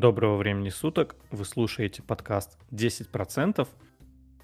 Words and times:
Доброго 0.00 0.38
времени 0.38 0.70
суток. 0.70 1.14
Вы 1.30 1.44
слушаете 1.44 2.02
подкаст 2.02 2.56
10%. 2.70 3.68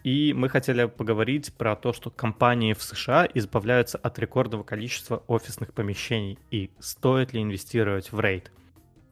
И 0.05 0.35
мы 0.35 0.51
хотели 0.51 0.85
поговорить 0.85 1.51
про 1.55 1.75
то, 1.77 1.95
что 1.95 2.11
компании 2.11 2.75
в 2.75 2.83
США 2.83 3.27
избавляются 3.33 3.97
от 3.97 4.19
рекордного 4.19 4.65
количества 4.65 5.23
офисных 5.29 5.73
помещений 5.73 6.39
и 6.51 6.71
стоит 6.79 7.33
ли 7.33 7.43
инвестировать 7.43 8.13
в 8.13 8.21
рейд. 8.21 8.53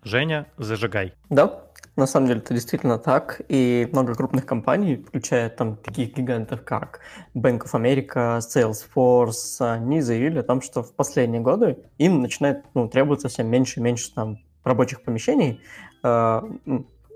Женя, 0.03 0.47
зажигай. 0.59 1.15
Да, 1.31 1.65
на 1.97 2.07
самом 2.07 2.27
деле 2.27 2.41
это 2.41 2.53
действительно 2.53 2.99
так, 2.99 3.41
и 3.49 3.89
много 3.91 4.15
крупных 4.15 4.45
компаний, 4.45 4.97
включая 4.97 5.49
там 5.49 5.79
таких 5.79 6.15
гигантов, 6.15 6.63
как 6.63 7.01
Bank 7.35 7.63
of 7.65 7.73
America, 7.73 8.41
Salesforce, 8.41 9.63
они 9.63 10.03
заявили 10.03 10.41
о 10.41 10.43
том, 10.43 10.61
что 10.61 10.83
в 10.83 10.95
последние 10.95 11.41
годы 11.41 11.79
им 11.97 12.21
начинает 12.21 12.67
ну, 12.75 12.87
требоваться 12.87 13.29
все 13.29 13.45
меньше 13.45 13.81
и 13.81 13.83
меньше 13.83 14.13
там 14.13 14.41
рабочих 14.65 15.03
помещений, 15.03 15.61
э, 16.03 16.41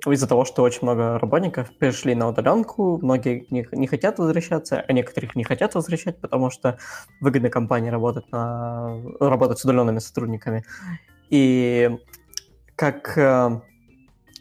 из-за 0.07 0.29
того, 0.29 0.45
что 0.45 0.63
очень 0.63 0.81
много 0.83 1.19
работников 1.19 1.71
перешли 1.71 2.15
на 2.15 2.29
удаленку, 2.29 2.99
многие 3.03 3.47
не, 3.51 3.67
не 3.73 3.87
хотят 3.87 4.19
возвращаться, 4.19 4.85
а 4.87 4.93
некоторых 4.93 5.35
не 5.35 5.45
хотят 5.45 5.75
возвращать, 5.75 6.21
потому 6.21 6.51
что 6.51 6.79
выгодно 7.21 7.51
компании 7.51 7.91
работать, 7.91 8.31
на, 8.31 9.01
работать 9.19 9.59
с 9.59 9.65
удаленными 9.65 9.99
сотрудниками. 9.99 10.65
И 11.31 11.99
как 12.77 13.19
э, 13.19 13.61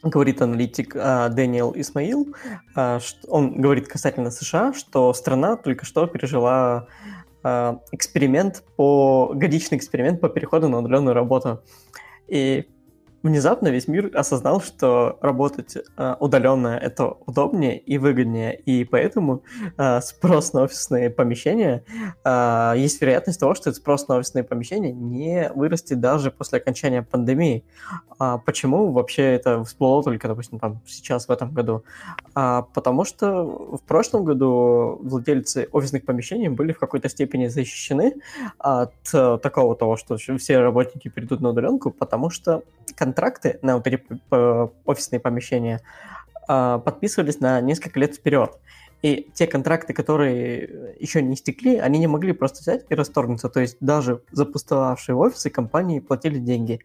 говорит 0.03 0.41
аналитик 0.41 0.95
э, 0.95 1.29
Дэниел 1.29 1.73
Исмаил, 1.75 2.35
э, 2.75 2.99
он 3.27 3.59
говорит 3.59 3.87
касательно 3.87 4.31
США, 4.31 4.73
что 4.73 5.13
страна 5.13 5.55
только 5.55 5.85
что 5.85 6.05
пережила 6.07 6.87
э, 7.43 7.77
эксперимент 7.91 8.63
по 8.75 9.31
годичный 9.33 9.77
эксперимент 9.77 10.21
по 10.21 10.29
переходу 10.29 10.69
на 10.69 10.79
удаленную 10.79 11.15
работу. 11.15 11.63
И 12.27 12.67
внезапно 13.27 13.67
весь 13.67 13.87
мир 13.87 14.11
осознал, 14.13 14.61
что 14.61 15.17
работать 15.21 15.75
э, 15.75 16.15
удаленно 16.19 16.69
это 16.69 17.05
удобнее 17.25 17.77
и 17.77 17.97
выгоднее, 17.97 18.55
и 18.55 18.83
поэтому 18.85 19.43
э, 19.77 20.01
спрос 20.01 20.53
на 20.53 20.63
офисные 20.63 21.09
помещения 21.09 21.83
э, 22.23 22.73
есть 22.77 23.01
вероятность 23.01 23.39
того, 23.39 23.53
что 23.55 23.69
этот 23.69 23.81
спрос 23.81 24.07
на 24.07 24.15
офисные 24.15 24.43
помещения 24.43 24.91
не 24.91 25.51
вырастет 25.53 25.99
даже 25.99 26.31
после 26.31 26.57
окончания 26.59 27.03
пандемии. 27.03 27.63
А 28.19 28.37
почему 28.37 28.91
вообще 28.91 29.35
это 29.35 29.63
всплыло 29.63 30.03
только, 30.03 30.27
допустим, 30.27 30.59
там 30.59 30.81
сейчас 30.87 31.27
в 31.27 31.31
этом 31.31 31.53
году? 31.53 31.83
А, 32.33 32.63
потому 32.73 33.05
что 33.05 33.43
в 33.43 33.81
прошлом 33.85 34.23
году 34.23 34.99
владельцы 35.03 35.67
офисных 35.71 36.05
помещений 36.05 36.47
были 36.49 36.71
в 36.71 36.79
какой-то 36.79 37.09
степени 37.09 37.47
защищены 37.47 38.15
от 38.57 38.93
такого 39.03 39.75
того, 39.75 39.97
что 39.97 40.17
все 40.17 40.59
работники 40.59 41.09
перейдут 41.09 41.41
на 41.41 41.49
удаленку, 41.49 41.91
потому 41.91 42.29
что 42.29 42.63
контракты 43.17 43.59
на 43.63 43.81
офисные 44.85 45.19
помещения 45.19 45.81
а, 46.47 46.77
подписывались 46.77 47.39
на 47.39 47.59
несколько 47.61 47.99
лет 47.99 48.15
вперед. 48.15 48.51
И 49.01 49.29
те 49.33 49.47
контракты, 49.47 49.93
которые 49.93 50.95
еще 50.99 51.21
не 51.21 51.33
истекли, 51.33 51.77
они 51.77 51.99
не 51.99 52.07
могли 52.07 52.33
просто 52.33 52.61
взять 52.61 52.85
и 52.89 52.95
расторгнуться. 52.95 53.49
То 53.49 53.59
есть 53.59 53.77
даже 53.79 54.21
запустовавшие 54.31 55.15
офисы 55.15 55.49
компании 55.49 55.99
платили 55.99 56.39
деньги. 56.39 56.79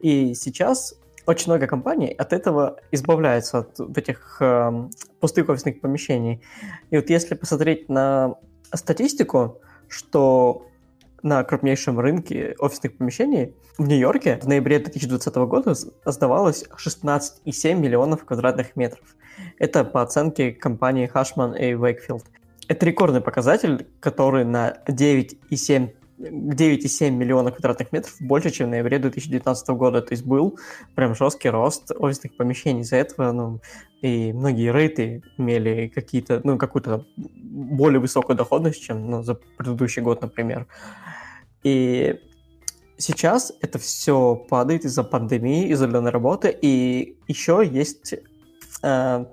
И 0.00 0.34
сейчас 0.34 0.94
очень 1.26 1.52
много 1.52 1.66
компаний 1.66 2.08
от 2.08 2.32
этого 2.32 2.76
избавляются, 2.90 3.58
от 3.58 3.98
этих 3.98 4.38
э, 4.40 4.88
пустых 5.20 5.48
офисных 5.48 5.80
помещений. 5.80 6.42
И 6.90 6.96
вот 6.96 7.10
если 7.10 7.34
посмотреть 7.34 7.88
на 7.88 8.34
статистику, 8.74 9.60
что 9.88 10.66
на 11.22 11.42
крупнейшем 11.44 11.98
рынке 11.98 12.54
офисных 12.58 12.96
помещений 12.96 13.54
в 13.78 13.86
Нью-Йорке 13.86 14.38
в 14.42 14.48
ноябре 14.48 14.78
2020 14.78 15.34
года 15.36 15.74
сдавалось 16.04 16.64
16,7 16.76 17.74
миллионов 17.74 18.24
квадратных 18.24 18.76
метров. 18.76 19.16
Это 19.58 19.84
по 19.84 20.02
оценке 20.02 20.52
компании 20.52 21.10
Hashman 21.12 21.58
и 21.58 21.72
Wakefield. 21.72 22.24
Это 22.68 22.86
рекордный 22.86 23.20
показатель, 23.20 23.86
который 24.00 24.44
на 24.44 24.78
9,7 24.86 25.90
9,7 26.22 27.10
миллиона 27.10 27.50
квадратных 27.50 27.92
метров 27.92 28.14
больше, 28.20 28.50
чем 28.50 28.68
в 28.68 28.70
ноябре 28.70 28.98
2019 28.98 29.68
года. 29.70 30.02
То 30.02 30.12
есть 30.12 30.24
был 30.24 30.58
прям 30.94 31.14
жесткий 31.14 31.50
рост 31.50 31.90
офисных 31.90 32.36
помещений. 32.36 32.82
Из-за 32.82 32.96
этого 32.96 33.32
ну, 33.32 33.60
и 34.00 34.32
многие 34.32 34.72
рейты 34.72 35.22
имели 35.36 35.88
какие-то, 35.88 36.40
ну, 36.44 36.58
какую-то 36.58 37.06
более 37.16 38.00
высокую 38.00 38.36
доходность, 38.36 38.82
чем 38.82 39.10
ну, 39.10 39.22
за 39.22 39.34
предыдущий 39.34 40.02
год, 40.02 40.22
например. 40.22 40.66
И 41.62 42.20
сейчас 42.98 43.52
это 43.60 43.78
все 43.78 44.36
падает 44.36 44.84
из-за 44.84 45.04
пандемии, 45.04 45.68
из-за 45.68 45.86
удаленной 45.86 46.10
работы, 46.10 46.56
и 46.62 47.18
еще 47.26 47.62
есть 47.64 48.14
э, 48.82 49.24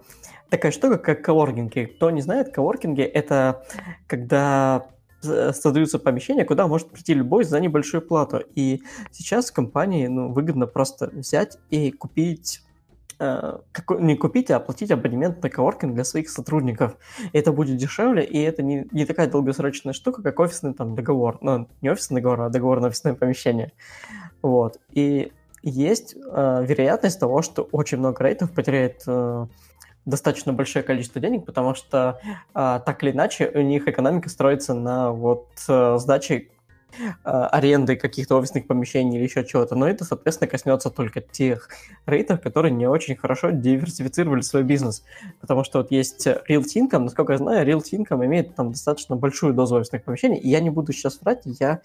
такая 0.49 0.71
штука, 0.71 0.97
как 0.97 1.23
коворкинги. 1.23 1.85
Кто 1.95 2.09
не 2.11 2.21
знает, 2.21 2.53
коворкинги— 2.53 3.01
это 3.03 3.63
когда 4.07 4.89
создаются 5.21 5.99
помещения, 5.99 6.45
куда 6.45 6.67
может 6.67 6.89
прийти 6.89 7.13
любой 7.13 7.43
за 7.43 7.59
небольшую 7.59 8.01
плату. 8.01 8.41
И 8.55 8.81
сейчас 9.11 9.51
компании 9.51 10.07
ну, 10.07 10.31
выгодно 10.31 10.67
просто 10.67 11.09
взять 11.13 11.57
и 11.69 11.91
купить 11.91 12.61
Э, 13.21 13.57
не 13.99 14.15
купить, 14.15 14.49
а 14.49 14.57
оплатить 14.57 14.91
абонемент 14.91 15.43
на 15.43 15.49
коворкинг 15.49 15.93
для 15.93 16.05
своих 16.05 16.29
сотрудников. 16.29 16.95
Это 17.33 17.51
будет 17.51 17.75
дешевле, 17.75 18.23
и 18.23 18.39
это 18.41 18.63
не, 18.63 18.87
не 18.91 19.05
такая 19.05 19.29
долгосрочная 19.29 19.91
штука, 19.91 20.23
как 20.23 20.39
офисный 20.39 20.73
там 20.73 20.95
договор. 20.95 21.37
Ну, 21.41 21.67
не 21.81 21.89
офисный 21.89 22.21
договор, 22.21 22.41
а 22.43 22.49
договор 22.49 22.79
на 22.79 22.87
офисное 22.87 23.15
помещение. 23.15 23.73
Вот. 24.41 24.79
И 24.93 25.33
есть 25.63 26.15
э, 26.15 26.65
вероятность 26.65 27.19
того, 27.19 27.41
что 27.41 27.63
очень 27.73 27.97
много 27.97 28.23
рейтов 28.23 28.53
потеряет 28.53 29.03
э, 29.05 29.47
достаточно 30.05 30.53
большое 30.53 30.83
количество 30.83 31.21
денег, 31.21 31.45
потому 31.45 31.75
что 31.75 32.19
э, 32.25 32.79
так 32.85 33.03
или 33.03 33.11
иначе 33.11 33.51
у 33.53 33.61
них 33.61 33.87
экономика 33.87 34.29
строится 34.29 34.73
на 34.73 35.11
вот 35.11 35.47
э, 35.67 35.97
сдаче 35.97 36.47
аренды 37.23 37.95
каких-то 37.95 38.37
офисных 38.37 38.67
помещений 38.67 39.17
или 39.17 39.23
еще 39.23 39.45
чего-то, 39.45 39.75
но 39.75 39.87
это, 39.87 40.05
соответственно, 40.05 40.49
коснется 40.49 40.89
только 40.89 41.21
тех 41.21 41.69
рейтов, 42.05 42.41
которые 42.41 42.71
не 42.71 42.87
очень 42.87 43.15
хорошо 43.15 43.51
диверсифицировали 43.51 44.41
свой 44.41 44.63
бизнес. 44.63 45.03
Потому 45.41 45.63
что 45.63 45.79
вот 45.79 45.91
есть 45.91 46.27
Real 46.27 46.63
Income, 46.63 46.99
насколько 46.99 47.33
я 47.33 47.37
знаю, 47.37 47.67
Real 47.67 47.81
Income 47.81 48.25
имеет 48.25 48.55
там 48.55 48.71
достаточно 48.71 49.15
большую 49.15 49.53
дозу 49.53 49.75
офисных 49.75 50.03
помещений, 50.03 50.37
и 50.37 50.49
я 50.49 50.59
не 50.59 50.69
буду 50.69 50.91
сейчас 50.93 51.21
врать, 51.21 51.41
я 51.45 51.81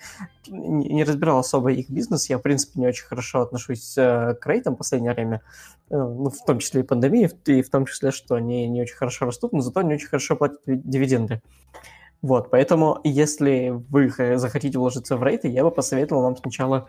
не 0.49 1.05
разбирал 1.05 1.39
особо 1.39 1.73
их 1.73 1.91
бизнес, 1.91 2.29
я, 2.29 2.39
в 2.39 2.43
принципе, 2.43 2.81
не 2.81 2.87
очень 2.87 3.05
хорошо 3.05 3.43
отношусь 3.43 3.97
э, 3.97 4.35
к 4.41 4.47
рейтам 4.47 4.75
в 4.75 4.79
последнее 4.79 5.13
время, 5.13 5.43
э, 5.91 5.97
ну, 5.97 6.31
в 6.31 6.45
том 6.45 6.59
числе 6.59 6.81
и 6.81 6.85
пандемии, 6.85 7.31
и 7.47 7.63
в 7.63 7.71
том 7.71 7.87
числе, 7.87 8.11
что 8.11 8.35
они 8.35 8.67
не 8.69 8.83
очень 8.83 8.97
хорошо 8.97 9.27
растут, 9.27 9.53
но 9.53 9.61
зато 9.61 9.83
не 9.83 9.95
очень 9.95 10.09
хорошо 10.09 10.37
платят 10.37 10.61
дивиденды. 10.67 11.41
Вот, 12.25 12.51
поэтому, 12.51 13.01
если 13.05 13.69
вы 13.91 14.09
захотите 14.39 14.79
вложиться 14.79 15.19
в 15.19 15.23
рейты, 15.23 15.49
я 15.49 15.63
бы 15.63 15.71
посоветовал 15.71 16.23
вам 16.23 16.39
сначала 16.39 16.87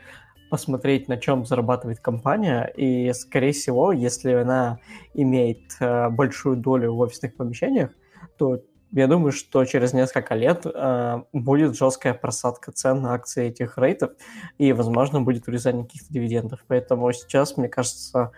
посмотреть, 0.49 1.09
на 1.09 1.17
чем 1.17 1.45
зарабатывает 1.45 1.99
компания, 1.99 2.71
и, 2.77 3.11
скорее 3.11 3.51
всего, 3.51 3.91
если 3.91 4.31
она 4.31 4.79
имеет 5.13 5.59
э, 5.81 6.07
большую 6.07 6.55
долю 6.55 6.93
в 6.93 6.99
офисных 6.99 7.35
помещениях, 7.35 7.89
то 8.37 8.61
я 8.93 9.07
думаю, 9.07 9.33
что 9.33 9.65
через 9.65 9.91
несколько 9.91 10.35
лет 10.35 10.65
э, 10.65 11.23
будет 11.33 11.75
жесткая 11.75 12.13
просадка 12.13 12.71
цен 12.71 13.01
на 13.01 13.13
акции 13.13 13.47
этих 13.47 13.77
рейтов, 13.77 14.11
и, 14.57 14.71
возможно, 14.71 15.19
будет 15.19 15.49
урезание 15.49 15.83
каких-то 15.83 16.13
дивидендов. 16.13 16.63
Поэтому 16.69 17.11
сейчас, 17.11 17.57
мне 17.57 17.67
кажется, 17.67 18.31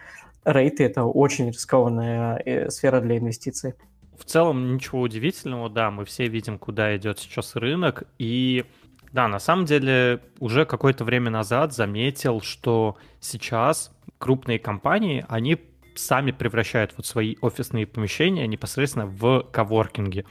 рейты– 0.43 0.83
это 0.85 1.03
очень 1.03 1.49
рискованная 1.49 2.41
э, 2.43 2.71
сфера 2.71 3.01
для 3.01 3.19
инвестиций 3.19 3.75
в 4.17 4.25
целом 4.25 4.75
ничего 4.75 5.01
удивительного, 5.01 5.69
да, 5.69 5.91
мы 5.91 6.05
все 6.05 6.27
видим, 6.27 6.57
куда 6.57 6.95
идет 6.97 7.19
сейчас 7.19 7.55
рынок, 7.55 8.03
и 8.17 8.65
да, 9.11 9.27
на 9.27 9.39
самом 9.39 9.65
деле 9.65 10.21
уже 10.39 10.65
какое-то 10.65 11.03
время 11.03 11.29
назад 11.29 11.73
заметил, 11.73 12.41
что 12.41 12.97
сейчас 13.19 13.91
крупные 14.17 14.59
компании, 14.59 15.25
они 15.29 15.57
сами 15.95 16.31
превращают 16.31 16.93
вот 16.97 17.05
свои 17.05 17.35
офисные 17.41 17.87
помещения 17.87 18.47
непосредственно 18.47 19.07
в 19.07 19.41
коворкинги. 19.51 20.25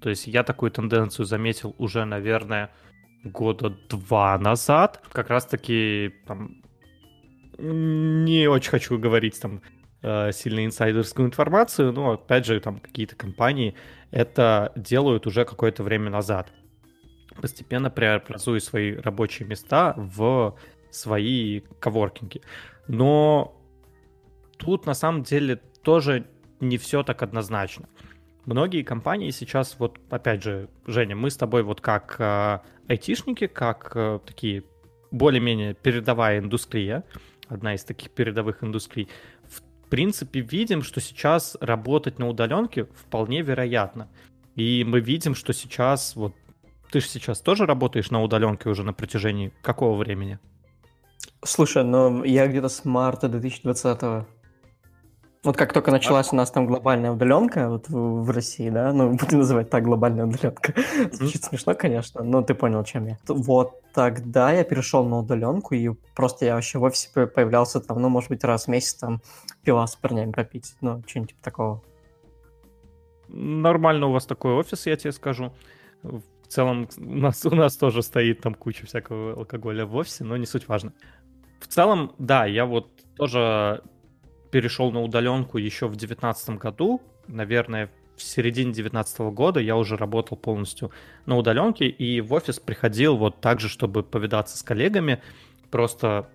То 0.00 0.10
есть 0.10 0.26
я 0.26 0.44
такую 0.44 0.70
тенденцию 0.70 1.26
заметил 1.26 1.74
уже, 1.78 2.04
наверное, 2.04 2.70
года 3.24 3.70
два 3.88 4.38
назад. 4.38 5.02
Как 5.12 5.30
раз-таки 5.30 6.14
там 6.26 6.62
не 7.58 8.46
очень 8.48 8.70
хочу 8.70 8.98
говорить 8.98 9.40
там 9.40 9.60
Э, 10.10 10.32
сильно 10.32 10.64
инсайдерскую 10.64 11.28
информацию, 11.28 11.92
но 11.92 12.12
опять 12.12 12.46
же 12.46 12.58
там 12.60 12.78
какие-то 12.78 13.14
компании 13.14 13.74
это 14.10 14.72
делают 14.74 15.26
уже 15.26 15.44
какое-то 15.44 15.82
время 15.82 16.08
назад, 16.08 16.50
постепенно 17.42 17.90
преобразуя 17.90 18.58
свои 18.60 18.94
рабочие 18.94 19.46
места 19.46 19.92
в 19.98 20.56
свои 20.90 21.60
коворкинги. 21.78 22.40
Но 22.86 23.54
тут 24.56 24.86
на 24.86 24.94
самом 24.94 25.24
деле 25.24 25.56
тоже 25.82 26.24
не 26.58 26.78
все 26.78 27.02
так 27.02 27.22
однозначно. 27.22 27.86
Многие 28.46 28.84
компании 28.84 29.30
сейчас, 29.30 29.76
вот 29.78 29.98
опять 30.08 30.42
же, 30.42 30.70
Женя, 30.86 31.16
мы 31.16 31.30
с 31.30 31.36
тобой 31.36 31.62
вот 31.62 31.82
как 31.82 32.16
э, 32.18 32.60
айтишники, 32.88 33.46
как 33.46 33.92
э, 33.94 34.20
такие 34.24 34.64
более-менее 35.10 35.74
передовая 35.74 36.38
индустрия, 36.38 37.04
одна 37.48 37.74
из 37.74 37.84
таких 37.84 38.10
передовых 38.10 38.62
индустрий, 38.62 39.08
в 39.88 39.90
принципе, 39.90 40.40
видим, 40.40 40.82
что 40.82 41.00
сейчас 41.00 41.56
работать 41.62 42.18
на 42.18 42.28
удаленке 42.28 42.84
вполне 42.84 43.40
вероятно. 43.40 44.08
И 44.54 44.84
мы 44.86 45.00
видим, 45.00 45.34
что 45.34 45.54
сейчас, 45.54 46.14
вот 46.14 46.34
ты 46.90 47.00
же 47.00 47.08
сейчас 47.08 47.40
тоже 47.40 47.64
работаешь 47.64 48.10
на 48.10 48.22
удаленке 48.22 48.68
уже 48.68 48.82
на 48.82 48.92
протяжении 48.92 49.50
какого 49.62 49.96
времени? 49.96 50.38
Слушай, 51.42 51.84
ну 51.84 52.22
я 52.22 52.46
где-то 52.48 52.68
с 52.68 52.84
марта 52.84 53.28
2020 53.30 54.02
-го. 54.02 54.26
Вот 55.44 55.56
как 55.56 55.72
только 55.72 55.92
началась 55.92 56.32
у 56.32 56.36
нас 56.36 56.50
там 56.50 56.66
глобальная 56.66 57.12
удаленка 57.12 57.68
вот 57.68 57.88
в, 57.88 58.30
России, 58.30 58.70
да, 58.70 58.92
ну, 58.92 59.12
будем 59.12 59.38
называть 59.38 59.70
так 59.70 59.84
глобальная 59.84 60.26
удаленка. 60.26 60.74
Звучит 61.12 61.44
смешно, 61.44 61.74
конечно, 61.74 62.24
но 62.24 62.42
ты 62.42 62.54
понял, 62.54 62.82
чем 62.82 63.06
я. 63.06 63.18
Вот 63.28 63.80
тогда 63.94 64.50
я 64.50 64.64
перешел 64.64 65.04
на 65.04 65.18
удаленку, 65.18 65.74
и 65.74 65.90
просто 66.16 66.44
я 66.44 66.54
вообще 66.56 66.78
в 66.78 66.82
офисе 66.82 67.08
появлялся 67.26 67.80
там, 67.80 68.02
ну, 68.02 68.08
может 68.08 68.30
быть, 68.30 68.42
раз 68.42 68.64
в 68.64 68.68
месяц 68.68 68.94
там 68.94 69.22
пила 69.62 69.86
с 69.86 69.94
парнями 69.94 70.32
попить, 70.32 70.74
ну, 70.80 71.02
что-нибудь 71.06 71.30
типа 71.30 71.44
такого. 71.44 71.82
Нормально 73.28 74.06
у 74.06 74.12
вас 74.12 74.26
такой 74.26 74.54
офис, 74.54 74.86
я 74.86 74.96
тебе 74.96 75.12
скажу. 75.12 75.52
В 76.02 76.22
целом 76.48 76.88
у 76.98 77.14
нас, 77.14 77.46
у 77.46 77.54
нас 77.54 77.76
тоже 77.76 78.02
стоит 78.02 78.40
там 78.40 78.54
куча 78.54 78.86
всякого 78.86 79.34
алкоголя 79.34 79.86
в 79.86 79.94
офисе, 79.94 80.24
но 80.24 80.36
не 80.36 80.46
суть 80.46 80.66
важно. 80.66 80.92
В 81.60 81.68
целом, 81.68 82.12
да, 82.18 82.44
я 82.44 82.66
вот 82.66 82.90
тоже 83.16 83.82
перешел 84.50 84.90
на 84.90 85.02
удаленку 85.02 85.58
еще 85.58 85.86
в 85.86 85.96
2019 85.96 86.50
году, 86.50 87.00
наверное, 87.26 87.90
в 88.16 88.22
середине 88.22 88.72
2019 88.72 89.20
года 89.32 89.60
я 89.60 89.76
уже 89.76 89.96
работал 89.96 90.36
полностью 90.36 90.90
на 91.26 91.36
удаленке 91.36 91.86
и 91.86 92.20
в 92.20 92.32
офис 92.32 92.58
приходил 92.58 93.16
вот 93.16 93.40
так 93.40 93.60
же, 93.60 93.68
чтобы 93.68 94.02
повидаться 94.02 94.58
с 94.58 94.62
коллегами, 94.62 95.22
просто 95.70 96.28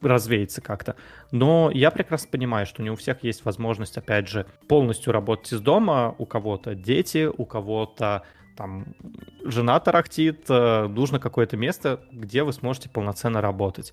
развеяться 0.00 0.60
как-то. 0.60 0.96
Но 1.30 1.70
я 1.72 1.90
прекрасно 1.90 2.30
понимаю, 2.30 2.66
что 2.66 2.82
не 2.82 2.90
у 2.90 2.96
всех 2.96 3.22
есть 3.22 3.44
возможность, 3.44 3.96
опять 3.96 4.28
же, 4.28 4.46
полностью 4.68 5.12
работать 5.12 5.52
из 5.52 5.60
дома. 5.60 6.14
У 6.18 6.26
кого-то 6.26 6.74
дети, 6.74 7.26
у 7.26 7.44
кого-то 7.44 8.22
там 8.56 8.94
жена 9.44 9.78
тарахтит, 9.80 10.46
э, 10.48 10.86
нужно 10.86 11.18
какое-то 11.18 11.56
место, 11.56 12.00
где 12.10 12.42
вы 12.42 12.52
сможете 12.52 12.88
полноценно 12.88 13.40
работать. 13.40 13.92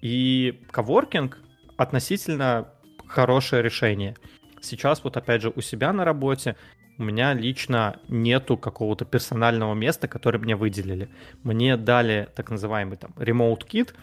И 0.00 0.62
коворкинг 0.70 1.38
относительно 1.76 2.68
хорошее 3.10 3.62
решение. 3.62 4.16
Сейчас 4.60 5.04
вот 5.04 5.16
опять 5.16 5.42
же 5.42 5.52
у 5.54 5.60
себя 5.60 5.92
на 5.92 6.04
работе 6.04 6.56
у 6.98 7.02
меня 7.02 7.32
лично 7.34 7.98
нету 8.08 8.56
какого-то 8.56 9.04
персонального 9.04 9.74
места, 9.74 10.06
которое 10.06 10.38
мне 10.38 10.54
выделили. 10.54 11.08
Мне 11.42 11.76
дали 11.76 12.28
так 12.34 12.50
называемый 12.50 12.98
там 12.98 13.12
remote 13.16 13.66
kit, 13.66 13.94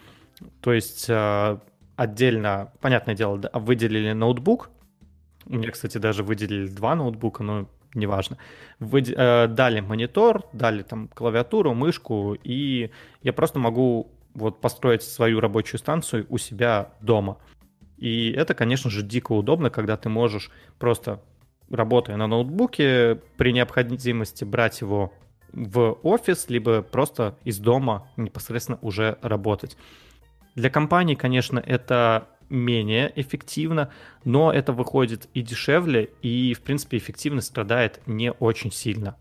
то 0.60 0.72
есть 0.72 1.06
э, 1.08 1.58
отдельно, 1.96 2.72
понятное 2.80 3.14
дело, 3.14 3.40
выделили 3.54 4.12
ноутбук. 4.12 4.70
Мне, 5.46 5.70
кстати, 5.70 5.98
даже 5.98 6.22
выделили 6.22 6.68
два 6.68 6.96
ноутбука, 6.96 7.44
но 7.44 7.68
неважно. 7.94 8.36
Вы, 8.80 9.02
э, 9.02 9.46
дали 9.46 9.80
монитор, 9.80 10.42
дали 10.52 10.82
там 10.82 11.08
клавиатуру, 11.08 11.74
мышку, 11.74 12.36
и 12.42 12.90
я 13.22 13.32
просто 13.32 13.60
могу 13.60 14.10
вот 14.34 14.60
построить 14.60 15.02
свою 15.02 15.40
рабочую 15.40 15.78
станцию 15.78 16.26
у 16.28 16.38
себя 16.38 16.92
дома. 17.00 17.38
И 17.98 18.30
это, 18.30 18.54
конечно 18.54 18.90
же, 18.90 19.02
дико 19.02 19.32
удобно, 19.32 19.70
когда 19.70 19.96
ты 19.96 20.08
можешь 20.08 20.50
просто, 20.78 21.20
работая 21.68 22.16
на 22.16 22.26
ноутбуке, 22.26 23.20
при 23.36 23.52
необходимости 23.52 24.44
брать 24.44 24.80
его 24.80 25.12
в 25.52 25.98
офис, 26.02 26.48
либо 26.48 26.82
просто 26.82 27.36
из 27.44 27.58
дома 27.58 28.08
непосредственно 28.16 28.78
уже 28.82 29.18
работать. 29.22 29.76
Для 30.54 30.70
компании, 30.70 31.14
конечно, 31.14 31.58
это 31.58 32.28
менее 32.48 33.12
эффективно, 33.14 33.90
но 34.24 34.52
это 34.52 34.72
выходит 34.72 35.28
и 35.34 35.42
дешевле, 35.42 36.10
и, 36.22 36.54
в 36.54 36.62
принципе, 36.62 36.96
эффективность 36.96 37.48
страдает 37.48 38.00
не 38.06 38.32
очень 38.32 38.72
сильно. 38.72 39.16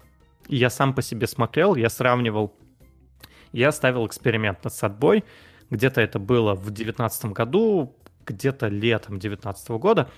Я 0.47 0.69
сам 0.69 0.93
по 0.93 1.01
себе 1.01 1.27
смотрел, 1.27 1.75
я 1.75 1.89
сравнивал, 1.89 2.53
я 3.51 3.71
ставил 3.71 4.05
эксперимент 4.07 4.63
над 4.63 4.73
садбой, 4.73 5.25
где-то 5.69 5.99
это 5.99 6.19
было 6.19 6.55
в 6.55 6.65
2019 6.65 7.25
году, 7.33 7.95
где-то 8.27 8.67
летом 8.67 9.19
2019 9.19 9.69
года 9.69 10.09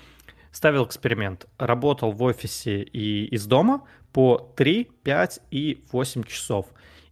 ставил 0.51 0.85
эксперимент. 0.85 1.47
Работал 1.57 2.11
в 2.11 2.21
офисе 2.23 2.81
и 2.81 3.25
из 3.25 3.45
дома 3.45 3.83
по 4.11 4.51
3, 4.55 4.85
5 5.03 5.39
и 5.51 5.83
8 5.91 6.23
часов. 6.23 6.67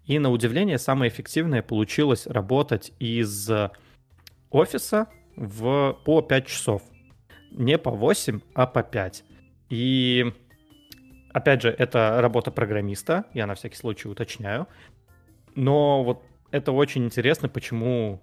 И 0.05 0.19
на 0.19 0.31
удивление 0.31 0.77
самое 0.77 1.11
эффективное 1.11 1.61
получилось 1.61 2.27
работать 2.27 2.93
из 2.99 3.49
офиса 4.49 5.07
в, 5.35 5.97
по 6.05 6.21
5 6.21 6.47
часов. 6.47 6.81
Не 7.51 7.77
по 7.77 7.91
8, 7.91 8.39
а 8.53 8.67
по 8.67 8.83
5. 8.83 9.23
И 9.69 10.33
опять 11.33 11.61
же, 11.61 11.69
это 11.69 12.21
работа 12.21 12.51
программиста, 12.51 13.25
я 13.33 13.45
на 13.47 13.55
всякий 13.55 13.75
случай 13.75 14.07
уточняю. 14.07 14.67
Но 15.55 16.03
вот 16.03 16.23
это 16.51 16.71
очень 16.71 17.05
интересно, 17.05 17.49
почему 17.49 18.21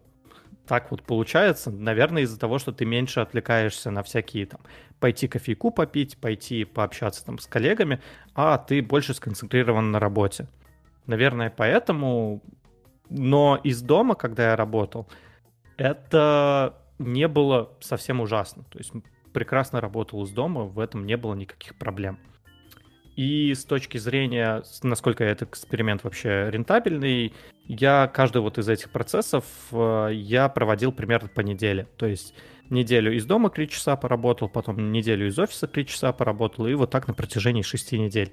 так 0.67 0.91
вот 0.91 1.03
получается, 1.03 1.71
наверное, 1.71 2.23
из-за 2.23 2.39
того, 2.39 2.59
что 2.59 2.73
ты 2.73 2.85
меньше 2.85 3.21
отвлекаешься 3.21 3.91
на 3.91 4.03
всякие 4.03 4.47
там 4.47 4.61
пойти 4.99 5.29
кофейку 5.29 5.71
попить, 5.71 6.17
пойти 6.17 6.65
пообщаться 6.65 7.25
там 7.25 7.39
с 7.39 7.47
коллегами, 7.47 8.01
а 8.35 8.57
ты 8.57 8.81
больше 8.81 9.13
сконцентрирован 9.13 9.91
на 9.91 10.01
работе. 10.01 10.49
Наверное, 11.07 11.53
поэтому. 11.55 12.43
Но 13.11 13.61
из 13.63 13.83
дома, 13.83 14.15
когда 14.15 14.51
я 14.51 14.57
работал, 14.57 15.07
это 15.77 16.79
не 16.99 17.29
было 17.29 17.71
совсем 17.81 18.23
ужасно. 18.23 18.65
То 18.71 18.79
есть 18.79 18.93
прекрасно 19.35 19.83
работал 19.83 20.25
из 20.25 20.31
дома, 20.31 20.63
в 20.63 20.79
этом 20.79 21.05
не 21.05 21.19
было 21.19 21.35
никаких 21.35 21.75
проблем. 21.75 22.19
И 23.17 23.55
с 23.55 23.65
точки 23.65 23.99
зрения, 23.99 24.65
насколько 24.83 25.23
этот 25.23 25.51
эксперимент 25.51 26.03
вообще 26.03 26.51
рентабельный, 26.51 27.33
я 27.67 28.11
каждый 28.13 28.43
вот 28.43 28.59
из 28.59 28.69
этих 28.69 28.91
процессов 28.91 29.45
э, 29.71 30.11
я 30.13 30.49
проводил 30.49 30.91
примерно 30.91 31.29
по 31.29 31.41
неделе. 31.41 31.87
То 31.97 32.07
есть 32.07 32.35
неделю 32.71 33.15
из 33.15 33.25
дома 33.25 33.51
3 33.51 33.69
часа 33.69 33.95
поработал, 33.97 34.49
потом 34.49 34.91
неделю 34.91 35.29
из 35.29 35.39
офиса 35.39 35.69
3 35.69 35.87
часа 35.87 36.13
поработал, 36.13 36.67
и 36.67 36.75
вот 36.75 36.91
так 36.91 37.07
на 37.07 37.15
протяжении 37.15 37.63
6 37.63 37.93
недель. 37.93 38.33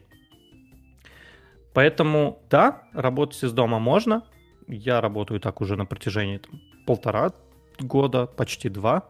Поэтому, 1.73 2.41
да, 2.49 2.83
работать 2.93 3.43
из 3.43 3.53
дома 3.53 3.79
можно. 3.79 4.23
Я 4.67 4.99
работаю 4.99 5.39
так 5.39 5.61
уже 5.61 5.75
на 5.75 5.85
протяжении 5.85 6.37
там, 6.37 6.59
полтора 6.85 7.33
года, 7.79 8.25
почти 8.25 8.69
два, 8.69 9.07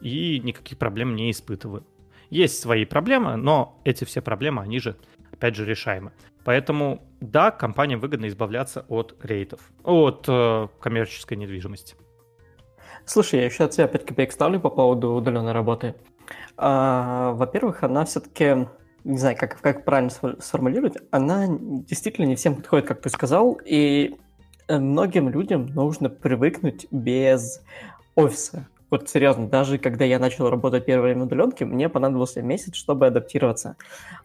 и 0.00 0.40
никаких 0.40 0.78
проблем 0.78 1.16
не 1.16 1.30
испытываю. 1.30 1.84
Есть 2.30 2.60
свои 2.60 2.84
проблемы, 2.84 3.36
но 3.36 3.80
эти 3.84 4.04
все 4.04 4.20
проблемы, 4.20 4.62
они 4.62 4.80
же, 4.80 4.96
опять 5.32 5.54
же, 5.54 5.64
решаемы. 5.64 6.12
Поэтому, 6.44 7.02
да, 7.20 7.50
компаниям 7.50 8.00
выгодно 8.00 8.26
избавляться 8.28 8.84
от 8.88 9.16
рейтов, 9.22 9.60
от 9.82 10.24
э, 10.28 10.68
коммерческой 10.80 11.36
недвижимости. 11.36 11.94
Слушай, 13.04 13.40
я 13.40 13.46
еще 13.46 13.64
от 13.64 13.74
себя 13.74 13.86
5 13.86 14.04
копеек 14.04 14.32
ставлю 14.32 14.60
по 14.60 14.70
поводу 14.70 15.12
удаленной 15.12 15.52
работы. 15.52 15.94
А, 16.56 17.32
во-первых, 17.32 17.82
она 17.82 18.04
все-таки, 18.04 18.68
не 19.04 19.18
знаю, 19.18 19.36
как, 19.38 19.60
как 19.60 19.84
правильно 19.84 20.10
сформулировать, 20.40 20.94
она 21.10 21.46
действительно 21.48 22.26
не 22.26 22.36
всем 22.36 22.56
подходит, 22.56 22.86
как 22.86 23.00
ты 23.00 23.08
сказал, 23.08 23.58
и 23.64 24.16
э, 24.68 24.78
многим 24.78 25.30
людям 25.30 25.66
нужно 25.66 26.10
привыкнуть 26.10 26.86
без 26.90 27.62
офиса. 28.14 28.68
Вот 28.90 29.08
серьезно, 29.08 29.48
даже 29.48 29.78
когда 29.78 30.04
я 30.04 30.18
начал 30.18 30.48
работать 30.48 30.86
первое 30.86 31.10
время 31.10 31.24
удаленки, 31.24 31.64
мне 31.64 31.88
понадобился 31.88 32.42
месяц, 32.42 32.74
чтобы 32.74 33.06
адаптироваться. 33.06 33.76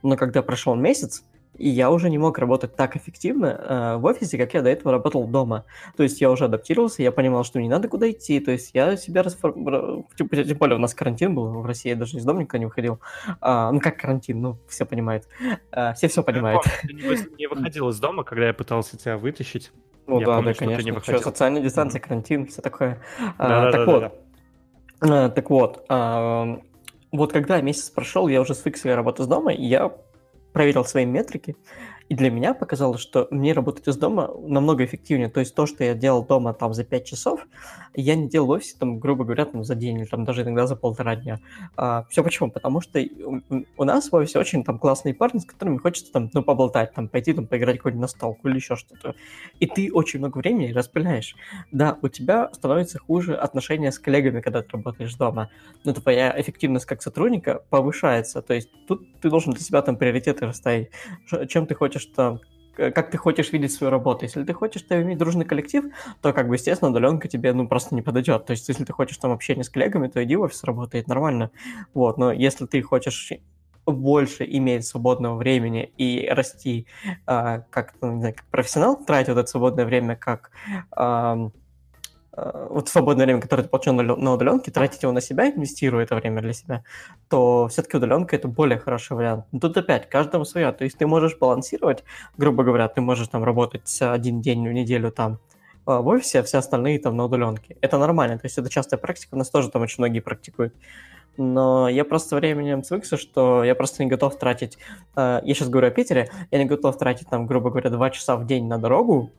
Но 0.01 0.15
когда 0.15 0.41
прошел 0.41 0.75
месяц, 0.75 1.23
и 1.57 1.69
я 1.69 1.91
уже 1.91 2.09
не 2.09 2.17
мог 2.17 2.39
работать 2.39 2.75
так 2.75 2.95
эффективно 2.95 3.45
э, 3.45 3.97
в 3.97 4.05
офисе, 4.05 4.37
как 4.37 4.53
я 4.53 4.61
до 4.61 4.69
этого 4.69 4.91
работал 4.91 5.27
дома. 5.27 5.65
То 5.95 6.03
есть 6.03 6.19
я 6.19 6.31
уже 6.31 6.45
адаптировался, 6.45 7.03
я 7.03 7.11
понимал, 7.11 7.43
что 7.43 7.61
не 7.61 7.69
надо 7.69 7.87
куда 7.87 8.09
идти, 8.09 8.39
то 8.39 8.51
есть 8.51 8.71
я 8.73 8.97
себя 8.97 9.21
расформировал. 9.21 10.07
Тем, 10.17 10.29
тем 10.29 10.57
более 10.57 10.77
у 10.77 10.79
нас 10.79 10.95
карантин 10.95 11.35
был 11.35 11.61
в 11.61 11.65
России, 11.65 11.89
я 11.89 11.95
даже 11.95 12.17
из 12.17 12.25
дома 12.25 12.41
никуда 12.41 12.57
не 12.57 12.65
выходил. 12.65 12.99
А, 13.39 13.71
ну 13.71 13.79
как 13.79 13.97
карантин, 13.99 14.41
ну 14.41 14.57
все 14.67 14.85
понимают. 14.85 15.27
А, 15.71 15.93
все 15.93 16.07
все 16.07 16.23
понимают. 16.23 16.63
Ты 16.81 16.93
не 16.93 17.47
выходил 17.47 17.89
из 17.89 17.99
дома, 17.99 18.23
когда 18.23 18.47
я 18.47 18.53
пытался 18.53 18.97
тебя 18.97 19.17
вытащить. 19.17 19.71
Ну 20.07 20.19
я 20.19 20.25
да, 20.25 20.35
помню, 20.35 20.53
да, 20.53 20.59
конечно. 20.59 20.79
Ты 20.79 20.85
не 20.85 20.91
выходил. 20.91 21.19
Что, 21.19 21.29
социальная 21.29 21.61
дистанция, 21.61 22.01
карантин, 22.01 22.47
все 22.47 22.61
такое. 22.61 23.01
А, 23.37 23.71
так 23.71 23.87
вот. 23.87 24.22
А, 25.05 25.29
так 25.29 25.49
вот, 25.49 25.85
а, 25.89 26.59
вот 27.11 27.33
когда 27.33 27.59
месяц 27.61 27.89
прошел, 27.89 28.27
я 28.27 28.41
уже 28.41 28.55
свыкся 28.55 28.95
работать 28.95 29.25
с 29.25 29.27
дома, 29.27 29.51
и 29.53 29.65
я 29.65 29.91
проверил 30.53 30.85
свои 30.85 31.05
метрики, 31.05 31.57
И 32.09 32.15
для 32.15 32.29
меня 32.29 32.53
показалось, 32.53 33.01
что 33.01 33.27
мне 33.31 33.53
работать 33.53 33.87
из 33.87 33.97
дома 33.97 34.29
намного 34.45 34.83
эффективнее. 34.85 35.29
То 35.29 35.39
есть 35.39 35.55
то, 35.55 35.65
что 35.65 35.83
я 35.83 35.93
делал 35.93 36.25
дома 36.25 36.53
там 36.53 36.73
за 36.73 36.83
5 36.83 37.05
часов, 37.05 37.47
я 37.95 38.15
не 38.15 38.27
делал 38.27 38.47
в 38.47 38.51
офисе, 38.51 38.75
там, 38.77 38.99
грубо 38.99 39.23
говоря, 39.23 39.45
там, 39.45 39.63
за 39.63 39.75
день 39.75 39.99
или 39.99 40.05
там 40.05 40.25
даже 40.25 40.41
иногда 40.41 40.67
за 40.67 40.75
полтора 40.75 41.15
дня. 41.15 41.39
А, 41.77 42.05
все 42.09 42.23
почему? 42.23 42.51
Потому 42.51 42.81
что 42.81 42.99
у 43.77 43.83
нас 43.83 44.11
в 44.11 44.15
офисе 44.15 44.39
очень 44.39 44.63
там 44.63 44.79
классные 44.79 45.13
парни, 45.13 45.39
с 45.39 45.45
которыми 45.45 45.77
хочется 45.77 46.11
там, 46.11 46.29
ну, 46.33 46.43
поболтать, 46.43 46.93
там, 46.93 47.07
пойти 47.07 47.33
там 47.33 47.47
поиграть 47.47 47.77
какой-нибудь 47.77 48.01
настолку 48.01 48.47
или 48.47 48.55
еще 48.55 48.75
что-то. 48.75 49.15
И 49.59 49.67
ты 49.67 49.91
очень 49.91 50.19
много 50.19 50.39
времени 50.39 50.71
распыляешь. 50.71 51.35
Да, 51.71 51.97
у 52.01 52.09
тебя 52.09 52.49
становится 52.53 52.99
хуже 52.99 53.35
отношения 53.35 53.91
с 53.91 53.99
коллегами, 53.99 54.41
когда 54.41 54.61
ты 54.61 54.69
работаешь 54.71 55.13
дома. 55.15 55.49
Но 55.83 55.93
твоя 55.93 56.33
эффективность 56.39 56.85
как 56.85 57.01
сотрудника 57.01 57.63
повышается. 57.69 58.41
То 58.41 58.53
есть 58.53 58.69
тут 58.87 59.07
ты 59.21 59.29
должен 59.29 59.53
для 59.53 59.61
себя 59.61 59.81
там 59.81 59.95
приоритеты 59.95 60.45
расставить. 60.45 60.89
Чем 61.47 61.65
ты 61.65 61.75
хочешь 61.75 61.92
там 62.05 62.39
как 62.75 63.11
ты 63.11 63.17
хочешь 63.17 63.53
видеть 63.53 63.71
свою 63.71 63.91
работу. 63.91 64.25
Если 64.25 64.43
ты 64.43 64.53
хочешь 64.53 64.81
там, 64.81 65.01
иметь 65.03 65.19
дружный 65.19 65.45
коллектив, 65.45 65.85
то, 66.21 66.33
как 66.33 66.47
бы, 66.47 66.55
естественно, 66.55 66.89
удаленка 66.89 67.27
тебе, 67.27 67.53
ну, 67.53 67.67
просто 67.67 67.93
не 67.93 68.01
подойдет. 68.01 68.45
То 68.45 68.51
есть, 68.51 68.67
если 68.67 68.83
ты 68.83 68.93
хочешь 68.93 69.17
там 69.17 69.31
общение 69.31 69.63
с 69.63 69.69
коллегами, 69.69 70.07
то 70.07 70.23
иди 70.23 70.35
в 70.35 70.41
офис, 70.41 70.63
работает 70.63 71.07
нормально. 71.07 71.51
Вот, 71.93 72.17
но 72.17 72.31
если 72.31 72.65
ты 72.65 72.81
хочешь 72.81 73.31
больше 73.85 74.45
иметь 74.45 74.85
свободного 74.87 75.35
времени 75.35 75.91
и 75.97 76.27
расти 76.29 76.87
э, 77.27 77.61
как, 77.69 77.93
ну, 78.01 78.13
не 78.13 78.19
знаю, 78.21 78.35
как 78.35 78.45
профессионал, 78.45 79.03
тратить 79.03 79.29
вот 79.29 79.37
это 79.37 79.47
свободное 79.47 79.85
время 79.85 80.15
как 80.15 80.51
Э, 80.95 81.49
вот 82.35 82.89
свободное 82.89 83.25
время, 83.25 83.41
которое 83.41 83.63
ты 83.63 83.69
получил 83.69 83.93
на 83.93 84.33
удаленке, 84.33 84.71
тратить 84.71 85.03
его 85.03 85.11
на 85.11 85.21
себя, 85.21 85.51
инвестируя 85.51 86.03
это 86.03 86.15
время 86.15 86.41
для 86.41 86.53
себя, 86.53 86.83
то 87.29 87.67
все-таки 87.67 87.97
удаленка 87.97 88.35
это 88.35 88.47
более 88.47 88.79
хороший 88.79 89.15
вариант. 89.15 89.45
Но 89.51 89.59
тут 89.59 89.77
опять, 89.77 90.09
каждому 90.09 90.43
свое. 90.43 90.71
То 90.71 90.83
есть 90.83 90.97
ты 90.97 91.05
можешь 91.05 91.37
балансировать, 91.37 92.03
грубо 92.37 92.63
говоря, 92.63 92.87
ты 92.87 93.01
можешь 93.01 93.27
там 93.27 93.43
работать 93.43 94.01
один 94.01 94.41
день 94.41 94.67
в 94.67 94.71
неделю 94.71 95.11
там 95.11 95.39
э, 95.85 95.95
в 95.95 96.07
офисе, 96.07 96.39
а 96.39 96.43
все 96.43 96.57
остальные 96.57 96.99
там 96.99 97.15
на 97.15 97.25
удаленке. 97.25 97.77
Это 97.81 97.99
нормально, 97.99 98.39
то 98.39 98.45
есть 98.45 98.57
это 98.57 98.69
частая 98.69 98.99
практика, 98.99 99.35
у 99.35 99.37
нас 99.37 99.51
тоже 99.51 99.69
там 99.69 99.83
очень 99.83 99.97
многие 99.99 100.21
практикуют. 100.21 100.73
Но 101.37 101.87
я 101.89 102.03
просто 102.05 102.29
со 102.29 102.35
временем 102.35 102.83
свыкся, 102.83 103.17
что 103.17 103.63
я 103.63 103.73
просто 103.75 104.03
не 104.03 104.09
готов 104.09 104.39
тратить, 104.39 104.79
э, 105.15 105.41
я 105.43 105.53
сейчас 105.53 105.69
говорю 105.69 105.89
о 105.89 105.91
Питере, 105.91 106.31
я 106.49 106.57
не 106.57 106.65
готов 106.65 106.97
тратить 106.97 107.29
там, 107.29 107.45
грубо 107.45 107.69
говоря, 107.69 107.91
два 107.91 108.09
часа 108.09 108.37
в 108.37 108.47
день 108.47 108.67
на 108.67 108.79
дорогу, 108.79 109.31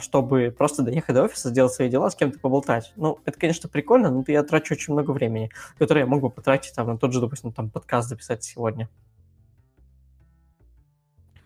чтобы 0.00 0.54
просто 0.56 0.82
доехать 0.82 1.14
до 1.14 1.24
офиса, 1.24 1.50
сделать 1.50 1.72
свои 1.72 1.88
дела, 1.88 2.10
с 2.10 2.14
кем-то 2.14 2.38
поболтать. 2.38 2.92
Ну, 2.96 3.18
это, 3.24 3.38
конечно, 3.38 3.68
прикольно, 3.68 4.10
но 4.10 4.24
я 4.28 4.42
трачу 4.42 4.74
очень 4.74 4.92
много 4.92 5.10
времени, 5.10 5.50
которое 5.78 6.00
я 6.00 6.06
мог 6.06 6.20
бы 6.20 6.30
потратить 6.30 6.74
там, 6.74 6.86
на 6.86 6.98
тот 6.98 7.12
же, 7.12 7.20
допустим, 7.20 7.52
там, 7.52 7.70
подкаст 7.70 8.08
записать 8.08 8.44
сегодня. 8.44 8.88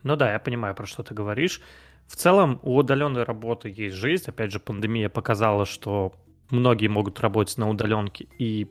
Ну 0.02 0.16
да, 0.16 0.32
я 0.32 0.38
понимаю, 0.38 0.74
про 0.74 0.86
что 0.86 1.02
ты 1.02 1.14
говоришь. 1.14 1.60
В 2.06 2.16
целом, 2.16 2.58
у 2.62 2.76
удаленной 2.76 3.22
работы 3.22 3.68
есть 3.68 3.96
жизнь. 3.96 4.24
Опять 4.26 4.50
же, 4.50 4.58
пандемия 4.58 5.08
показала, 5.08 5.64
что 5.64 6.12
многие 6.50 6.88
могут 6.88 7.20
работать 7.20 7.56
на 7.58 7.68
удаленке, 7.68 8.26
и 8.38 8.70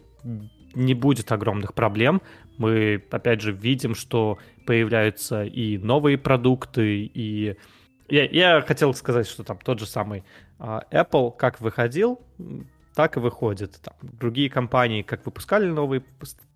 не 0.76 0.94
будет 0.94 1.32
огромных 1.32 1.74
проблем. 1.74 2.22
Мы, 2.58 3.04
опять 3.10 3.42
же, 3.42 3.52
видим, 3.52 3.96
что 3.96 4.38
появляются 4.66 5.44
и 5.44 5.78
новые 5.78 6.18
продукты, 6.18 7.10
и 7.14 7.58
я, 8.10 8.26
я 8.26 8.62
хотел 8.62 8.94
сказать, 8.94 9.28
что 9.28 9.44
там 9.44 9.58
тот 9.58 9.80
же 9.80 9.86
самый 9.86 10.24
uh, 10.60 10.84
Apple 10.92 11.36
как 11.36 11.60
выходил, 11.62 12.22
так 12.96 13.18
и 13.18 13.20
выходит. 13.20 13.80
Там, 13.82 13.96
другие 14.02 14.50
компании 14.50 15.02
как 15.02 15.26
выпускали 15.26 15.68
новые 15.68 16.04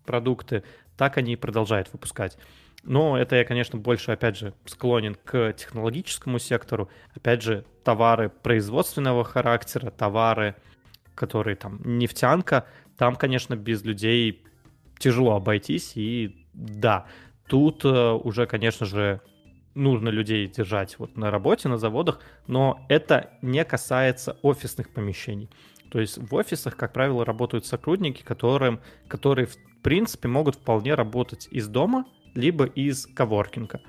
продукты, 0.04 0.62
так 0.96 1.16
они 1.16 1.32
и 1.32 1.36
продолжают 1.36 1.92
выпускать. 1.92 2.36
Но 2.82 3.16
это 3.16 3.36
я, 3.36 3.44
конечно, 3.44 3.78
больше, 3.78 4.12
опять 4.12 4.36
же, 4.36 4.52
склонен 4.66 5.14
к 5.14 5.54
технологическому 5.54 6.38
сектору. 6.38 6.90
Опять 7.14 7.42
же, 7.42 7.64
товары 7.82 8.28
производственного 8.28 9.24
характера, 9.24 9.90
товары, 9.90 10.54
которые 11.14 11.56
там 11.56 11.80
нефтянка, 11.82 12.66
там, 12.98 13.16
конечно, 13.16 13.56
без 13.56 13.82
людей 13.82 14.44
тяжело 14.98 15.36
обойтись. 15.36 15.92
И 15.96 16.46
да, 16.52 17.06
тут 17.46 17.84
uh, 17.84 18.20
уже, 18.22 18.46
конечно 18.46 18.84
же, 18.84 19.20
нужно 19.74 20.08
людей 20.08 20.46
держать 20.46 20.98
вот 20.98 21.16
на 21.16 21.30
работе, 21.30 21.68
на 21.68 21.78
заводах, 21.78 22.20
но 22.46 22.84
это 22.88 23.30
не 23.42 23.64
касается 23.64 24.36
офисных 24.42 24.90
помещений. 24.90 25.50
То 25.90 26.00
есть 26.00 26.18
в 26.18 26.34
офисах, 26.34 26.76
как 26.76 26.92
правило, 26.92 27.24
работают 27.24 27.66
сотрудники, 27.66 28.22
которым, 28.22 28.80
которые 29.08 29.46
в 29.46 29.56
принципе 29.82 30.28
могут 30.28 30.56
вполне 30.56 30.94
работать 30.94 31.48
из 31.50 31.68
дома, 31.68 32.06
либо 32.34 32.64
из 32.64 33.06
коворкинга. 33.06 33.80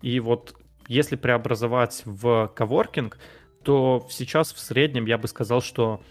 И 0.00 0.18
вот 0.20 0.54
если 0.88 1.16
преобразовать 1.16 2.02
в 2.04 2.50
коворкинг, 2.54 3.18
то 3.62 4.06
сейчас 4.10 4.52
в 4.52 4.58
среднем 4.58 5.06
я 5.06 5.18
бы 5.18 5.28
сказал, 5.28 5.60
что 5.60 6.02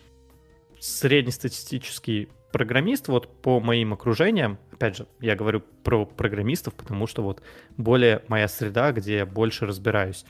среднестатистический 0.79 2.29
программист, 2.51 3.07
вот 3.07 3.41
по 3.41 3.59
моим 3.59 3.93
окружениям, 3.93 4.57
опять 4.71 4.97
же, 4.97 5.07
я 5.19 5.35
говорю 5.35 5.61
про 5.83 6.05
программистов, 6.05 6.73
потому 6.73 7.07
что 7.07 7.23
вот 7.23 7.41
более 7.77 8.23
моя 8.27 8.47
среда, 8.47 8.91
где 8.91 9.17
я 9.17 9.25
больше 9.25 9.65
разбираюсь, 9.65 10.25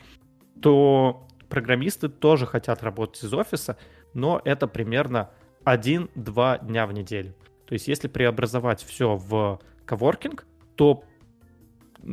то 0.60 1.26
программисты 1.48 2.08
тоже 2.08 2.46
хотят 2.46 2.82
работать 2.82 3.24
из 3.24 3.34
офиса, 3.34 3.76
но 4.14 4.40
это 4.44 4.66
примерно 4.66 5.30
1-2 5.64 6.66
дня 6.66 6.86
в 6.86 6.92
неделю. 6.92 7.34
То 7.66 7.74
есть 7.74 7.88
если 7.88 8.08
преобразовать 8.08 8.82
все 8.82 9.16
в 9.16 9.60
коворкинг, 9.86 10.46
то 10.76 11.04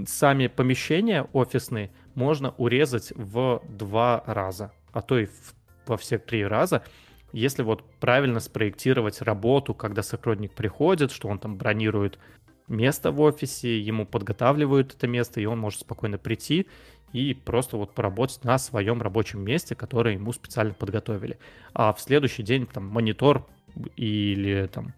сами 0.05 0.47
помещения 0.47 1.27
офисные 1.33 1.91
можно 2.15 2.51
урезать 2.57 3.11
в 3.15 3.61
два 3.67 4.23
раза, 4.25 4.71
а 4.91 5.01
то 5.01 5.17
и 5.17 5.25
в, 5.25 5.55
во 5.87 5.97
все 5.97 6.17
три 6.17 6.45
раза, 6.45 6.83
если 7.31 7.63
вот 7.63 7.83
правильно 7.99 8.39
спроектировать 8.39 9.21
работу, 9.21 9.73
когда 9.73 10.03
сотрудник 10.03 10.53
приходит, 10.53 11.11
что 11.11 11.27
он 11.27 11.39
там 11.39 11.57
бронирует 11.57 12.19
место 12.67 13.11
в 13.11 13.21
офисе, 13.21 13.79
ему 13.79 14.05
подготавливают 14.05 14.93
это 14.95 15.07
место, 15.07 15.41
и 15.41 15.45
он 15.45 15.59
может 15.59 15.81
спокойно 15.81 16.17
прийти 16.17 16.67
и 17.11 17.33
просто 17.33 17.77
вот 17.77 17.93
поработать 17.93 18.43
на 18.43 18.57
своем 18.57 19.01
рабочем 19.01 19.41
месте, 19.41 19.75
которое 19.75 20.13
ему 20.13 20.31
специально 20.31 20.73
подготовили. 20.73 21.39
А 21.73 21.93
в 21.93 21.99
следующий 21.99 22.43
день 22.43 22.67
там 22.67 22.87
монитор 22.87 23.47
или 23.95 24.67
там 24.67 24.93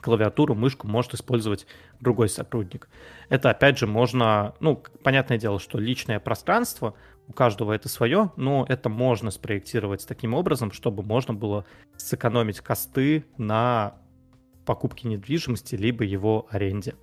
клавиатуру, 0.00 0.54
мышку 0.54 0.86
может 0.86 1.14
использовать 1.14 1.66
другой 1.98 2.28
сотрудник. 2.28 2.88
Это, 3.30 3.50
опять 3.50 3.78
же, 3.78 3.86
можно, 3.86 4.54
ну, 4.60 4.82
понятное 5.02 5.38
дело, 5.38 5.58
что 5.58 5.78
личное 5.78 6.20
пространство, 6.20 6.94
у 7.28 7.32
каждого 7.32 7.72
это 7.72 7.88
свое, 7.88 8.30
но 8.36 8.66
это 8.68 8.88
можно 8.88 9.30
спроектировать 9.30 10.06
таким 10.06 10.34
образом, 10.34 10.72
чтобы 10.72 11.02
можно 11.02 11.32
было 11.34 11.64
сэкономить 11.96 12.60
косты 12.60 13.24
на 13.38 13.94
покупке 14.66 15.08
недвижимости, 15.08 15.74
либо 15.74 16.04
его 16.04 16.46
аренде. 16.50 16.94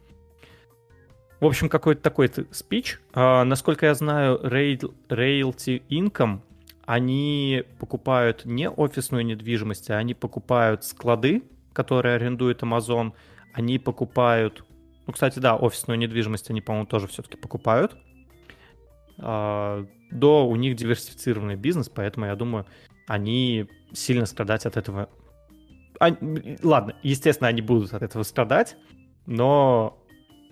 В 1.39 1.45
общем, 1.45 1.69
какой-то 1.69 2.01
такой 2.01 2.31
спич. 2.51 2.99
А, 3.13 3.43
насколько 3.43 3.87
я 3.87 3.95
знаю, 3.95 4.39
Realty 4.43 5.81
Income, 5.89 6.41
они 6.85 7.63
покупают 7.79 8.45
не 8.45 8.69
офисную 8.69 9.25
недвижимость, 9.25 9.89
а 9.89 9.97
они 9.97 10.13
покупают 10.13 10.83
склады, 10.83 11.43
которые 11.73 12.15
арендует 12.15 12.61
Amazon. 12.61 13.13
Они 13.53 13.79
покупают... 13.79 14.63
Ну, 15.07 15.13
кстати, 15.13 15.39
да, 15.39 15.55
офисную 15.55 15.97
недвижимость 15.97 16.49
они, 16.51 16.61
по-моему, 16.61 16.85
тоже 16.85 17.07
все-таки 17.07 17.37
покупают. 17.37 17.95
А, 19.21 19.85
до 20.09 20.47
у 20.47 20.55
них 20.55 20.75
диверсифицированный 20.75 21.55
бизнес, 21.55 21.89
поэтому 21.89 22.25
я 22.25 22.35
думаю, 22.35 22.65
они 23.07 23.67
сильно 23.93 24.25
страдать 24.25 24.65
от 24.65 24.77
этого. 24.77 25.09
Они, 25.99 26.57
ладно, 26.63 26.95
естественно, 27.03 27.47
они 27.47 27.61
будут 27.61 27.93
от 27.93 28.01
этого 28.01 28.23
страдать, 28.23 28.75
но 29.27 29.97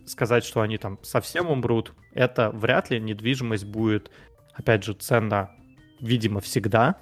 сказать, 0.05 0.43
что 0.45 0.61
они 0.61 0.77
там 0.77 0.99
совсем 1.01 1.49
умрут, 1.49 1.93
это 2.13 2.51
вряд 2.51 2.89
ли. 2.89 2.99
Недвижимость 2.99 3.65
будет, 3.65 4.11
опять 4.53 4.83
же, 4.83 4.93
ценна, 4.93 5.51
видимо, 5.99 6.39
всегда. 6.39 6.97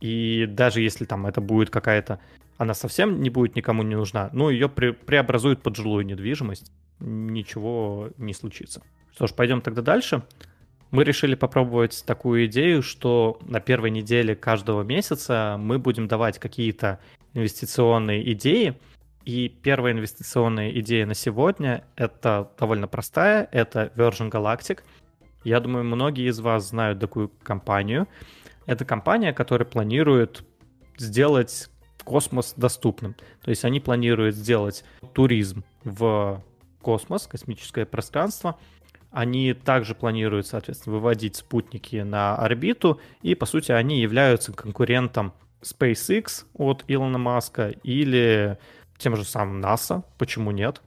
И 0.00 0.46
даже 0.46 0.80
если 0.80 1.04
там 1.04 1.26
это 1.26 1.40
будет 1.40 1.70
какая-то... 1.70 2.18
Она 2.58 2.74
совсем 2.74 3.20
не 3.22 3.30
будет 3.30 3.56
никому 3.56 3.82
не 3.82 3.96
нужна, 3.96 4.30
ну, 4.32 4.50
ее 4.50 4.66
пре- 4.66 4.92
преобразуют 4.92 5.62
под 5.62 5.74
жилую 5.74 6.04
недвижимость, 6.04 6.70
ничего 7.00 8.10
не 8.18 8.34
случится. 8.34 8.82
Что 9.14 9.26
ж, 9.26 9.32
пойдем 9.34 9.62
тогда 9.62 9.82
дальше 9.82 10.22
мы 10.92 11.04
решили 11.04 11.34
попробовать 11.34 12.04
такую 12.06 12.46
идею, 12.46 12.82
что 12.82 13.38
на 13.40 13.60
первой 13.60 13.90
неделе 13.90 14.36
каждого 14.36 14.82
месяца 14.82 15.56
мы 15.58 15.78
будем 15.78 16.06
давать 16.06 16.38
какие-то 16.38 17.00
инвестиционные 17.32 18.30
идеи. 18.32 18.78
И 19.24 19.48
первая 19.48 19.94
инвестиционная 19.94 20.70
идея 20.80 21.06
на 21.06 21.14
сегодня— 21.14 21.84
это 21.96 22.50
довольно 22.58 22.88
простая, 22.88 23.48
это 23.52 23.90
Virgin 23.96 24.30
Galactic. 24.30 24.80
Я 25.44 25.60
думаю, 25.60 25.84
многие 25.84 26.28
из 26.28 26.40
вас 26.40 26.68
знают 26.68 27.00
такую 27.00 27.30
компанию. 27.42 28.06
Это 28.66 28.84
компания, 28.84 29.32
которая 29.32 29.66
планирует 29.66 30.44
сделать 30.98 31.70
космос 32.04 32.52
доступным. 32.54 33.14
То 33.42 33.50
есть 33.50 33.64
они 33.64 33.80
планируют 33.80 34.34
сделать 34.34 34.84
туризм 35.14 35.64
в 35.84 36.42
космос, 36.82 37.26
космическое 37.26 37.86
пространство, 37.86 38.58
Они 39.12 39.52
также 39.52 39.94
планируют, 39.94 40.46
соответственно, 40.46 40.96
выводить 40.96 41.36
спутники 41.36 41.96
на 41.96 42.34
орбиту, 42.34 43.00
и, 43.20 43.34
по 43.34 43.46
сути, 43.46 43.70
они 43.70 44.00
являются 44.00 44.52
конкурентом 44.52 45.34
SpaceX 45.62 46.44
от 46.54 46.84
Илона 46.88 47.18
Маска 47.18 47.68
или 47.68 48.58
тем 48.98 49.16
же 49.16 49.24
самым 49.24 49.62
NASA, 49.62 50.02
почему 50.16 50.50
нет? 50.50 50.80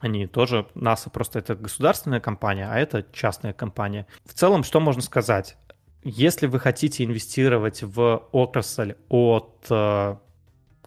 Они 0.00 0.26
тоже, 0.26 0.66
NASA 0.74 1.10
просто 1.10 1.40
это 1.40 1.56
государственная 1.56 2.20
компания, 2.20 2.68
а 2.70 2.78
это 2.78 3.04
частная 3.12 3.52
компания. 3.52 4.06
В 4.24 4.34
целом, 4.34 4.62
что 4.62 4.78
можно 4.78 5.02
сказать? 5.02 5.56
Если 6.04 6.46
вы 6.46 6.60
хотите 6.60 7.04
инвестировать 7.04 7.82
в 7.82 8.28
отрасль 8.30 8.94
от 9.08 9.66
э, 9.68 10.16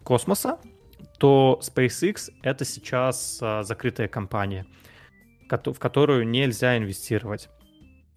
космоса, 0.02 0.58
то 1.18 1.60
SpaceX 1.62 2.30
это 2.42 2.64
сейчас 2.64 3.38
э, 3.42 3.62
закрытая 3.64 4.08
компания, 4.08 4.66
в 5.56 5.78
которую 5.78 6.28
нельзя 6.28 6.76
инвестировать. 6.76 7.48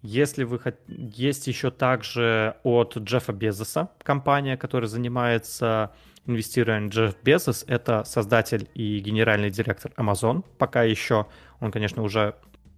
Если 0.02 0.44
вы 0.44 0.58
хот... 0.58 0.76
есть 0.86 1.46
еще 1.46 1.70
также 1.70 2.56
от 2.62 2.96
Джеффа 2.96 3.32
Безоса 3.32 3.90
компания, 4.02 4.56
которая 4.56 4.88
занимается 4.88 5.92
инвестированием. 6.26 6.90
Джефф 6.90 7.16
Безос— 7.22 7.64
это 7.68 8.04
создатель 8.04 8.68
и 8.74 8.98
генеральный 9.00 9.50
директор 9.50 9.92
Amazon. 9.96 10.44
Пока 10.58 10.82
еще 10.82 11.26
он, 11.60 11.72
конечно, 11.72 12.02
уже 12.02 12.34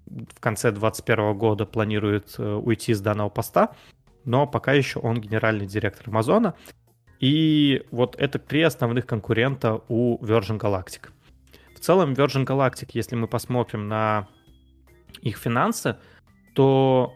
в 0.07 0.41
конце 0.41 0.71
2021 0.71 1.37
года 1.37 1.67
планирует 1.67 2.35
э, 2.38 2.55
уйти 2.55 2.95
с 2.95 3.00
данного 3.00 3.29
поста, 3.29 3.75
но 4.25 4.47
пока 4.47 4.73
еще 4.73 5.00
он 5.00 5.21
генеральный 5.21 5.67
директор 5.67 6.09
Амазона. 6.09 6.55
И 7.21 7.85
вот 7.91 8.15
это 8.17 8.38
три 8.38 8.62
основных 8.62 9.07
конкурента 9.07 9.81
у 9.88 10.19
Virgin 10.25 10.59
Galactic. 10.59 11.11
В 11.75 11.81
целом 11.81 12.12
Virgin 12.12 12.47
Galactic, 12.47 12.91
если 12.93 13.17
мы 13.17 13.29
посмотрим 13.29 13.88
на 13.88 14.29
их 15.23 15.37
финансы, 15.37 15.97
то 16.55 17.15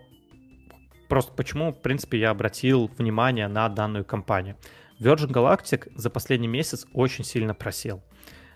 просто 1.09 1.33
почему, 1.33 1.73
в 1.73 1.81
принципе, 1.81 2.19
я 2.19 2.31
обратил 2.31 2.91
внимание 2.99 3.49
на 3.49 3.69
данную 3.69 4.05
компанию. 4.05 4.57
Virgin 5.01 5.31
Galactic 5.31 5.91
за 5.97 6.11
последний 6.11 6.49
месяц 6.49 6.87
очень 6.93 7.25
сильно 7.25 7.55
просел. 7.55 8.03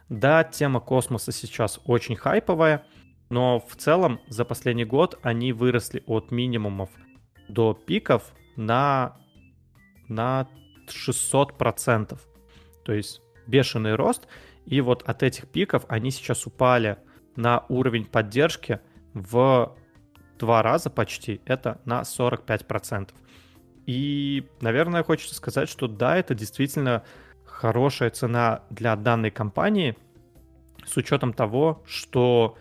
Да, 0.09 0.45
тема 0.45 0.81
космоса 0.81 1.33
сейчас 1.33 1.81
очень 1.85 2.14
хайповая, 2.14 2.85
но 3.28 3.59
в 3.59 3.75
целом 3.76 4.21
за 4.28 4.45
последний 4.45 4.85
год 4.85 5.19
они 5.23 5.52
выросли 5.52 6.02
от 6.07 6.31
минимумов 6.31 6.90
до 7.49 7.75
пиков 7.75 8.33
на, 8.55 9.16
на 10.09 10.49
600%. 10.88 12.19
То 12.85 12.93
есть 12.93 13.21
бешеный 13.47 13.95
рост. 13.95 14.28
И 14.64 14.81
вот 14.81 15.02
от 15.02 15.23
этих 15.23 15.49
пиков 15.49 15.85
они 15.88 16.11
сейчас 16.11 16.47
упали 16.47 16.99
на 17.37 17.64
уровень 17.69 18.05
поддержки 18.05 18.81
в 19.16 19.75
два 20.38 20.62
раза 20.62 20.90
почти, 20.90 21.40
это 21.46 21.80
на 21.87 22.02
45%. 22.02 23.11
И, 23.87 24.46
наверное, 24.61 25.02
хочется 25.02 25.35
сказать, 25.35 25.68
что 25.68 25.88
да, 25.88 26.16
это 26.16 26.35
действительно 26.35 27.02
хорошая 27.44 28.11
цена 28.11 28.62
для 28.68 28.94
данной 28.94 29.30
компании, 29.30 29.96
с 30.85 30.96
учетом 30.96 31.32
того, 31.32 31.82
что 31.87 32.58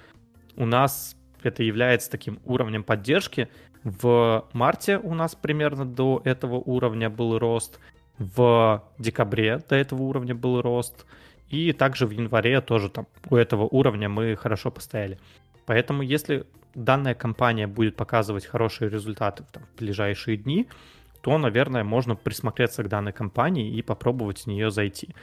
у 0.55 0.65
нас 0.65 1.17
это 1.43 1.61
является 1.61 2.09
таким 2.09 2.39
уровнем 2.45 2.83
поддержки. 2.83 3.49
В 3.83 4.47
марте 4.53 4.97
у 4.97 5.13
нас 5.13 5.35
примерно 5.35 5.85
до 5.85 6.21
этого 6.23 6.55
уровня 6.55 7.09
был 7.09 7.37
рост, 7.37 7.79
в 8.17 8.83
декабре 8.97 9.61
до 9.67 9.75
этого 9.75 10.03
уровня 10.03 10.33
был 10.33 10.61
рост, 10.61 11.05
и 11.49 11.73
также 11.73 12.07
в 12.07 12.11
январе 12.11 12.61
тоже 12.61 12.89
там 12.89 13.07
у 13.29 13.35
этого 13.35 13.63
уровня 13.63 14.07
мы 14.07 14.35
хорошо 14.37 14.71
постояли. 14.71 15.19
Поэтому 15.65 16.01
если 16.03 16.45
данная 16.73 17.15
компания 17.15 17.67
будет 17.67 17.95
показывать 17.95 18.45
хорошие 18.45 18.89
результаты 18.89 19.45
там, 19.51 19.63
в 19.63 19.79
ближайшие 19.79 20.37
дни, 20.37 20.67
то, 21.21 21.37
наверное, 21.37 21.83
можно 21.83 22.15
присмотреться 22.15 22.83
к 22.83 22.87
данной 22.87 23.13
компании 23.13 23.75
и 23.75 23.81
попробовать 23.81 24.41
в 24.41 24.47
нее 24.47 24.69
зайти. 24.69 25.15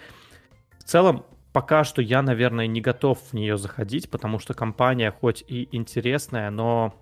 В 0.79 0.85
целом, 0.85 1.25
пока 1.53 1.85
что 1.85 2.03
я, 2.03 2.23
наверное, 2.23 2.67
не 2.67 2.81
готов 2.81 3.21
в 3.21 3.35
нее 3.35 3.57
заходить, 3.57 4.11
потому 4.11 4.39
что 4.39 4.55
компания 4.55 5.13
хоть 5.13 5.45
и 5.47 5.69
интересная, 5.71 6.51
но 6.51 6.95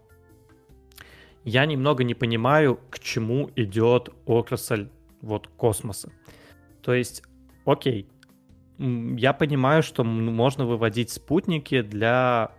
я 1.44 1.64
немного 1.64 2.04
не 2.04 2.14
понимаю, 2.14 2.78
к 2.90 2.98
чему 2.98 3.50
идет 3.56 4.10
отрасль 4.26 4.90
вот 5.22 5.48
космоса. 5.48 6.12
То 6.82 6.92
есть, 6.92 7.22
окей, 7.64 8.06
я 8.78 9.32
понимаю, 9.32 9.82
что 9.82 10.04
можно 10.04 10.66
выводить 10.66 11.10
спутники 11.10 11.82
для 11.82 12.52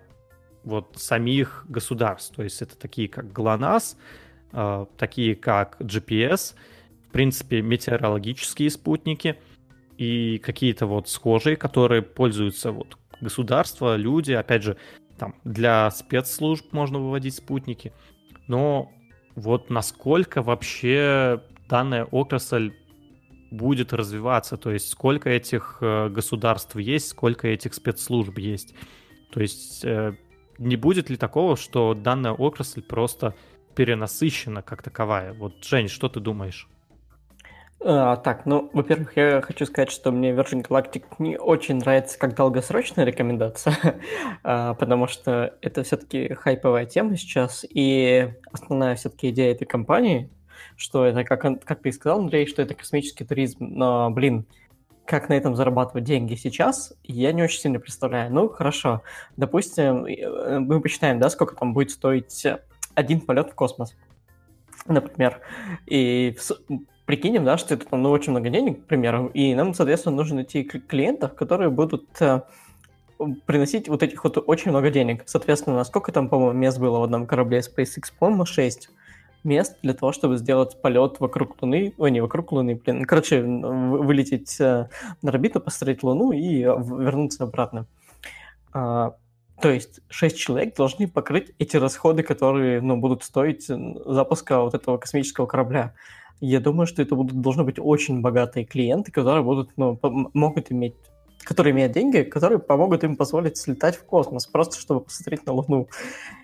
вот 0.63 0.95
самих 0.95 1.65
государств. 1.67 2.35
То 2.35 2.43
есть 2.43 2.61
это 2.61 2.77
такие 2.77 3.07
как 3.07 3.31
ГЛОНАСС, 3.31 3.97
э, 4.53 4.85
такие 4.97 5.35
как 5.35 5.77
GPS, 5.79 6.55
в 7.07 7.11
принципе, 7.11 7.61
метеорологические 7.61 8.69
спутники 8.69 9.37
и 9.97 10.37
какие-то 10.39 10.85
вот 10.85 11.09
схожие, 11.09 11.55
которые 11.55 12.01
пользуются 12.01 12.71
вот 12.71 12.97
государства, 13.19 13.95
люди, 13.95 14.31
опять 14.31 14.63
же, 14.63 14.77
там 15.17 15.35
для 15.43 15.91
спецслужб 15.91 16.71
можно 16.73 16.99
выводить 16.99 17.35
спутники. 17.35 17.93
Но 18.47 18.91
вот 19.35 19.69
насколько 19.69 20.41
вообще 20.41 21.43
данная 21.69 22.05
отрасль 22.05 22.73
будет 23.51 23.93
развиваться, 23.93 24.57
то 24.57 24.71
есть 24.71 24.89
сколько 24.89 25.29
этих 25.29 25.77
э, 25.81 26.09
государств 26.09 26.75
есть, 26.77 27.09
сколько 27.09 27.47
этих 27.47 27.73
спецслужб 27.73 28.37
есть. 28.37 28.73
То 29.31 29.41
есть 29.41 29.83
э, 29.83 30.15
не 30.57 30.75
будет 30.75 31.09
ли 31.09 31.17
такого, 31.17 31.55
что 31.57 31.93
данная 31.93 32.33
отрасль 32.33 32.81
просто 32.81 33.33
перенасыщена 33.75 34.61
как 34.61 34.83
таковая? 34.83 35.33
Вот, 35.33 35.63
Жень, 35.63 35.87
что 35.87 36.09
ты 36.09 36.19
думаешь? 36.19 36.67
А, 37.83 38.15
так, 38.17 38.45
ну, 38.45 38.69
во-первых, 38.73 39.17
я 39.17 39.41
хочу 39.41 39.65
сказать, 39.65 39.89
что 39.91 40.11
мне 40.11 40.31
Virgin 40.31 40.63
Galactic 40.63 41.03
не 41.17 41.37
очень 41.37 41.77
нравится 41.77 42.19
как 42.19 42.35
долгосрочная 42.35 43.05
рекомендация, 43.05 43.75
а, 44.43 44.75
потому 44.75 45.07
что 45.07 45.55
это 45.61 45.83
все-таки 45.83 46.33
хайповая 46.35 46.85
тема 46.85 47.17
сейчас, 47.17 47.65
и 47.67 48.33
основная 48.51 48.95
все-таки 48.95 49.31
идея 49.31 49.53
этой 49.53 49.65
компании, 49.65 50.29
что 50.77 51.05
это, 51.05 51.23
как, 51.23 51.41
как 51.63 51.81
ты 51.81 51.91
сказал, 51.91 52.19
Андрей, 52.19 52.45
что 52.45 52.61
это 52.61 52.75
космический 52.75 53.23
туризм, 53.23 53.65
но, 53.65 54.11
блин, 54.11 54.45
как 55.11 55.27
на 55.27 55.33
этом 55.33 55.57
зарабатывать 55.57 56.05
деньги 56.05 56.35
сейчас, 56.35 56.93
я 57.03 57.33
не 57.33 57.43
очень 57.43 57.59
сильно 57.59 57.81
представляю. 57.81 58.31
Ну, 58.31 58.47
хорошо. 58.47 59.03
Допустим, 59.35 60.05
э, 60.05 60.59
мы 60.59 60.79
посчитаем, 60.79 61.19
да, 61.19 61.29
сколько 61.29 61.53
там 61.53 61.73
будет 61.73 61.91
стоить 61.91 62.47
один 62.95 63.19
полет 63.19 63.49
в 63.49 63.53
космос, 63.53 63.93
например. 64.87 65.41
И 65.85 66.37
прикинем, 67.05 67.43
да, 67.43 67.57
что 67.57 67.73
это 67.73 67.87
там, 67.87 68.01
ну, 68.01 68.09
очень 68.09 68.31
много 68.31 68.49
денег, 68.49 68.85
к 68.85 68.87
примеру, 68.87 69.27
и 69.33 69.53
нам, 69.53 69.73
соответственно, 69.73 70.15
нужно 70.15 70.35
найти 70.35 70.63
клиентов, 70.63 71.35
которые 71.35 71.69
будут 71.69 72.07
э, 72.21 72.43
приносить 73.45 73.89
вот 73.89 74.03
этих 74.03 74.23
вот 74.23 74.41
очень 74.47 74.71
много 74.71 74.91
денег. 74.91 75.23
Соответственно, 75.25 75.83
сколько 75.83 76.13
там, 76.13 76.29
по-моему, 76.29 76.57
мест 76.57 76.79
было 76.79 76.99
в 76.99 77.03
одном 77.03 77.27
корабле 77.27 77.59
SpaceX? 77.59 78.13
По-моему, 78.17 78.45
6 78.45 78.89
мест 79.43 79.77
для 79.81 79.93
того, 79.93 80.11
чтобы 80.11 80.37
сделать 80.37 80.81
полет 80.81 81.19
вокруг 81.19 81.61
Луны, 81.61 81.93
ой, 81.97 82.11
не 82.11 82.21
вокруг 82.21 82.51
Луны, 82.51 82.75
блин, 82.75 83.05
короче, 83.05 83.41
вылететь 83.41 84.59
э, 84.59 84.87
на 85.21 85.29
орбиту, 85.29 85.59
построить 85.59 86.03
Луну 86.03 86.31
и 86.31 86.61
вернуться 86.61 87.43
обратно. 87.43 87.87
А, 88.73 89.15
то 89.61 89.69
есть 89.69 90.01
6 90.09 90.37
человек 90.37 90.75
должны 90.75 91.07
покрыть 91.07 91.53
эти 91.59 91.77
расходы, 91.77 92.23
которые 92.23 92.81
ну, 92.81 92.97
будут 92.97 93.23
стоить 93.23 93.65
запуска 93.67 94.61
вот 94.61 94.73
этого 94.73 94.97
космического 94.97 95.45
корабля. 95.45 95.93
Я 96.39 96.59
думаю, 96.59 96.87
что 96.87 97.01
это 97.01 97.15
будут, 97.15 97.39
должны 97.39 97.63
быть 97.63 97.77
очень 97.77 98.21
богатые 98.21 98.65
клиенты, 98.65 99.11
которые 99.11 99.43
будут, 99.43 99.69
ну, 99.77 99.99
могут 100.33 100.71
иметь 100.71 100.95
которые 101.43 101.73
имеют 101.73 101.93
деньги, 101.93 102.21
которые 102.21 102.59
помогут 102.59 103.03
им 103.03 103.15
позволить 103.15 103.57
слетать 103.57 103.95
в 103.95 104.03
космос, 104.03 104.45
просто 104.45 104.79
чтобы 104.79 105.01
посмотреть 105.01 105.45
на 105.45 105.53
Луну. 105.53 105.87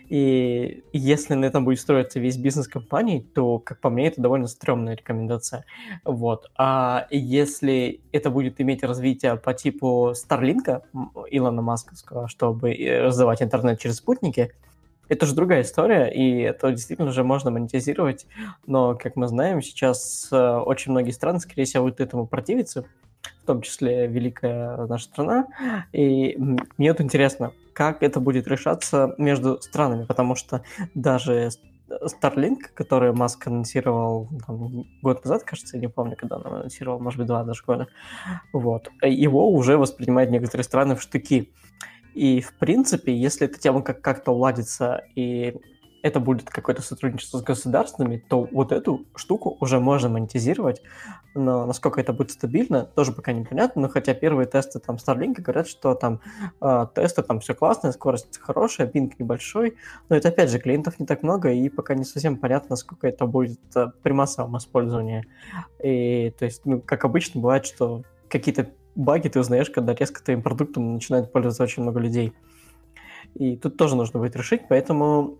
И 0.09 0.83
если 0.93 1.33
на 1.33 1.45
этом 1.45 1.65
будет 1.65 1.79
строиться 1.79 2.19
весь 2.19 2.37
бизнес 2.37 2.67
компании, 2.67 3.19
то, 3.19 3.59
как 3.59 3.79
по 3.79 3.89
мне, 3.89 4.07
это 4.07 4.21
довольно 4.21 4.47
стрёмная 4.47 4.95
рекомендация. 4.95 5.65
Вот. 6.05 6.49
А 6.57 7.07
если 7.11 8.01
это 8.11 8.29
будет 8.29 8.61
иметь 8.61 8.83
развитие 8.83 9.35
по 9.35 9.53
типу 9.53 10.13
Старлинка 10.15 10.83
Илона 11.29 11.61
Масковского, 11.61 12.27
чтобы 12.29 12.73
э, 12.73 13.01
раздавать 13.01 13.41
интернет 13.41 13.79
через 13.79 13.97
спутники, 13.97 14.53
это 15.09 15.25
же 15.25 15.35
другая 15.35 15.61
история, 15.61 16.07
и 16.07 16.41
это 16.41 16.71
действительно 16.71 17.09
уже 17.09 17.23
можно 17.23 17.49
монетизировать, 17.49 18.25
но, 18.65 18.95
как 18.95 19.15
мы 19.15 19.27
знаем, 19.27 19.61
сейчас 19.61 20.27
э, 20.31 20.57
очень 20.57 20.91
многие 20.91 21.11
страны, 21.11 21.39
скорее 21.39 21.63
всего, 21.63 21.83
будут 21.83 22.01
этому 22.01 22.27
противиться, 22.27 22.85
том 23.47 23.61
числе 23.61 24.07
великая 24.07 24.85
наша 24.85 25.05
страна. 25.05 25.47
И 25.93 26.37
мне 26.77 26.91
вот 26.91 27.01
интересно, 27.01 27.51
как 27.73 28.03
это 28.03 28.19
будет 28.19 28.47
решаться 28.47 29.15
между 29.17 29.59
странами, 29.61 30.05
потому 30.05 30.35
что 30.35 30.63
даже 30.93 31.49
Starlink, 31.89 32.57
который 32.73 33.13
Маск 33.13 33.47
анонсировал 33.47 34.27
там, 34.45 34.85
год 35.01 35.23
назад, 35.23 35.43
кажется, 35.43 35.77
я 35.77 35.81
не 35.81 35.89
помню, 35.89 36.15
когда 36.17 36.37
он 36.37 36.45
анонсировал, 36.45 36.99
может 36.99 37.17
быть, 37.17 37.27
два 37.27 37.43
даже 37.43 37.63
года, 37.65 37.87
вот, 38.51 38.89
его 39.01 39.49
уже 39.49 39.77
воспринимают 39.77 40.29
некоторые 40.29 40.63
страны 40.63 40.95
в 40.95 41.01
штыки. 41.01 41.53
И, 42.13 42.41
в 42.41 42.53
принципе, 42.57 43.15
если 43.15 43.47
эта 43.47 43.59
тема 43.59 43.81
как- 43.81 44.01
как-то 44.01 44.31
уладится 44.31 45.03
и 45.15 45.55
это 46.03 46.19
будет 46.19 46.49
какое-то 46.49 46.81
сотрудничество 46.81 47.39
с 47.39 47.43
государственными, 47.43 48.17
то 48.17 48.47
вот 48.51 48.71
эту 48.71 49.05
штуку 49.15 49.57
уже 49.59 49.79
можно 49.79 50.09
монетизировать, 50.09 50.81
но 51.33 51.65
насколько 51.65 51.99
это 51.99 52.13
будет 52.13 52.31
стабильно, 52.31 52.83
тоже 52.83 53.11
пока 53.11 53.31
непонятно, 53.31 53.83
но 53.83 53.89
хотя 53.89 54.13
первые 54.13 54.47
тесты 54.47 54.79
там 54.79 54.97
Starlink 54.97 55.41
говорят, 55.41 55.67
что 55.67 55.95
там 55.95 56.21
э, 56.61 56.87
тесты 56.95 57.23
там 57.23 57.39
все 57.39 57.53
классные, 57.53 57.93
скорость 57.93 58.39
хорошая, 58.39 58.87
пинг 58.87 59.19
небольшой, 59.19 59.77
но 60.09 60.15
это 60.15 60.29
опять 60.29 60.49
же 60.49 60.59
клиентов 60.59 60.99
не 60.99 61.05
так 61.05 61.23
много, 61.23 61.51
и 61.51 61.69
пока 61.69 61.95
не 61.95 62.03
совсем 62.03 62.37
понятно, 62.37 62.71
насколько 62.71 63.07
это 63.07 63.25
будет 63.25 63.59
э, 63.75 63.87
при 64.01 64.11
массовом 64.11 64.57
использовании. 64.57 65.25
И 65.83 66.33
то 66.37 66.45
есть, 66.45 66.65
ну, 66.65 66.81
как 66.81 67.05
обычно 67.05 67.41
бывает, 67.41 67.65
что 67.65 68.03
какие-то 68.29 68.69
баги 68.95 69.27
ты 69.29 69.39
узнаешь, 69.39 69.69
когда 69.69 69.93
резко 69.93 70.23
твоим 70.23 70.41
продуктом 70.41 70.93
начинает 70.93 71.31
пользоваться 71.31 71.63
очень 71.63 71.83
много 71.83 71.99
людей. 71.99 72.33
И 73.35 73.55
тут 73.55 73.77
тоже 73.77 73.95
нужно 73.95 74.19
будет 74.19 74.35
решить, 74.35 74.61
поэтому 74.67 75.37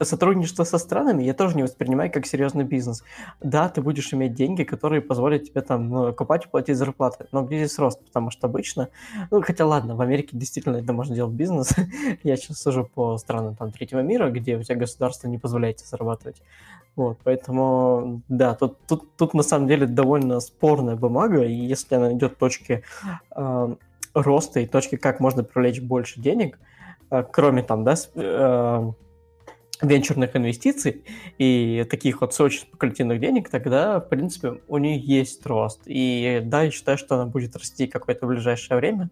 сотрудничество 0.00 0.64
со 0.64 0.78
странами 0.78 1.22
я 1.22 1.34
тоже 1.34 1.56
не 1.56 1.62
воспринимаю 1.62 2.10
как 2.10 2.26
серьезный 2.26 2.64
бизнес. 2.64 3.04
Да, 3.40 3.68
ты 3.68 3.80
будешь 3.80 4.12
иметь 4.12 4.34
деньги, 4.34 4.64
которые 4.64 5.00
позволят 5.00 5.44
тебе 5.44 5.60
там 5.60 5.88
ну, 5.88 6.12
купать 6.12 6.46
и 6.46 6.48
платить 6.48 6.76
зарплаты, 6.76 7.26
но 7.32 7.42
где 7.42 7.58
здесь 7.58 7.78
рост? 7.78 8.00
Потому 8.04 8.30
что 8.30 8.46
обычно, 8.46 8.88
ну 9.30 9.40
хотя 9.42 9.66
ладно, 9.66 9.94
в 9.94 10.00
Америке 10.00 10.30
действительно 10.32 10.76
это 10.76 10.92
можно 10.92 11.14
делать 11.14 11.34
бизнес. 11.34 11.74
я 12.22 12.36
сейчас 12.36 12.58
сужу 12.58 12.88
по 12.92 13.16
странам 13.18 13.54
там 13.56 13.72
третьего 13.72 14.00
мира, 14.00 14.30
где 14.30 14.56
у 14.56 14.62
тебя 14.62 14.76
государство 14.76 15.28
не 15.28 15.38
позволяет 15.38 15.76
тебе 15.76 15.88
зарабатывать. 15.88 16.42
Вот, 16.96 17.18
поэтому, 17.24 18.22
да, 18.28 18.54
тут, 18.54 18.78
тут, 18.86 19.16
тут 19.16 19.34
на 19.34 19.42
самом 19.42 19.66
деле 19.66 19.86
довольно 19.86 20.38
спорная 20.38 20.94
бумага, 20.94 21.42
и 21.42 21.52
если 21.52 21.96
она 21.96 22.12
идет 22.12 22.38
точки 22.38 22.84
э, 23.34 23.74
роста 24.14 24.60
и 24.60 24.66
точки, 24.66 24.96
как 24.96 25.18
можно 25.18 25.42
привлечь 25.42 25.80
больше 25.80 26.20
денег, 26.20 26.58
э, 27.10 27.24
кроме 27.28 27.64
там, 27.64 27.82
да, 27.82 27.96
э, 28.14 28.92
венчурных 29.82 30.36
инвестиций 30.36 31.04
и 31.38 31.84
таких 31.90 32.20
вот 32.20 32.38
очень 32.40 32.60
спекулятивных 32.60 33.20
денег, 33.20 33.48
тогда, 33.48 34.00
в 34.00 34.08
принципе, 34.08 34.60
у 34.68 34.78
них 34.78 35.04
есть 35.04 35.44
рост. 35.46 35.82
И 35.86 36.40
да, 36.44 36.62
я 36.62 36.70
считаю, 36.70 36.98
что 36.98 37.16
она 37.16 37.26
будет 37.26 37.56
расти 37.56 37.86
какое-то 37.86 38.26
ближайшее 38.26 38.78
время, 38.78 39.10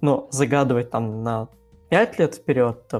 но 0.00 0.28
загадывать 0.30 0.90
там 0.90 1.22
на 1.22 1.48
5 1.90 2.18
лет 2.18 2.34
вперед, 2.34 2.92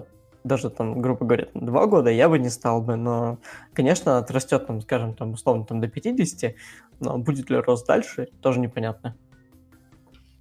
даже 0.44 0.70
там, 0.70 1.02
грубо 1.02 1.26
говоря, 1.26 1.48
два 1.54 1.86
года 1.86 2.10
я 2.10 2.28
бы 2.28 2.38
не 2.38 2.50
стал 2.50 2.80
бы, 2.80 2.96
но, 2.96 3.38
конечно, 3.72 4.18
отрастет 4.18 4.66
там, 4.66 4.80
скажем, 4.80 5.14
там, 5.14 5.32
условно, 5.32 5.64
там 5.64 5.80
до 5.80 5.88
50, 5.88 6.54
но 7.00 7.18
будет 7.18 7.50
ли 7.50 7.56
рост 7.56 7.86
дальше, 7.86 8.28
тоже 8.40 8.60
непонятно. 8.60 9.16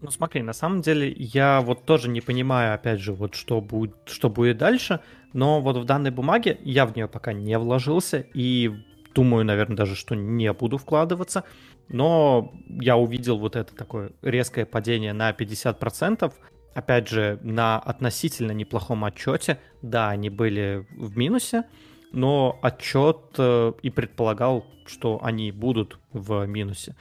Ну 0.02 0.12
смотри, 0.12 0.44
на 0.44 0.54
самом 0.54 0.82
деле 0.82 1.12
я 1.18 1.62
вот 1.62 1.86
тоже 1.86 2.10
не 2.10 2.22
понимаю, 2.22 2.76
опять 2.76 3.00
же, 3.00 3.14
вот 3.14 3.34
что 3.34 3.62
будет, 3.62 3.96
что 4.06 4.30
будет 4.30 4.58
дальше, 4.58 5.00
но 5.36 5.60
вот 5.60 5.76
в 5.76 5.84
данной 5.84 6.12
бумаге 6.12 6.58
я 6.64 6.86
в 6.86 6.96
нее 6.96 7.10
пока 7.10 7.34
не 7.34 7.60
вложился 7.60 8.26
и 8.34 8.72
думаю, 9.14 9.44
наверное, 9.44 9.76
даже, 9.76 9.94
что 9.94 10.16
не 10.16 10.52
буду 10.54 10.78
вкладываться, 10.78 11.44
но 11.90 12.54
я 12.70 12.96
увидел 12.96 13.38
вот 13.38 13.58
это 13.58 13.76
такое 13.76 14.14
резкое 14.22 14.66
падение 14.66 15.12
на 15.12 15.32
50%, 15.32 16.34
опять 16.74 17.10
же, 17.10 17.38
на 17.44 17.78
относительно 17.80 18.54
неплохом 18.54 19.04
отчете, 19.04 19.60
да, 19.82 20.08
они 20.08 20.30
были 20.30 20.88
в 20.96 21.18
минусе, 21.18 21.66
но 22.14 22.58
отчет 22.62 23.18
э, 23.38 23.74
и 23.82 23.90
предполагал, 23.90 24.66
что 24.86 25.20
они 25.22 25.52
будут 25.52 26.00
в 26.14 26.46
минусе. 26.46 26.96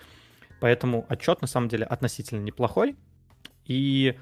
Поэтому 0.58 1.06
отчет 1.08 1.40
на 1.40 1.46
самом 1.46 1.68
деле 1.68 1.84
относительно 1.84 2.40
неплохой. 2.40 2.96
И 3.66 4.16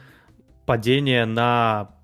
падение 0.66 1.24
на 1.24 1.96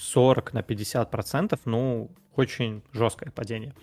40 0.00 0.52
на 0.54 0.62
50 0.62 1.10
процентов, 1.10 1.60
ну, 1.64 2.10
очень 2.34 2.82
жесткое 2.92 3.30
падение. 3.30 3.74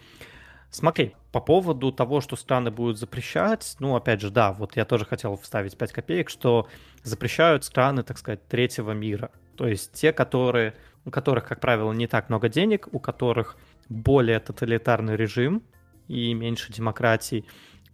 Смотри, 0.69 1.15
по 1.31 1.39
поводу 1.39 1.91
того, 1.91 2.19
что 2.19 2.35
страны 2.35 2.71
будут 2.71 2.97
запрещать, 2.97 3.75
ну, 3.79 3.95
опять 3.95 4.19
же, 4.19 4.29
да, 4.29 4.51
вот 4.51 4.75
я 4.75 4.83
тоже 4.83 5.05
хотел 5.05 5.37
вставить 5.37 5.77
5 5.77 5.93
копеек, 5.93 6.29
что 6.29 6.67
запрещают 7.03 7.63
страны, 7.63 8.03
так 8.03 8.17
сказать, 8.17 8.45
третьего 8.47 8.91
мира. 8.91 9.31
То 9.55 9.67
есть 9.67 9.93
те, 9.93 10.11
которые, 10.11 10.73
у 11.05 11.09
которых, 11.09 11.47
как 11.47 11.61
правило, 11.61 11.93
не 11.93 12.07
так 12.07 12.29
много 12.29 12.49
денег, 12.49 12.89
у 12.91 12.99
которых 12.99 13.55
более 13.87 14.39
тоталитарный 14.39 15.15
режим 15.15 15.63
и 16.07 16.33
меньше 16.33 16.73
демократии. 16.73 17.45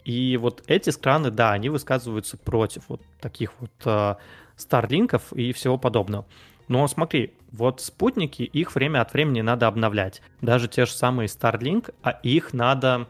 И 0.03 0.35
вот 0.37 0.63
эти 0.67 0.89
страны, 0.89 1.29
да, 1.29 1.51
они 1.51 1.69
высказываются 1.69 2.37
против 2.37 2.89
вот 2.89 3.01
таких 3.21 3.53
вот 3.59 3.71
э, 3.85 4.15
старлинков 4.57 5.31
и 5.33 5.53
всего 5.53 5.77
подобного. 5.77 6.25
Но 6.67 6.87
смотри, 6.87 7.33
вот 7.51 7.81
спутники, 7.81 8.43
их 8.43 8.73
время 8.75 9.01
от 9.01 9.13
времени 9.13 9.41
надо 9.41 9.67
обновлять. 9.67 10.21
Даже 10.41 10.67
те 10.67 10.85
же 10.85 10.91
самые 10.91 11.27
Starlink, 11.27 11.93
а 12.01 12.11
их 12.11 12.53
надо... 12.53 13.07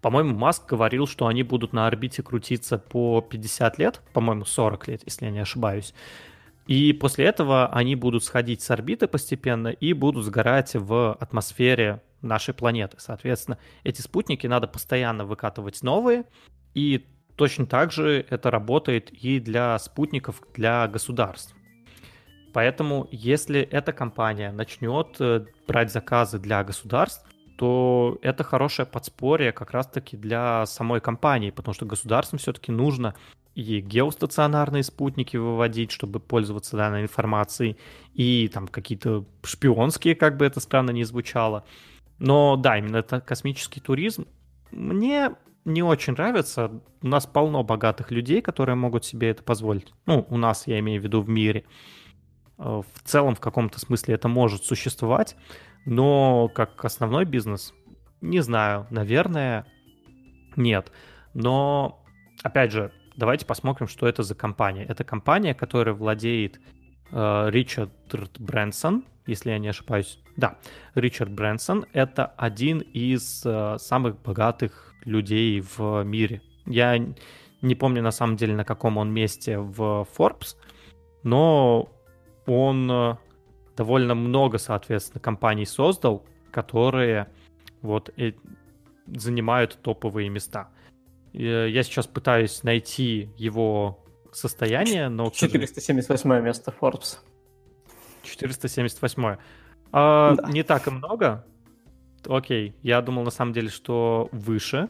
По-моему, 0.00 0.34
Маск 0.34 0.66
говорил, 0.66 1.06
что 1.06 1.26
они 1.26 1.42
будут 1.42 1.74
на 1.74 1.86
орбите 1.86 2.22
крутиться 2.22 2.78
по 2.78 3.20
50 3.20 3.78
лет, 3.78 4.00
по-моему, 4.14 4.46
40 4.46 4.88
лет, 4.88 5.02
если 5.04 5.26
я 5.26 5.30
не 5.30 5.40
ошибаюсь. 5.40 5.92
И 6.66 6.92
после 6.94 7.26
этого 7.26 7.66
они 7.66 7.96
будут 7.96 8.24
сходить 8.24 8.62
с 8.62 8.70
орбиты 8.70 9.08
постепенно 9.08 9.68
и 9.68 9.92
будут 9.92 10.24
сгорать 10.24 10.74
в 10.74 11.14
атмосфере 11.14 12.00
нашей 12.22 12.54
планеты. 12.54 12.96
Соответственно, 12.98 13.58
эти 13.82 14.00
спутники 14.00 14.46
надо 14.46 14.68
постоянно 14.68 15.24
выкатывать 15.24 15.82
новые, 15.82 16.24
и 16.72 17.06
точно 17.36 17.66
так 17.66 17.92
же 17.92 18.24
это 18.30 18.50
работает 18.50 19.10
и 19.10 19.40
для 19.40 19.78
спутников 19.78 20.42
для 20.54 20.86
государств. 20.88 21.54
Поэтому, 22.52 23.08
если 23.10 23.60
эта 23.60 23.92
компания 23.92 24.52
начнет 24.52 25.16
э, 25.20 25.46
брать 25.66 25.92
заказы 25.92 26.38
для 26.38 26.62
государств, 26.64 27.24
то 27.56 28.18
это 28.22 28.42
хорошее 28.42 28.86
подспорье 28.86 29.52
как 29.52 29.72
раз-таки 29.72 30.16
для 30.16 30.64
самой 30.66 31.00
компании, 31.00 31.50
потому 31.50 31.74
что 31.74 31.84
государствам 31.84 32.38
все-таки 32.38 32.72
нужно 32.72 33.14
и 33.54 33.80
геостационарные 33.80 34.82
спутники 34.82 35.36
выводить, 35.36 35.90
чтобы 35.90 36.20
пользоваться 36.20 36.76
данной 36.76 37.02
информацией, 37.02 37.76
и 38.14 38.48
там 38.48 38.68
какие-то 38.68 39.24
шпионские, 39.42 40.14
как 40.14 40.36
бы 40.36 40.46
это 40.46 40.60
странно 40.60 40.90
ни 40.90 41.02
звучало. 41.02 41.64
Но 42.18 42.56
да, 42.56 42.78
именно 42.78 42.98
это 42.98 43.20
космический 43.20 43.80
туризм. 43.80 44.26
Мне 44.70 45.32
не 45.64 45.82
очень 45.82 46.12
нравится. 46.12 46.70
У 47.02 47.06
нас 47.06 47.26
полно 47.26 47.62
богатых 47.62 48.10
людей, 48.10 48.40
которые 48.40 48.76
могут 48.76 49.04
себе 49.04 49.30
это 49.30 49.42
позволить. 49.42 49.92
Ну, 50.06 50.26
у 50.28 50.36
нас, 50.36 50.66
я 50.66 50.78
имею 50.78 51.00
в 51.00 51.04
виду, 51.04 51.20
в 51.22 51.28
мире. 51.28 51.64
В 52.60 53.02
целом, 53.04 53.34
в 53.34 53.40
каком-то 53.40 53.80
смысле 53.80 54.14
это 54.14 54.28
может 54.28 54.64
существовать, 54.64 55.36
но 55.86 56.48
как 56.54 56.84
основной 56.84 57.24
бизнес, 57.24 57.72
не 58.20 58.40
знаю, 58.40 58.86
наверное, 58.90 59.66
нет. 60.56 60.92
Но, 61.32 62.04
опять 62.42 62.70
же, 62.70 62.92
давайте 63.16 63.46
посмотрим, 63.46 63.88
что 63.88 64.06
это 64.06 64.22
за 64.22 64.34
компания. 64.34 64.84
Это 64.84 65.04
компания, 65.04 65.54
которая 65.54 65.94
владеет 65.94 66.60
э, 67.10 67.46
Ричард 67.50 67.92
Брэнсон, 68.38 69.06
если 69.26 69.50
я 69.50 69.58
не 69.58 69.68
ошибаюсь. 69.68 70.18
Да, 70.36 70.58
Ричард 70.94 71.30
Брэнсон— 71.30 71.86
это 71.94 72.26
один 72.26 72.80
из 72.80 73.42
э, 73.46 73.76
самых 73.78 74.20
богатых 74.20 74.94
людей 75.04 75.62
в 75.62 76.02
мире. 76.02 76.42
Я 76.66 76.98
не 77.62 77.74
помню 77.74 78.02
на 78.02 78.10
самом 78.10 78.36
деле, 78.36 78.54
на 78.54 78.64
каком 78.64 78.98
он 78.98 79.12
месте 79.12 79.58
в 79.58 80.06
Forbes, 80.16 80.56
но 81.22 81.90
он 82.46 82.90
э, 82.90 83.16
довольно 83.76 84.14
много, 84.14 84.58
соответственно, 84.58 85.20
компаний 85.20 85.66
создал, 85.66 86.24
которые 86.50 87.28
вот 87.82 88.10
занимают 89.06 89.78
топовые 89.82 90.28
места. 90.28 90.70
Э, 91.32 91.68
я 91.68 91.82
сейчас 91.82 92.06
пытаюсь 92.06 92.62
найти 92.62 93.30
его 93.36 94.04
состояние, 94.32 95.08
но... 95.08 95.30
478 95.30 96.40
место 96.42 96.74
Forbes. 96.78 97.18
478. 98.22 99.36
А, 99.92 100.34
да. 100.34 100.50
Не 100.50 100.62
так 100.62 100.86
и 100.86 100.90
много. 100.90 101.44
Окей, 102.26 102.76
я 102.82 103.00
думал 103.00 103.24
на 103.24 103.30
самом 103.30 103.52
деле, 103.52 103.68
что 103.68 104.28
выше. 104.32 104.88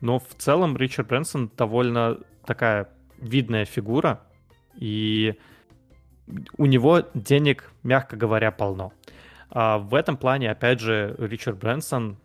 Но 0.00 0.18
в 0.18 0.34
целом 0.36 0.76
Ричард 0.76 1.08
Брэнсон 1.08 1.50
довольно 1.56 2.18
такая 2.46 2.88
видная 3.18 3.64
фигура. 3.64 4.22
И 4.78 5.34
у 6.56 6.66
него 6.66 7.02
денег, 7.14 7.72
мягко 7.82 8.16
говоря, 8.16 8.50
полно. 8.50 8.92
А 9.50 9.78
в 9.78 9.94
этом 9.94 10.16
плане, 10.16 10.50
опять 10.50 10.80
же, 10.80 11.14
Ричард 11.18 11.58
Брэнсон 11.58 12.18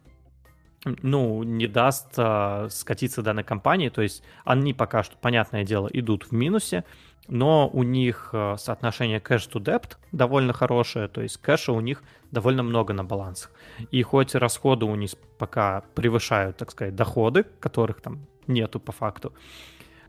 ну, 0.86 1.44
не 1.44 1.68
даст 1.68 2.14
а, 2.18 2.68
скатиться 2.70 3.22
данной 3.22 3.44
компании. 3.44 3.90
То 3.90 4.02
есть 4.02 4.24
они 4.46 4.74
пока 4.74 5.04
что, 5.04 5.18
понятное 5.18 5.64
дело, 5.64 5.90
идут 5.92 6.26
в 6.26 6.32
минусе, 6.32 6.86
но 7.28 7.70
у 7.72 7.84
них 7.84 8.30
а, 8.34 8.56
соотношение 8.58 9.20
cash 9.20 9.50
to 9.52 9.62
debt 9.62 9.98
довольно 10.12 10.54
хорошее, 10.54 11.08
то 11.08 11.22
есть 11.22 11.38
кэша 11.38 11.72
у 11.72 11.82
них 11.82 12.04
довольно 12.32 12.64
много 12.64 12.94
на 12.94 13.04
балансах. 13.04 13.52
И 13.92 14.02
хоть 14.04 14.36
расходы 14.36 14.86
у 14.86 14.96
них 14.96 15.12
пока 15.38 15.84
превышают, 15.96 16.58
так 16.58 16.72
сказать, 16.72 16.96
доходы, 16.96 17.44
которых 17.60 18.02
там 18.02 18.26
нету 18.48 18.80
по 18.80 18.92
факту, 18.92 19.34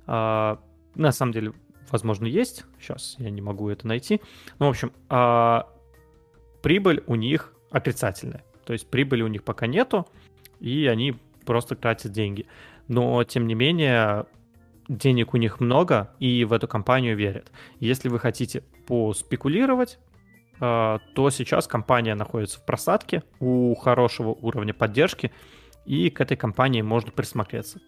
а, 0.07 0.61
на 0.95 1.13
самом 1.13 1.33
деле 1.33 1.53
возможно, 1.93 2.27
есть. 2.27 2.65
Сейчас 2.81 3.17
я 3.19 3.31
не 3.31 3.41
могу 3.41 3.69
это 3.69 3.87
найти. 3.87 4.21
Ну, 4.59 4.67
в 4.67 4.71
общем, 4.71 4.93
а, 5.09 5.69
прибыль 6.63 7.03
у 7.07 7.15
них 7.15 7.53
отрицательная. 7.71 8.45
То 8.65 8.73
есть 8.73 8.89
прибыли 8.89 9.23
у 9.23 9.29
них 9.29 9.43
пока 9.43 9.67
нету, 9.67 10.07
и 10.61 10.87
они 10.87 11.17
просто 11.45 11.75
тратят 11.75 12.13
деньги. 12.13 12.47
Но, 12.89 13.23
тем 13.25 13.47
не 13.47 13.55
менее, 13.55 14.27
денег 14.89 15.35
у 15.35 15.37
них 15.37 15.61
много, 15.61 16.15
и 16.19 16.45
в 16.45 16.53
эту 16.53 16.69
компанию 16.69 17.17
верят. 17.17 17.51
Если 17.79 18.09
вы 18.09 18.19
хотите 18.19 18.63
поспекулировать, 18.87 19.99
а, 20.61 20.99
то 21.15 21.31
сейчас 21.31 21.67
компания 21.67 22.15
находится 22.15 22.61
в 22.61 22.67
просадке 22.67 23.23
у 23.39 23.75
хорошего 23.75 24.31
уровня 24.31 24.75
поддержки, 24.75 25.33
и 25.87 26.11
к 26.11 26.21
этой 26.21 26.37
компании 26.37 26.83
можно 26.83 27.11
присмотреться. 27.11 27.81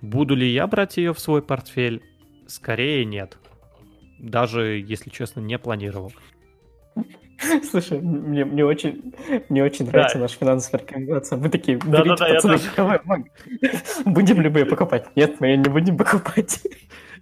Буду 0.00 0.34
ли 0.34 0.48
я 0.48 0.66
брать 0.66 0.96
ее 0.96 1.12
в 1.12 1.18
свой 1.18 1.42
портфель? 1.42 2.02
Скорее 2.48 3.04
нет. 3.04 3.36
Даже, 4.18 4.78
если 4.78 5.10
честно, 5.10 5.40
не 5.40 5.58
планировал. 5.58 6.12
Слушай, 7.70 8.00
мне, 8.00 8.44
мне 8.44 8.64
очень, 8.64 9.14
мне 9.48 9.62
очень 9.62 9.86
нравится 9.86 10.16
да. 10.16 10.22
наша 10.22 10.38
финансовая 10.38 10.80
рекомендация. 10.80 11.38
Мы 11.38 11.50
такие, 11.50 11.78
да, 11.78 12.02
да, 12.02 12.16
да, 12.16 12.34
пацаны, 12.34 12.58
давай, 12.76 13.00
будем 14.06 14.38
мы 14.38 14.64
покупать? 14.64 15.06
Нет, 15.14 15.36
мы 15.40 15.56
не 15.56 15.68
будем 15.68 15.96
покупать. 15.96 16.60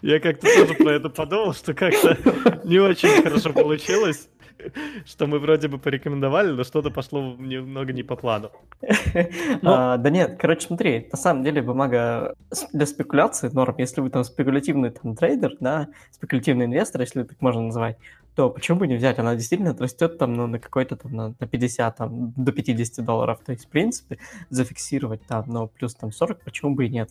Я 0.00 0.20
как-то 0.20 0.46
тоже 0.46 0.74
про 0.74 0.92
это 0.92 1.10
подумал, 1.10 1.52
что 1.52 1.74
как-то 1.74 2.16
не 2.64 2.78
очень 2.78 3.22
хорошо 3.22 3.52
получилось 3.52 4.28
что 5.04 5.26
мы 5.26 5.38
вроде 5.38 5.68
бы 5.68 5.78
порекомендовали, 5.78 6.50
но 6.52 6.64
что-то 6.64 6.90
пошло 6.90 7.36
немного 7.38 7.92
не 7.92 8.02
по 8.02 8.16
плану. 8.16 8.50
А, 9.62 9.96
да 9.96 10.10
нет, 10.10 10.36
короче, 10.38 10.66
смотри, 10.66 11.08
на 11.10 11.18
самом 11.18 11.42
деле 11.42 11.62
бумага 11.62 12.34
для 12.72 12.86
спекуляции 12.86 13.48
норм, 13.48 13.74
если 13.78 14.00
вы 14.00 14.10
там 14.10 14.24
спекулятивный 14.24 14.90
там 14.90 15.16
трейдер, 15.16 15.56
да, 15.60 15.88
спекулятивный 16.10 16.66
инвестор, 16.66 17.00
если 17.00 17.22
так 17.22 17.40
можно 17.40 17.62
назвать, 17.62 17.96
то 18.34 18.50
почему 18.50 18.78
бы 18.78 18.86
не 18.86 18.96
взять? 18.96 19.18
Она 19.18 19.34
действительно 19.34 19.74
растет 19.76 20.18
там 20.18 20.34
ну, 20.34 20.46
на 20.46 20.58
какой-то 20.58 20.96
там 20.96 21.12
на, 21.12 21.34
на 21.38 21.46
50, 21.46 21.96
там, 21.96 22.32
до 22.36 22.52
50 22.52 23.04
долларов. 23.04 23.40
То 23.44 23.52
есть, 23.52 23.64
в 23.64 23.68
принципе, 23.68 24.18
зафиксировать 24.50 25.26
там, 25.26 25.44
но 25.46 25.68
плюс 25.68 25.94
там 25.94 26.12
40, 26.12 26.42
почему 26.44 26.74
бы 26.74 26.86
и 26.86 26.90
нет? 26.90 27.10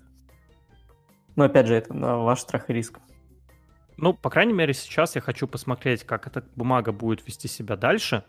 Но 1.35 1.45
опять 1.45 1.65
же, 1.65 1.75
это 1.75 1.93
на 1.93 2.17
ваш 2.17 2.41
страх 2.41 2.69
и 2.69 2.73
риск. 2.73 2.99
Ну, 3.97 4.13
по 4.13 4.29
крайней 4.29 4.53
мере, 4.53 4.73
сейчас 4.73 5.15
я 5.15 5.21
хочу 5.21 5.47
посмотреть, 5.47 6.03
как 6.03 6.27
эта 6.27 6.43
бумага 6.55 6.91
будет 6.91 7.25
вести 7.25 7.47
себя 7.47 7.75
дальше. 7.75 8.23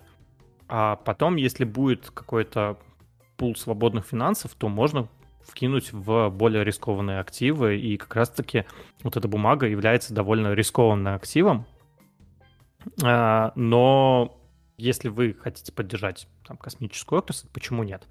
А 0.68 0.96
потом, 0.96 1.36
если 1.36 1.64
будет 1.64 2.10
какой-то 2.10 2.78
пул 3.36 3.54
свободных 3.56 4.06
финансов, 4.06 4.54
то 4.54 4.68
можно 4.68 5.08
вкинуть 5.44 5.92
в 5.92 6.28
более 6.30 6.64
рискованные 6.64 7.20
активы. 7.20 7.78
И 7.78 7.96
как 7.96 8.16
раз-таки 8.16 8.64
вот 9.02 9.16
эта 9.16 9.28
бумага 9.28 9.66
является 9.66 10.14
довольно 10.14 10.54
рискованным 10.54 11.14
активом, 11.14 11.66
а, 13.02 13.52
но 13.54 14.38
если 14.76 15.08
вы 15.08 15.34
хотите 15.34 15.72
поддержать 15.72 16.28
там, 16.46 16.56
космическую 16.56 17.18
отрасль, 17.18 17.48
почему 17.52 17.82
нет? 17.82 18.06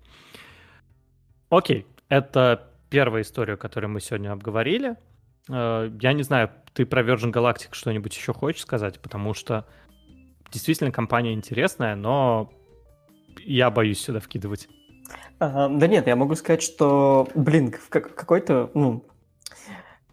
Окей, 1.49 1.85
это 2.09 2.71
первая 2.89 3.23
история, 3.23 3.57
которую 3.57 3.91
мы 3.91 4.01
сегодня 4.01 4.31
обговорили. 4.31 4.95
А, 5.49 5.91
я 6.01 6.13
не 6.13 6.23
знаю, 6.23 6.49
ты 6.73 6.85
про 6.85 7.01
Virgin 7.01 7.31
Galactic 7.31 7.69
что-нибудь 7.71 8.15
еще 8.15 8.33
хочешь 8.33 8.61
сказать, 8.61 8.99
потому 8.99 9.33
что 9.33 9.65
действительно 10.51 10.91
компания 10.91 11.33
интересная, 11.33 11.95
но 11.95 12.51
я 13.45 13.69
боюсь 13.69 13.99
сюда 13.99 14.19
вкидывать. 14.19 14.67
А, 15.39 15.69
да 15.69 15.87
нет, 15.87 16.07
я 16.07 16.15
могу 16.15 16.35
сказать, 16.35 16.61
что, 16.61 17.27
блин, 17.35 17.71
в 17.71 17.89
какой-то, 17.89 18.71
ну, 18.73 19.05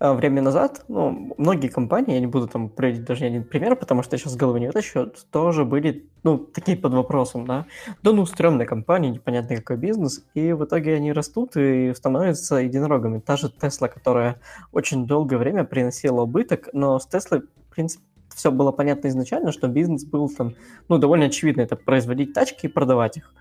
время 0.02 0.42
назад, 0.42 0.84
ну, 0.88 1.34
многие 1.38 1.68
компании, 1.68 2.14
я 2.14 2.20
не 2.20 2.26
буду 2.26 2.48
там 2.48 2.68
приводить 2.68 3.04
даже 3.04 3.24
один 3.24 3.44
пример, 3.44 3.76
потому 3.76 4.02
что 4.02 4.14
я 4.14 4.18
сейчас 4.18 4.36
головы 4.36 4.60
не 4.60 4.66
вытащу, 4.66 5.12
тоже 5.30 5.64
были, 5.64 6.08
ну, 6.24 6.38
такие 6.38 6.76
под 6.76 6.94
вопросом, 6.94 7.46
да. 7.46 7.66
Да 8.02 8.12
ну, 8.12 8.26
стрёмная 8.26 8.66
компания, 8.66 9.10
непонятно 9.10 9.56
какой 9.56 9.76
бизнес, 9.76 10.24
и 10.34 10.52
в 10.52 10.64
итоге 10.64 10.94
они 10.96 11.12
растут 11.12 11.56
и 11.56 11.92
становятся 11.94 12.56
единорогами. 12.56 13.20
Та 13.20 13.36
же 13.36 13.48
Тесла, 13.48 13.88
которая 13.88 14.40
очень 14.72 15.06
долгое 15.06 15.36
время 15.36 15.64
приносила 15.64 16.22
убыток, 16.22 16.68
но 16.72 16.98
с 16.98 17.06
Теслой, 17.06 17.42
в 17.42 17.74
принципе, 17.74 18.04
все 18.34 18.50
было 18.50 18.72
понятно 18.72 19.08
изначально, 19.08 19.52
что 19.52 19.68
бизнес 19.68 20.04
был 20.04 20.28
там, 20.28 20.54
ну, 20.88 20.98
довольно 20.98 21.26
очевидно, 21.26 21.60
это 21.60 21.76
производить 21.76 22.32
тачки 22.32 22.66
и 22.66 22.68
продавать 22.68 23.18
их 23.18 23.32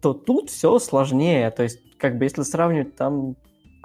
то 0.00 0.14
тут 0.14 0.50
все 0.50 0.78
сложнее. 0.78 1.50
То 1.50 1.62
есть, 1.62 1.80
как 1.98 2.18
бы, 2.18 2.24
если 2.24 2.42
сравнивать 2.42 2.96
там 2.96 3.36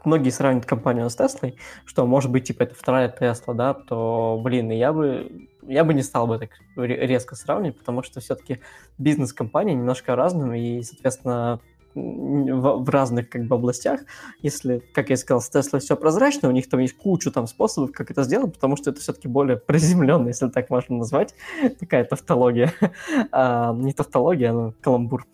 многие 0.06 0.30
сравнивают 0.30 0.66
компанию 0.66 1.10
с 1.10 1.16
Теслой, 1.16 1.58
что, 1.86 2.06
может 2.06 2.32
быть, 2.32 2.46
типа, 2.46 2.64
это 2.64 2.76
вторая 2.76 3.10
Тесла, 3.10 3.54
да, 3.54 3.74
то, 3.74 4.40
блин, 4.44 4.72
я 4.72 4.94
бы, 4.94 5.50
я 5.64 5.84
бы 5.84 5.94
не 5.94 6.04
стал 6.04 6.28
бы 6.28 6.40
так 6.40 6.52
резко 6.76 7.36
сравнивать, 7.36 7.78
потому 7.78 8.04
что 8.04 8.20
все-таки 8.20 8.62
бизнес 8.98 9.34
компании 9.34 9.74
немножко 9.74 10.16
разный, 10.16 10.60
и, 10.60 10.84
соответственно, 10.84 11.60
в, 11.96 12.84
в 12.84 12.90
разных 12.90 13.30
как 13.30 13.46
бы 13.46 13.56
областях. 13.56 14.02
Если, 14.42 14.84
как 14.94 15.10
я 15.10 15.18
сказал, 15.18 15.42
с 15.42 15.50
Tesla 15.50 15.80
все 15.80 15.96
прозрачно, 15.96 16.50
у 16.50 16.52
них 16.52 16.70
там 16.70 16.82
есть 16.82 16.98
кучу 16.98 17.32
там 17.32 17.48
способов, 17.48 17.92
как 17.92 18.12
это 18.12 18.24
сделать, 18.24 18.54
потому 18.54 18.76
что 18.76 18.92
это 18.92 19.00
все-таки 19.00 19.28
более 19.28 19.58
приземленно, 19.58 20.28
если 20.28 20.50
так 20.50 20.70
можно 20.70 20.98
назвать, 20.98 21.34
такая 21.80 22.04
тавтология. 22.04 22.74
а, 23.32 23.74
не 23.74 23.94
тавтология, 23.94 24.52
но 24.52 24.74
каламбур. 24.82 25.26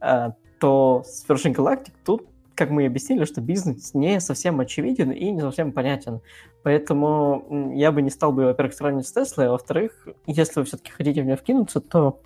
А, 0.00 0.34
то 0.58 1.02
с 1.06 1.26
Virgin 1.26 1.54
Galactic 1.54 1.92
тут 2.04 2.26
как 2.60 2.68
мы 2.68 2.82
и 2.82 2.86
объяснили, 2.86 3.24
что 3.24 3.40
бизнес 3.40 3.94
не 3.94 4.20
совсем 4.20 4.60
очевиден 4.60 5.12
и 5.12 5.30
не 5.30 5.40
совсем 5.40 5.72
понятен. 5.72 6.20
Поэтому 6.62 7.72
я 7.74 7.90
бы 7.90 8.02
не 8.02 8.10
стал 8.10 8.32
бы, 8.32 8.44
во-первых, 8.44 8.74
сравнивать 8.74 9.06
с 9.06 9.12
Теслой, 9.12 9.46
а 9.46 9.52
во-вторых, 9.52 10.06
если 10.26 10.60
вы 10.60 10.66
все-таки 10.66 10.90
хотите 10.90 11.22
в 11.22 11.24
нее 11.24 11.36
вкинуться, 11.36 11.80
то 11.80 12.20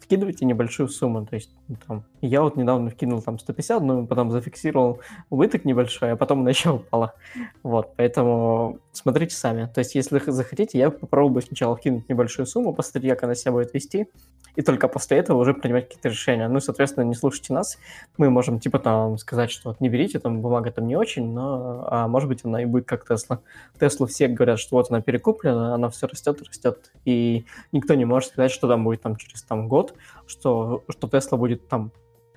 вкидывайте 0.00 0.44
небольшую 0.44 0.88
сумму. 0.88 1.24
То 1.24 1.36
есть, 1.36 1.54
ну, 1.68 1.76
там, 1.86 2.04
я 2.20 2.42
вот 2.42 2.56
недавно 2.56 2.90
вкинул 2.90 3.22
там 3.22 3.38
150, 3.38 3.80
но 3.80 4.06
потом 4.08 4.32
зафиксировал 4.32 4.98
убыток 5.30 5.64
небольшой, 5.64 6.10
а 6.10 6.16
потом 6.16 6.40
она 6.40 6.50
еще 6.50 6.70
упала. 6.70 7.14
Вот, 7.62 7.94
поэтому 7.96 8.80
смотрите 8.92 9.34
сами. 9.34 9.66
То 9.72 9.78
есть, 9.80 9.94
если 9.94 10.20
захотите, 10.26 10.78
я 10.78 10.90
попробую 10.90 11.42
сначала 11.42 11.76
вкинуть 11.76 12.08
небольшую 12.08 12.46
сумму, 12.46 12.74
посмотреть, 12.74 13.12
как 13.12 13.24
она 13.24 13.34
себя 13.34 13.52
будет 13.52 13.72
вести, 13.74 14.08
и 14.56 14.62
только 14.62 14.88
после 14.88 15.18
этого 15.18 15.38
уже 15.38 15.54
принимать 15.54 15.88
какие-то 15.88 16.08
решения. 16.08 16.48
Ну, 16.48 16.60
соответственно, 16.60 17.04
не 17.04 17.14
слушайте 17.14 17.52
нас. 17.52 17.78
Мы 18.16 18.30
можем, 18.30 18.58
типа, 18.58 18.78
там, 18.78 19.16
сказать, 19.18 19.50
что 19.50 19.70
вот 19.70 19.80
не 19.80 19.88
берите, 19.88 20.18
там, 20.18 20.40
бумага 20.40 20.72
там 20.72 20.86
не 20.86 20.96
очень, 20.96 21.32
но, 21.32 21.86
а 21.88 22.08
может 22.08 22.28
быть, 22.28 22.44
она 22.44 22.62
и 22.62 22.66
будет 22.66 22.86
как 22.86 23.06
Тесла. 23.06 23.40
Теслу 23.78 24.06
все 24.06 24.28
говорят, 24.28 24.58
что 24.58 24.76
вот 24.76 24.90
она 24.90 25.00
перекуплена, 25.00 25.74
она 25.74 25.88
все 25.88 26.06
растет 26.06 26.42
растет, 26.42 26.92
и 27.04 27.44
никто 27.72 27.94
не 27.94 28.04
может 28.04 28.30
сказать, 28.30 28.50
что 28.50 28.68
там 28.68 28.84
будет 28.84 29.02
там 29.02 29.16
через 29.16 29.42
там 29.42 29.68
год, 29.68 29.94
что, 30.26 30.82
что 30.88 31.08
Тесла 31.08 31.38
будет 31.38 31.68
там 31.68 31.92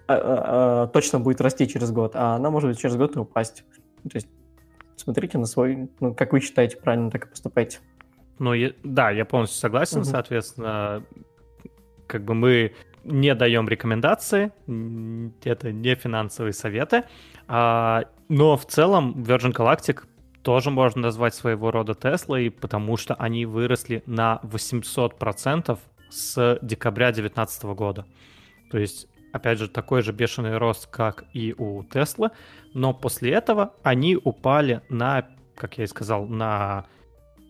а, 0.05 0.15
а, 0.15 0.83
а, 0.83 0.87
точно 0.87 1.19
будет 1.19 1.41
расти 1.41 1.67
через 1.67 1.91
год, 1.91 2.11
а 2.15 2.35
она 2.35 2.49
может 2.49 2.77
через 2.77 2.95
год 2.95 3.15
и 3.15 3.19
упасть. 3.19 3.63
То 4.03 4.15
есть 4.15 4.27
смотрите 4.95 5.37
на 5.37 5.45
свой, 5.45 5.89
ну, 5.99 6.13
как 6.13 6.33
вы 6.33 6.39
считаете 6.39 6.77
правильно, 6.77 7.11
так 7.11 7.25
и 7.25 7.29
поступайте. 7.29 7.79
Ну, 8.39 8.53
я, 8.53 8.71
да, 8.83 9.11
я 9.11 9.25
полностью 9.25 9.59
согласен, 9.59 9.99
угу. 9.99 10.05
соответственно, 10.05 11.03
как 12.07 12.23
бы 12.23 12.33
мы 12.33 12.73
не 13.03 13.35
даем 13.35 13.67
рекомендации, 13.67 14.51
это 15.43 15.71
не 15.71 15.95
финансовые 15.95 16.53
советы, 16.53 17.03
а, 17.47 18.05
но 18.29 18.55
в 18.57 18.65
целом 18.65 19.23
Virgin 19.23 19.53
Galactic 19.53 20.03
тоже 20.41 20.71
можно 20.71 21.01
назвать 21.01 21.33
своего 21.33 21.71
рода 21.71 21.95
Теслой, 21.95 22.51
потому 22.51 22.97
что 22.97 23.15
они 23.15 23.45
выросли 23.45 24.03
на 24.05 24.39
800% 24.43 25.79
с 26.09 26.59
декабря 26.61 27.07
2019 27.11 27.63
года. 27.75 28.05
То 28.69 28.77
есть, 28.77 29.07
опять 29.33 29.59
же, 29.59 29.67
такой 29.67 30.01
же 30.01 30.13
бешеный 30.13 30.57
рост, 30.57 30.87
как 30.87 31.25
и 31.33 31.53
у 31.57 31.83
Теслы, 31.83 32.29
но 32.73 32.93
после 32.93 33.31
этого 33.31 33.73
они 33.83 34.15
упали 34.15 34.81
на, 34.87 35.27
как 35.55 35.77
я 35.77 35.83
и 35.83 35.87
сказал, 35.87 36.25
на 36.27 36.85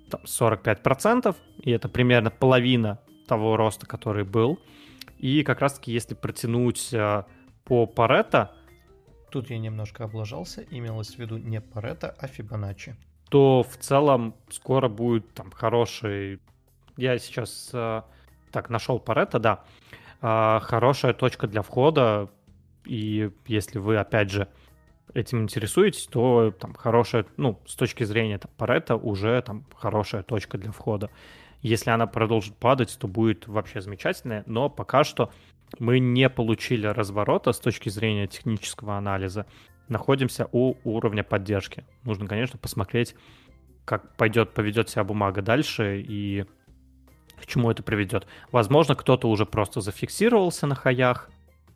там, 0.10 0.22
45%, 0.24 1.36
и 1.60 1.72
это 1.72 1.90
примерно 1.90 2.32
половина 2.32 3.00
того 3.28 3.58
роста, 3.58 3.86
который 3.86 4.24
был. 4.24 4.60
И 5.20 5.44
как 5.44 5.60
раз-таки, 5.60 5.92
если 5.92 6.16
протянуть 6.16 6.94
э, 6.94 7.24
по 7.66 7.86
Парето, 7.86 8.52
Тут 9.34 9.50
я 9.50 9.58
немножко 9.58 10.04
облажался, 10.04 10.64
имелось 10.70 11.16
в 11.16 11.18
виду 11.18 11.38
не 11.38 11.60
Парето, 11.60 12.16
а 12.20 12.28
Фибоначчи. 12.28 12.96
То 13.30 13.64
в 13.64 13.78
целом 13.78 14.36
скоро 14.50 14.90
будет 14.90 15.34
там 15.34 15.50
хороший... 15.50 16.40
Я 16.98 17.18
сейчас 17.18 17.72
э, 17.74 18.04
так, 18.52 18.70
нашел 18.70 19.00
Паретто, 19.00 19.40
да. 19.40 19.64
А, 20.26 20.62
хорошая 20.62 21.14
точка 21.14 21.48
для 21.48 21.62
входа. 21.62 22.30
И 22.86 23.30
если 23.46 23.78
вы, 23.78 23.98
опять 23.98 24.32
же, 24.32 24.48
этим 25.14 25.44
интересуетесь, 25.44 26.08
то 26.08 26.52
там 26.58 26.74
хорошая, 26.74 27.26
ну, 27.36 27.60
с 27.66 27.76
точки 27.76 28.06
зрения 28.06 28.38
там, 28.38 28.50
Паретто 28.58 28.96
уже 28.96 29.42
там 29.42 29.66
хорошая 29.76 30.24
точка 30.24 30.58
для 30.58 30.72
входа. 30.72 31.10
Если 31.62 31.90
она 31.90 32.08
продолжит 32.08 32.56
падать, 32.56 32.98
то 32.98 33.08
будет 33.08 33.48
вообще 33.48 33.82
замечательная, 33.82 34.44
но 34.48 34.70
пока 34.70 35.04
что 35.04 35.30
мы 35.78 36.00
не 36.00 36.30
получили 36.30 36.88
разворота 36.88 37.52
с 37.52 37.60
точки 37.60 37.90
зрения 37.90 38.28
технического 38.28 38.98
анализа. 38.98 39.46
Находимся 39.90 40.48
у 40.54 40.76
уровня 40.86 41.26
поддержки. 41.26 41.84
Нужно, 42.04 42.28
конечно, 42.28 42.58
посмотреть, 42.58 43.14
как 43.84 44.16
пойдет, 44.16 44.54
поведет 44.54 44.90
себя 44.90 45.04
бумага 45.04 45.42
дальше 45.42 46.02
и 46.02 46.46
к 47.44 47.46
чему 47.46 47.70
это 47.70 47.84
приведет. 47.84 48.26
Возможно, 48.52 48.96
кто-то 48.96 49.30
уже 49.30 49.46
просто 49.46 49.82
зафиксировался 49.82 50.66
на 50.66 50.76
хаях, 50.76 51.30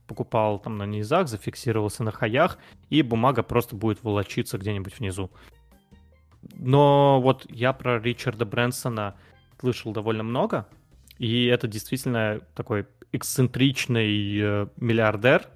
покупал 0.08 0.60
там 0.60 0.77
на 0.77 0.86
низах, 0.86 1.27
зафиксировался 1.27 2.03
на 2.03 2.12
хаях, 2.12 2.58
и 2.89 3.01
бумага 3.01 3.43
просто 3.43 3.75
будет 3.75 4.01
волочиться 4.01 4.58
где-нибудь 4.58 4.97
внизу. 4.97 5.30
Но 6.53 7.19
вот 7.21 7.45
я 7.49 7.73
про 7.73 7.99
Ричарда 7.99 8.45
Брэнсона 8.45 9.15
слышал 9.60 9.91
довольно 9.91 10.23
много, 10.23 10.67
и 11.17 11.45
это 11.47 11.67
действительно 11.67 12.39
такой 12.56 12.88
эксцентричный 13.12 14.39
э, 14.39 14.67
миллиардер, 14.77 15.47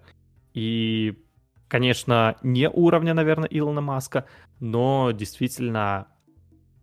и, 0.53 1.23
конечно, 1.69 2.35
не 2.43 2.69
уровня, 2.69 3.13
наверное, 3.13 3.47
Илона 3.47 3.79
Маска, 3.79 4.25
но 4.59 5.11
действительно 5.11 6.07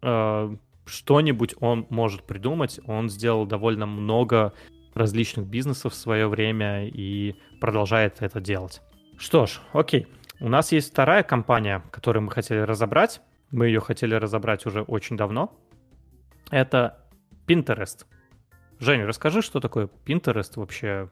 э, 0.00 0.56
что-нибудь 0.88 1.54
он 1.60 1.86
может 1.90 2.24
придумать. 2.24 2.80
Он 2.86 3.08
сделал 3.08 3.46
довольно 3.46 3.86
много 3.86 4.52
различных 4.94 5.46
бизнесов 5.46 5.92
в 5.92 5.96
свое 5.96 6.26
время 6.28 6.88
и 6.88 7.36
продолжает 7.60 8.16
это 8.20 8.40
делать. 8.40 8.82
Что 9.16 9.46
ж, 9.46 9.60
окей. 9.72 10.06
У 10.40 10.48
нас 10.48 10.72
есть 10.72 10.90
вторая 10.92 11.22
компания, 11.22 11.82
которую 11.90 12.24
мы 12.24 12.30
хотели 12.30 12.60
разобрать. 12.60 13.20
Мы 13.50 13.66
ее 13.66 13.80
хотели 13.80 14.14
разобрать 14.14 14.66
уже 14.66 14.82
очень 14.82 15.16
давно. 15.16 15.52
Это 16.50 17.04
Pinterest. 17.46 18.06
Женя, 18.78 19.06
расскажи, 19.06 19.42
что 19.42 19.60
такое 19.60 19.88
Pinterest 20.06 20.52
вообще? 20.56 21.10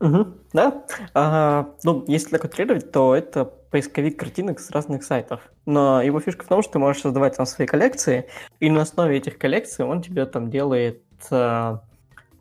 Угу, 0.00 0.26
да. 0.52 0.84
А, 1.14 1.74
ну, 1.84 2.04
если 2.08 2.30
так 2.30 2.44
утрировать, 2.44 2.92
то 2.92 3.14
это 3.14 3.52
поисковик 3.70 4.18
картинок 4.18 4.60
с 4.60 4.70
разных 4.70 5.02
сайтов. 5.04 5.40
Но 5.66 6.02
его 6.02 6.20
фишка 6.20 6.44
в 6.44 6.48
том, 6.48 6.62
что 6.62 6.74
ты 6.74 6.78
можешь 6.78 7.02
создавать 7.02 7.36
там 7.36 7.46
свои 7.46 7.66
коллекции, 7.66 8.26
и 8.60 8.70
на 8.70 8.82
основе 8.82 9.16
этих 9.16 9.38
коллекций 9.38 9.84
он 9.84 10.02
тебе 10.02 10.26
там 10.26 10.50
делает 10.50 11.02
а, 11.30 11.82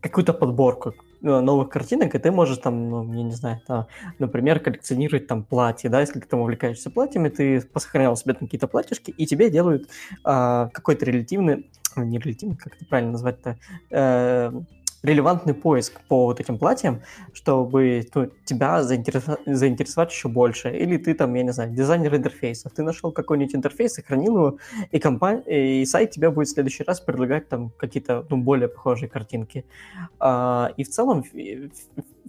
какую-то 0.02 0.34
подборку, 0.34 0.94
Э, 1.24 1.40
новых 1.40 1.70
картинок, 1.70 2.14
и 2.14 2.20
ты 2.20 2.32
можешь 2.32 2.60
там, 2.60 2.90
ну, 2.90 3.14
я 3.14 3.24
не 3.24 3.32
знаю, 3.32 3.60
там, 3.66 3.88
например, 4.20 4.60
коллекционировать 4.60 5.26
там 5.26 5.44
платья, 5.44 5.90
да, 5.90 6.02
если 6.02 6.20
ты 6.20 6.28
там 6.28 6.42
увлекаешься 6.42 6.92
платьями, 6.92 7.30
ты 7.30 7.62
посохранял 7.62 8.16
себе 8.16 8.36
там 8.36 8.48
какие-то 8.48 8.68
платьишки, 8.68 9.10
и 9.12 9.26
тебе 9.26 9.50
делают 9.50 9.90
а, 10.24 10.70
какой-то 10.74 11.06
релятивный, 11.06 11.72
не 11.96 12.20
релятивный, 12.20 12.56
как 12.56 12.76
это 12.76 12.86
правильно 12.86 13.14
назвать-то, 13.14 13.58
э, 13.90 14.52
релевантный 15.08 15.54
поиск 15.54 16.02
по 16.08 16.26
вот 16.26 16.40
этим 16.40 16.58
платьям, 16.58 17.02
чтобы 17.34 18.06
ну, 18.14 18.30
тебя 18.46 18.84
заинтересовать, 18.84 19.40
заинтересовать 19.46 20.12
еще 20.12 20.28
больше. 20.28 20.70
Или 20.70 20.98
ты 20.98 21.14
там, 21.14 21.34
я 21.34 21.44
не 21.44 21.54
знаю, 21.54 21.72
дизайнер 21.72 22.16
интерфейсов. 22.16 22.74
Ты 22.74 22.84
нашел 22.84 23.12
какой-нибудь 23.12 23.56
интерфейс, 23.56 23.94
сохранил 23.94 24.38
его, 24.38 24.58
и, 24.92 25.00
компания, 25.00 25.82
и 25.82 25.86
сайт 25.86 26.12
тебя 26.12 26.30
будет 26.30 26.48
в 26.48 26.52
следующий 26.52 26.84
раз 26.84 27.00
предлагать 27.00 27.50
там 27.50 27.72
какие-то 27.78 28.26
ну, 28.30 28.38
более 28.38 28.68
похожие 28.68 29.10
картинки. 29.10 29.66
А, 30.20 30.72
и 30.78 30.84
в 30.84 30.90
целом 30.90 31.24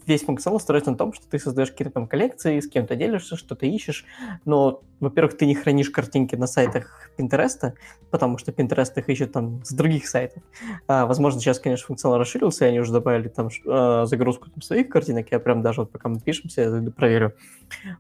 весь 0.06 0.22
функционал 0.22 0.60
строится 0.60 0.90
на 0.90 0.96
том, 0.96 1.12
что 1.12 1.26
ты 1.28 1.38
создаешь 1.38 1.70
какие-то 1.70 1.92
там 1.92 2.06
коллекции, 2.06 2.60
с 2.60 2.68
кем-то 2.68 2.96
делишься, 2.96 3.36
что-то 3.36 3.66
ищешь, 3.66 4.04
но, 4.44 4.82
во-первых, 5.00 5.36
ты 5.36 5.46
не 5.46 5.54
хранишь 5.54 5.90
картинки 5.90 6.36
на 6.36 6.46
сайтах 6.46 7.10
Pinterest, 7.18 7.72
потому 8.10 8.38
что 8.38 8.52
Pinterest 8.52 8.92
их 8.96 9.08
ищет 9.08 9.32
там 9.32 9.64
с 9.64 9.72
других 9.72 10.06
сайтов. 10.08 10.42
А, 10.86 11.06
возможно, 11.06 11.40
сейчас, 11.40 11.58
конечно, 11.58 11.86
функционал 11.86 12.18
расширился, 12.18 12.64
и 12.64 12.68
они 12.68 12.80
уже 12.80 12.92
добавили 12.92 13.28
там 13.28 13.48
э, 13.48 14.06
загрузку 14.06 14.50
там, 14.50 14.62
своих 14.62 14.88
картинок, 14.88 15.30
я 15.30 15.38
прям 15.38 15.62
даже 15.62 15.82
вот 15.82 15.90
пока 15.90 16.08
мы 16.08 16.20
пишемся, 16.20 16.62
я 16.62 16.70
зайду 16.70 16.90
проверю. 16.90 17.34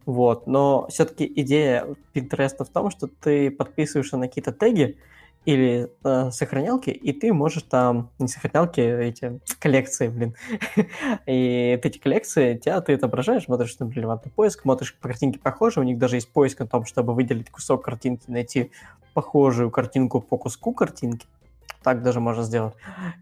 Вот, 0.06 0.46
но 0.46 0.86
все-таки 0.88 1.30
идея 1.36 1.86
Pinterest 2.14 2.64
в 2.64 2.68
том, 2.68 2.90
что 2.90 3.08
ты 3.08 3.50
подписываешься 3.50 4.16
на 4.16 4.28
какие-то 4.28 4.52
теги, 4.52 4.96
или 5.48 5.90
э, 6.04 6.30
сохранялки, 6.30 6.90
и 6.90 7.10
ты 7.14 7.32
можешь 7.32 7.62
там, 7.62 8.10
не 8.18 8.28
сохранялки, 8.28 8.82
эти 8.82 9.40
коллекции, 9.58 10.08
блин. 10.08 10.34
и 11.26 11.80
эти 11.82 11.96
коллекции, 11.96 12.58
тебя 12.58 12.78
ты 12.82 12.92
отображаешь, 12.92 13.44
смотришь 13.44 13.74
там 13.76 13.90
релевантный 13.90 14.30
поиск, 14.30 14.60
смотришь 14.60 14.94
по 14.94 15.08
картинке 15.08 15.38
похожие, 15.38 15.84
у 15.84 15.86
них 15.86 15.96
даже 15.96 16.16
есть 16.16 16.30
поиск 16.34 16.60
на 16.60 16.66
том, 16.66 16.84
чтобы 16.84 17.14
выделить 17.14 17.48
кусок 17.48 17.82
картинки, 17.82 18.24
найти 18.30 18.72
похожую 19.14 19.70
картинку 19.70 20.20
по 20.20 20.36
куску 20.36 20.74
картинки. 20.74 21.26
Так 21.82 22.02
даже 22.02 22.20
можно 22.20 22.42
сделать. 22.42 22.74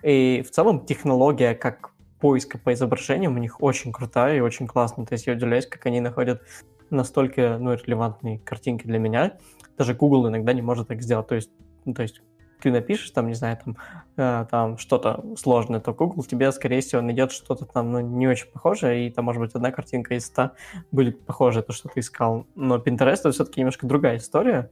И 0.02 0.44
в 0.44 0.50
целом 0.50 0.84
технология 0.84 1.54
как 1.54 1.92
поиска 2.18 2.58
по 2.58 2.72
изображениям 2.72 3.36
у 3.36 3.38
них 3.38 3.62
очень 3.62 3.92
крутая 3.92 4.38
и 4.38 4.40
очень 4.40 4.66
классная. 4.66 5.06
То 5.06 5.12
есть 5.12 5.28
я 5.28 5.34
удивляюсь, 5.34 5.68
как 5.68 5.86
они 5.86 6.00
находят 6.00 6.42
настолько 6.90 7.56
ну, 7.60 7.74
релевантные 7.74 8.40
картинки 8.40 8.84
для 8.84 8.98
меня. 8.98 9.34
Даже 9.78 9.94
Google 9.94 10.28
иногда 10.28 10.52
не 10.52 10.62
может 10.62 10.88
так 10.88 11.02
сделать. 11.02 11.28
То 11.28 11.36
есть 11.36 11.50
ну, 11.86 11.94
то 11.94 12.02
есть 12.02 12.20
ты 12.60 12.70
напишешь 12.70 13.10
там, 13.10 13.28
не 13.28 13.34
знаю, 13.34 13.58
там, 13.62 13.76
э, 14.16 14.46
там 14.50 14.78
что-то 14.78 15.24
сложное, 15.36 15.80
то 15.80 15.92
Google 15.92 16.24
тебе, 16.24 16.50
скорее 16.52 16.80
всего, 16.80 17.02
найдет 17.02 17.32
что-то 17.32 17.64
там 17.64 17.92
ну, 17.92 18.00
не 18.00 18.26
очень 18.26 18.48
похожее, 18.48 19.06
и 19.06 19.10
там, 19.10 19.26
может 19.26 19.40
быть, 19.40 19.54
одна 19.54 19.70
картинка 19.70 20.14
из 20.14 20.26
ста 20.26 20.52
будет 20.90 21.24
похожа 21.24 21.62
то, 21.62 21.72
что 21.72 21.88
ты 21.88 22.00
искал. 22.00 22.46
Но 22.54 22.76
Pinterest 22.76 23.20
это 23.20 23.30
все-таки 23.32 23.60
немножко 23.60 23.86
другая 23.86 24.16
история, 24.16 24.70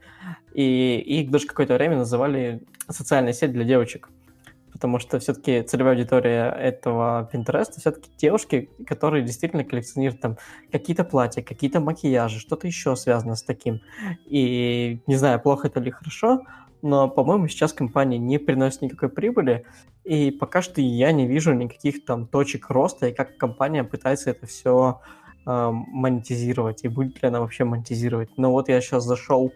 и 0.53 0.99
их 0.99 1.31
даже 1.31 1.47
какое-то 1.47 1.75
время 1.75 1.97
называли 1.97 2.63
социальная 2.89 3.33
сеть 3.33 3.53
для 3.53 3.65
девочек 3.65 4.09
потому 4.75 4.99
что 4.99 5.21
все-таки 5.21 5.63
целевая 5.63 5.95
аудитория 5.95 6.51
этого 6.51 7.31
Pinterest 7.33 7.79
все-таки 7.79 8.11
девушки, 8.19 8.69
которые 8.87 9.25
действительно 9.25 9.63
коллекционируют 9.63 10.21
там 10.21 10.37
какие-то 10.73 11.05
платья, 11.05 11.43
какие-то 11.43 11.79
макияжи, 11.79 12.41
что-то 12.41 12.67
еще 12.67 12.97
связано 12.97 13.37
с 13.37 13.45
таким. 13.45 13.81
И 14.27 15.01
не 15.07 15.15
знаю, 15.15 15.41
плохо 15.41 15.69
это 15.69 15.79
или 15.79 15.91
хорошо, 15.91 16.43
но, 16.85 17.09
по-моему, 17.09 17.49
сейчас 17.49 17.73
компания 17.73 18.19
не 18.19 18.37
приносит 18.37 18.83
никакой 18.83 19.09
прибыли, 19.09 19.65
и 20.05 20.31
пока 20.31 20.61
что 20.61 20.83
я 20.83 21.13
не 21.13 21.27
вижу 21.27 21.55
никаких 21.55 22.05
там 22.05 22.27
точек 22.27 22.69
роста, 22.69 23.09
и 23.09 23.15
как 23.15 23.39
компания 23.39 23.85
пытается 23.85 24.29
это 24.29 24.47
все 24.47 25.01
э, 25.47 25.71
монетизировать, 25.73 26.85
и 26.85 26.89
будет 26.89 27.23
ли 27.23 27.29
она 27.29 27.41
вообще 27.41 27.65
монетизировать. 27.65 28.37
Но 28.37 28.53
вот 28.53 28.69
я 28.69 28.83
сейчас 28.83 29.05
зашел 29.05 29.55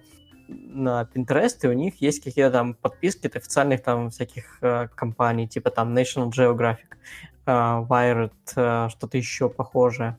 на 0.48 1.06
Pinterest, 1.14 1.58
и 1.64 1.66
у 1.66 1.74
них 1.74 2.00
есть 2.00 2.24
какие-то 2.24 2.50
там 2.50 2.72
подписки 2.72 3.26
от 3.26 3.36
официальных 3.36 3.82
там 3.82 4.08
всяких 4.08 4.56
э, 4.62 4.88
компаний, 4.94 5.46
типа 5.46 5.68
там 5.68 5.94
National 5.94 6.30
Geographic, 6.30 6.96
э, 7.44 7.50
Wired, 7.50 8.32
э, 8.56 8.88
что-то 8.88 9.18
еще 9.18 9.50
похожее 9.50 10.16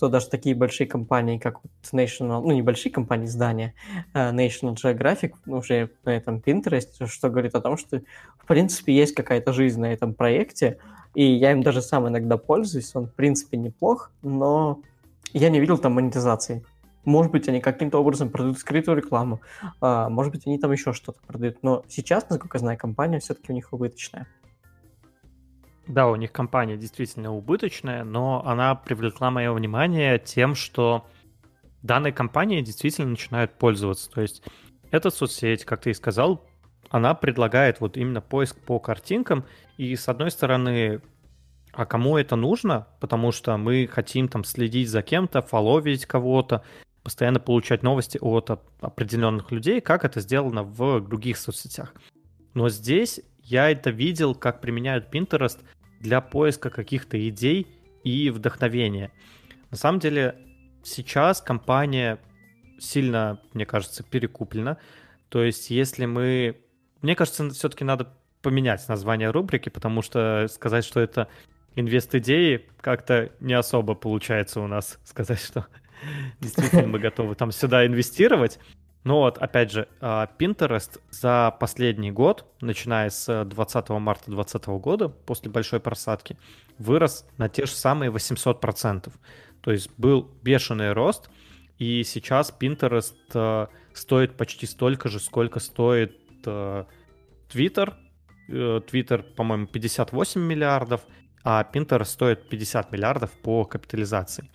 что 0.00 0.08
даже 0.08 0.30
такие 0.30 0.54
большие 0.54 0.86
компании, 0.86 1.36
как 1.36 1.60
вот 1.62 1.72
National, 1.92 2.40
ну, 2.40 2.52
небольшие 2.52 2.90
компании, 2.90 3.26
издания, 3.26 3.74
uh, 4.14 4.32
National 4.34 4.74
Geographic, 4.74 5.34
уже 5.44 5.90
на 6.06 6.16
этом 6.16 6.38
Pinterest, 6.38 7.06
что 7.06 7.28
говорит 7.28 7.54
о 7.54 7.60
том, 7.60 7.76
что, 7.76 8.00
в 8.38 8.46
принципе, 8.46 8.94
есть 8.94 9.14
какая-то 9.14 9.52
жизнь 9.52 9.78
на 9.78 9.92
этом 9.92 10.14
проекте, 10.14 10.78
и 11.14 11.22
я 11.22 11.52
им 11.52 11.62
даже 11.62 11.82
сам 11.82 12.08
иногда 12.08 12.38
пользуюсь, 12.38 12.96
он, 12.96 13.08
в 13.08 13.14
принципе, 13.14 13.58
неплох, 13.58 14.10
но 14.22 14.80
я 15.34 15.50
не 15.50 15.60
видел 15.60 15.76
там 15.76 15.92
монетизации. 15.92 16.64
Может 17.04 17.30
быть, 17.30 17.46
они 17.50 17.60
каким-то 17.60 17.98
образом 17.98 18.30
продают 18.30 18.58
скрытую 18.58 18.96
рекламу, 18.96 19.42
а, 19.82 20.08
может 20.08 20.32
быть, 20.32 20.46
они 20.46 20.58
там 20.58 20.72
еще 20.72 20.94
что-то 20.94 21.18
продают, 21.26 21.58
но 21.60 21.84
сейчас, 21.88 22.26
насколько 22.30 22.56
я 22.56 22.60
знаю, 22.60 22.78
компания 22.78 23.18
все-таки 23.18 23.52
у 23.52 23.54
них 23.54 23.70
убыточная. 23.74 24.26
Да, 25.90 26.08
у 26.08 26.14
них 26.14 26.30
компания 26.30 26.76
действительно 26.76 27.34
убыточная, 27.34 28.04
но 28.04 28.46
она 28.46 28.76
привлекла 28.76 29.32
мое 29.32 29.52
внимание 29.52 30.20
тем, 30.20 30.54
что 30.54 31.04
данной 31.82 32.12
компанией 32.12 32.62
действительно 32.62 33.08
начинают 33.08 33.58
пользоваться. 33.58 34.08
То 34.08 34.20
есть 34.20 34.44
эта 34.92 35.10
соцсеть, 35.10 35.64
как 35.64 35.80
ты 35.80 35.90
и 35.90 35.94
сказал, 35.94 36.46
она 36.90 37.14
предлагает 37.14 37.80
вот 37.80 37.96
именно 37.96 38.20
поиск 38.20 38.56
по 38.60 38.78
картинкам, 38.78 39.44
и 39.78 39.96
с 39.96 40.08
одной 40.08 40.30
стороны, 40.30 41.02
а 41.72 41.86
кому 41.86 42.16
это 42.16 42.36
нужно? 42.36 42.86
Потому 43.00 43.32
что 43.32 43.56
мы 43.56 43.88
хотим 43.90 44.28
там 44.28 44.44
следить 44.44 44.90
за 44.90 45.02
кем-то, 45.02 45.42
фоловить 45.42 46.06
кого-то, 46.06 46.62
постоянно 47.02 47.40
получать 47.40 47.82
новости 47.82 48.16
от 48.20 48.62
определенных 48.80 49.50
людей, 49.50 49.80
как 49.80 50.04
это 50.04 50.20
сделано 50.20 50.62
в 50.62 51.00
других 51.00 51.36
соцсетях. 51.36 51.94
Но 52.54 52.68
здесь 52.68 53.20
я 53.42 53.72
это 53.72 53.90
видел, 53.90 54.36
как 54.36 54.60
применяют 54.60 55.12
Pinterest 55.12 55.58
для 56.00 56.20
поиска 56.20 56.70
каких-то 56.70 57.28
идей 57.28 57.66
и 58.02 58.30
вдохновения. 58.30 59.12
На 59.70 59.76
самом 59.76 60.00
деле, 60.00 60.36
сейчас 60.82 61.40
компания 61.40 62.18
сильно, 62.78 63.40
мне 63.52 63.66
кажется, 63.66 64.02
перекуплена. 64.02 64.78
То 65.28 65.44
есть, 65.44 65.70
если 65.70 66.06
мы... 66.06 66.60
Мне 67.02 67.14
кажется, 67.14 67.48
все-таки 67.50 67.84
надо 67.84 68.12
поменять 68.42 68.86
название 68.88 69.30
рубрики, 69.30 69.68
потому 69.68 70.02
что 70.02 70.48
сказать, 70.50 70.84
что 70.84 71.00
это 71.00 71.28
инвест-идеи, 71.76 72.66
как-то 72.80 73.30
не 73.40 73.54
особо 73.54 73.94
получается 73.94 74.60
у 74.60 74.66
нас 74.66 74.98
сказать, 75.04 75.40
что 75.40 75.66
действительно 76.40 76.88
мы 76.88 76.98
готовы 76.98 77.34
там 77.34 77.52
сюда 77.52 77.86
инвестировать. 77.86 78.58
Ну 79.02 79.16
вот, 79.16 79.38
опять 79.38 79.72
же, 79.72 79.88
а, 80.00 80.28
Pinterest 80.38 81.00
за 81.10 81.56
последний 81.58 82.10
год, 82.10 82.44
начиная 82.60 83.08
с 83.08 83.44
20 83.44 83.88
марта 83.98 84.30
2020 84.30 84.66
года, 84.78 85.08
после 85.08 85.50
большой 85.50 85.80
просадки, 85.80 86.36
вырос 86.78 87.26
на 87.38 87.48
те 87.48 87.64
же 87.64 87.72
самые 87.72 88.10
800%. 88.10 89.10
То 89.62 89.72
есть 89.72 89.90
был 89.96 90.30
бешеный 90.42 90.92
рост, 90.92 91.30
и 91.78 92.04
сейчас 92.04 92.54
Pinterest 92.58 93.14
а, 93.32 93.68
стоит 93.94 94.36
почти 94.36 94.66
столько 94.66 95.08
же, 95.08 95.18
сколько 95.18 95.60
стоит 95.60 96.16
Twitter. 96.44 97.94
Twitter, 98.48 99.22
по-моему, 99.22 99.66
58 99.66 100.40
миллиардов, 100.40 101.02
а 101.44 101.66
Pinterest 101.72 102.06
стоит 102.06 102.48
50 102.48 102.92
миллиардов 102.92 103.30
по 103.42 103.64
капитализации. 103.64 104.50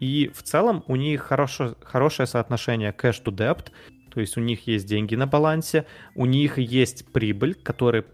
И 0.00 0.30
в 0.34 0.42
целом 0.42 0.84
у 0.86 0.96
них 0.96 1.22
хорошее, 1.22 1.74
хорошее 1.82 2.26
соотношение 2.26 2.92
cash 2.92 3.22
to 3.22 3.34
debt, 3.34 3.70
то 4.10 4.20
есть 4.20 4.36
у 4.36 4.40
них 4.40 4.66
есть 4.66 4.86
деньги 4.86 5.14
на 5.14 5.26
балансе, 5.26 5.86
у 6.14 6.26
них 6.26 6.58
есть 6.58 7.12
прибыль, 7.12 7.54
которая 7.54 8.04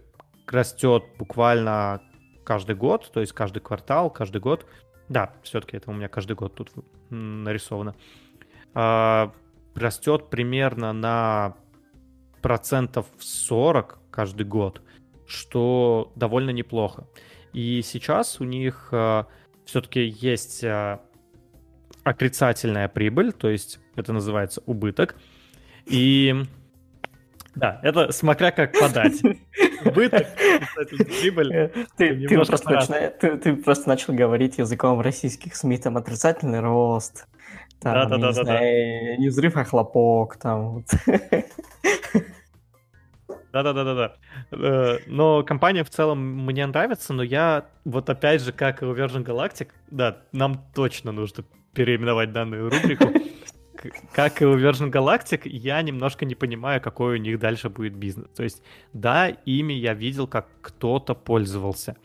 растет 0.47 1.03
буквально 1.17 2.01
каждый 2.43 2.75
год, 2.75 3.09
то 3.11 3.21
есть 3.21 3.33
каждый 3.33 3.59
квартал, 3.59 4.09
каждый 4.09 4.41
год. 4.41 4.65
Да, 5.09 5.33
все-таки 5.43 5.77
это 5.77 5.91
у 5.91 5.93
меня 5.93 6.07
каждый 6.07 6.35
год 6.35 6.55
тут 6.55 6.71
нарисовано. 7.09 7.95
А, 8.73 9.31
растет 9.75 10.29
примерно 10.29 10.93
на 10.93 11.55
процентов 12.41 13.07
40 13.19 13.99
каждый 14.11 14.45
год, 14.45 14.81
что 15.27 16.11
довольно 16.15 16.51
неплохо. 16.51 17.07
И 17.53 17.81
сейчас 17.83 18.39
у 18.39 18.43
них 18.43 18.89
а, 18.91 19.27
все-таки 19.65 20.01
есть 20.05 20.63
а, 20.63 21.01
отрицательная 22.05 22.87
прибыль, 22.87 23.33
то 23.33 23.49
есть 23.49 23.79
это 23.95 24.13
называется 24.13 24.61
убыток. 24.65 25.15
И 25.85 26.33
да, 27.55 27.79
это 27.83 28.11
смотря 28.11 28.51
как 28.51 28.77
подать. 28.79 29.21
Убыток, 29.85 30.27
прибыль. 31.19 31.53
Э, 31.53 31.69
ты, 31.97 32.27
ты, 32.27 32.35
просто 32.35 32.71
начина... 32.71 33.09
ты, 33.09 33.37
ты 33.37 33.55
просто 33.55 33.89
начал 33.89 34.13
говорить 34.13 34.57
языком 34.57 35.01
российских 35.01 35.55
СМИ, 35.55 35.77
там 35.77 35.97
отрицательный 35.97 36.59
рост, 36.59 37.27
там, 37.79 37.93
да, 37.93 38.05
да, 38.05 38.15
не, 38.17 38.21
да, 38.21 38.31
знаю, 38.33 39.15
да. 39.15 39.17
не 39.17 39.29
взрыв, 39.29 39.57
а 39.57 39.63
хлопок, 39.63 40.37
там. 40.37 40.83
Да-да-да-да-да. 43.55 44.15
Э, 44.51 44.97
но 45.07 45.41
компания 45.43 45.85
в 45.85 45.89
целом 45.89 46.19
мне 46.45 46.67
нравится, 46.67 47.13
но 47.13 47.23
я 47.23 47.67
вот 47.85 48.09
опять 48.09 48.41
же, 48.41 48.51
как 48.51 48.81
и 48.81 48.85
у 48.85 48.93
Virgin 48.93 49.23
Galactic, 49.23 49.69
да, 49.89 50.17
нам 50.33 50.61
точно 50.73 51.13
нужно 51.13 51.45
переименовать 51.73 52.33
данную 52.33 52.69
рубрику. 52.69 53.05
Как 54.13 54.41
и 54.41 54.45
у 54.45 54.57
Virgin 54.57 54.91
Galactic, 54.91 55.41
я 55.45 55.81
немножко 55.83 56.25
не 56.25 56.35
понимаю, 56.35 56.81
какой 56.81 57.19
у 57.19 57.21
них 57.21 57.39
дальше 57.39 57.69
будет 57.69 57.95
бизнес. 57.95 58.27
То 58.35 58.43
есть, 58.43 58.63
да, 58.93 59.29
ими 59.29 59.73
я 59.73 59.93
видел, 59.93 60.27
как 60.27 60.47
кто-то 60.61 61.13
пользовался. 61.13 61.95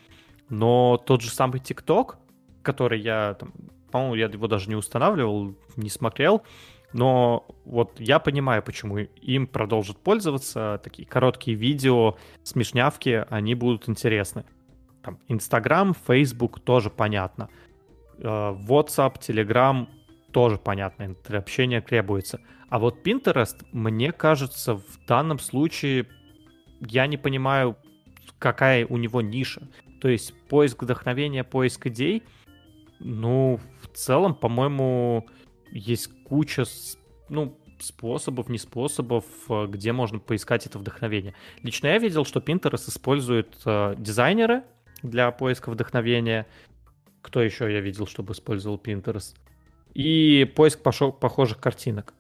Но 0.51 0.99
тот 0.99 1.23
же 1.23 1.31
самый 1.31 1.59
TikTok, 1.59 2.17
который 2.63 3.01
я, 3.01 3.35
там, 3.35 3.55
по-моему, 3.91 4.15
я 4.15 4.27
его 4.27 4.47
даже 4.47 4.69
не 4.69 4.77
устанавливал, 4.77 5.55
не 5.77 5.89
смотрел, 5.89 6.43
но 6.93 7.47
вот 7.65 8.01
я 8.01 8.19
понимаю, 8.19 8.63
почему 8.63 8.99
им 8.99 9.47
продолжат 9.47 9.99
пользоваться. 9.99 10.81
Такие 10.83 11.07
короткие 11.07 11.57
видео, 11.57 12.17
смешнявки, 12.43 13.25
они 13.31 13.55
будут 13.55 13.89
интересны. 13.89 14.45
Там, 15.03 15.19
Instagram, 15.29 15.95
Facebook 16.07 16.61
тоже 16.61 16.91
понятно. 16.91 17.49
Э, 18.19 18.55
WhatsApp, 18.69 19.19
Telegram 19.21 19.87
тоже 20.33 20.59
понятно, 20.59 21.17
общение 21.29 21.81
требуется. 21.81 22.41
А 22.69 22.79
вот 22.79 23.05
Pinterest, 23.05 23.57
мне 23.73 24.13
кажется, 24.13 24.77
в 24.77 25.07
данном 25.07 25.39
случае 25.39 26.07
я 26.81 27.07
не 27.07 27.17
понимаю, 27.17 27.77
какая 28.39 28.87
у 28.87 28.97
него 28.97 29.21
ниша. 29.21 29.63
То 30.01 30.09
есть 30.09 30.35
поиск 30.49 30.83
вдохновения, 30.83 31.45
поиск 31.45 31.87
идей, 31.87 32.23
ну, 33.01 33.59
в 33.83 33.89
целом, 33.97 34.35
по-моему, 34.35 35.27
есть 35.73 36.11
куча, 36.25 36.65
ну, 37.29 37.57
способов, 37.79 38.49
не 38.49 38.59
способов, 38.59 39.25
э, 39.49 39.67
где 39.69 39.93
можно 39.93 40.19
поискать 40.19 40.67
это 40.67 40.79
вдохновение. 40.79 41.35
Лично 41.63 41.89
я 41.89 41.99
видел, 41.99 42.25
что 42.25 42.41
Pinterest 42.41 42.89
использует 42.89 43.57
э, 43.65 43.95
дизайнеры 43.99 44.65
для 45.03 45.31
поиска 45.31 45.71
вдохновения, 45.71 46.47
кто 47.23 47.43
еще 47.43 47.73
я 47.73 47.81
видел, 47.81 48.07
чтобы 48.07 48.33
использовал 48.33 48.79
Pinterest? 48.83 49.35
И 49.95 50.51
поиск 50.57 50.81
похожих 50.83 51.59
картинок. 51.59 52.15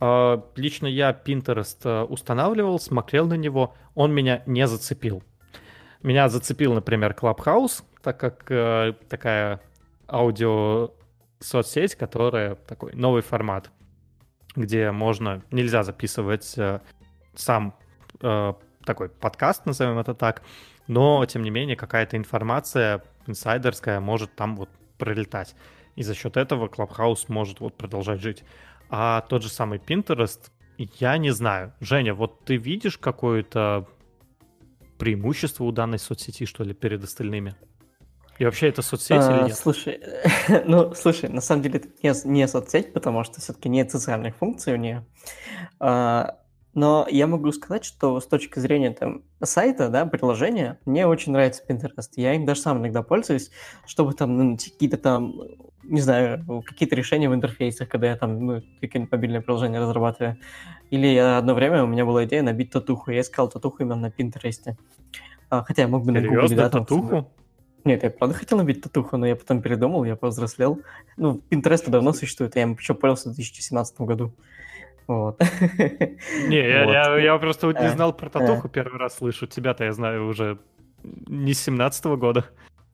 А, 0.00 0.44
лично 0.56 0.86
я 0.86 1.10
Pinterest 1.10 1.78
э, 1.84 2.04
устанавливал, 2.04 2.78
смотрел 2.78 3.26
на 3.26 3.34
него, 3.34 3.74
он 3.94 4.12
меня 4.12 4.42
не 4.46 4.66
зацепил. 4.66 5.22
Меня 6.02 6.28
зацепил, 6.28 6.74
например, 6.74 7.16
Clubhouse, 7.18 7.82
так 8.02 8.20
как 8.20 8.44
э, 8.50 8.94
такая 9.08 9.60
аудио 10.08 10.92
соцсеть, 11.44 11.94
которая 11.94 12.54
такой 12.54 12.94
новый 12.94 13.22
формат, 13.22 13.70
где 14.56 14.90
можно, 14.90 15.42
нельзя 15.50 15.82
записывать 15.82 16.54
э, 16.56 16.80
сам 17.34 17.76
э, 18.20 18.54
такой 18.84 19.08
подкаст, 19.08 19.66
назовем 19.66 19.98
это 19.98 20.14
так, 20.14 20.42
но, 20.86 21.24
тем 21.26 21.42
не 21.42 21.50
менее, 21.50 21.76
какая-то 21.76 22.16
информация 22.16 23.02
инсайдерская 23.26 24.00
может 24.00 24.34
там 24.34 24.56
вот 24.56 24.68
пролетать. 24.98 25.54
И 25.96 26.02
за 26.02 26.14
счет 26.14 26.36
этого 26.36 26.68
Clubhouse 26.68 27.26
может 27.28 27.60
вот 27.60 27.76
продолжать 27.76 28.20
жить. 28.20 28.44
А 28.90 29.22
тот 29.22 29.42
же 29.42 29.48
самый 29.48 29.78
Pinterest, 29.78 30.50
я 30.76 31.16
не 31.18 31.30
знаю. 31.30 31.72
Женя, 31.80 32.14
вот 32.14 32.44
ты 32.44 32.56
видишь 32.56 32.98
какое-то 32.98 33.88
преимущество 34.98 35.64
у 35.64 35.72
данной 35.72 35.98
соцсети, 35.98 36.46
что 36.46 36.64
ли, 36.64 36.74
перед 36.74 37.02
остальными? 37.02 37.54
И 38.38 38.44
вообще 38.44 38.68
это 38.68 38.82
соцсеть 38.82 39.22
а, 39.22 39.36
или 39.36 39.48
нет? 39.48 39.56
Слушай, 39.56 40.00
ну, 40.66 40.92
слушай, 40.94 41.28
на 41.28 41.40
самом 41.40 41.62
деле 41.62 41.78
это 41.78 41.88
не, 42.02 42.12
не 42.28 42.48
соцсеть, 42.48 42.92
потому 42.92 43.24
что 43.24 43.40
все-таки 43.40 43.68
нет 43.68 43.90
социальных 43.90 44.36
функций 44.36 44.74
у 44.74 44.76
нее. 44.76 45.06
А, 45.78 46.38
но 46.74 47.06
я 47.08 47.28
могу 47.28 47.52
сказать, 47.52 47.84
что 47.84 48.18
с 48.18 48.26
точки 48.26 48.58
зрения 48.58 48.90
там, 48.90 49.22
сайта, 49.42 49.88
да, 49.88 50.06
приложения, 50.06 50.80
мне 50.84 51.06
очень 51.06 51.32
нравится 51.32 51.62
Pinterest. 51.66 52.10
Я 52.16 52.34
им 52.34 52.44
даже 52.44 52.60
сам 52.60 52.78
иногда 52.78 53.02
пользуюсь, 53.02 53.50
чтобы 53.86 54.12
там 54.14 54.36
ну, 54.36 54.56
какие-то 54.56 54.96
там, 54.96 55.34
не 55.84 56.00
знаю, 56.00 56.62
какие-то 56.66 56.96
решения 56.96 57.30
в 57.30 57.34
интерфейсах, 57.34 57.88
когда 57.88 58.08
я 58.08 58.16
там 58.16 58.44
ну, 58.44 58.62
какие-нибудь 58.80 59.12
мобильные 59.12 59.40
приложения 59.40 59.78
разрабатываю. 59.78 60.36
Или 60.90 61.06
я, 61.06 61.38
одно 61.38 61.54
время 61.54 61.84
у 61.84 61.86
меня 61.86 62.04
была 62.04 62.24
идея 62.24 62.42
набить 62.42 62.72
татуху. 62.72 63.12
Я 63.12 63.20
искал 63.20 63.48
татуху 63.48 63.84
именно 63.84 63.96
на 63.96 64.06
Pinterest. 64.08 64.74
А, 65.50 65.62
хотя 65.62 65.82
я 65.82 65.88
мог 65.88 66.04
бы 66.04 66.12
Серьезно, 66.12 66.34
на 66.34 66.42
Google, 66.42 66.56
да, 66.56 66.70
татуху? 66.70 67.30
Нет, 67.84 68.02
я 68.02 68.10
правда 68.10 68.34
хотел 68.34 68.58
набить 68.58 68.82
татуху, 68.82 69.16
но 69.16 69.26
я 69.26 69.36
потом 69.36 69.60
передумал, 69.60 70.04
я 70.04 70.16
повзрослел. 70.16 70.80
Ну, 71.16 71.42
Pinterest 71.50 71.88
давно 71.90 72.12
существует, 72.12 72.56
я 72.56 72.62
им 72.62 72.72
еще 72.74 72.94
пользовался 72.94 73.30
в 73.30 73.34
2017 73.34 74.00
году. 74.00 74.32
Вот. 75.06 75.38
Не, 76.48 76.66
я, 76.66 76.84
вот. 76.84 76.92
я, 76.92 77.18
я 77.18 77.38
просто 77.38 77.66
вот 77.66 77.78
не 77.78 77.90
знал 77.90 78.14
про 78.14 78.30
татуху, 78.30 78.68
первый 78.68 78.98
раз 78.98 79.16
слышу. 79.16 79.46
Тебя-то 79.46 79.84
я 79.84 79.92
знаю 79.92 80.26
уже 80.26 80.58
не 81.02 81.52
с 81.52 81.62
17 81.62 82.06
-го 82.06 82.16
года. 82.16 82.46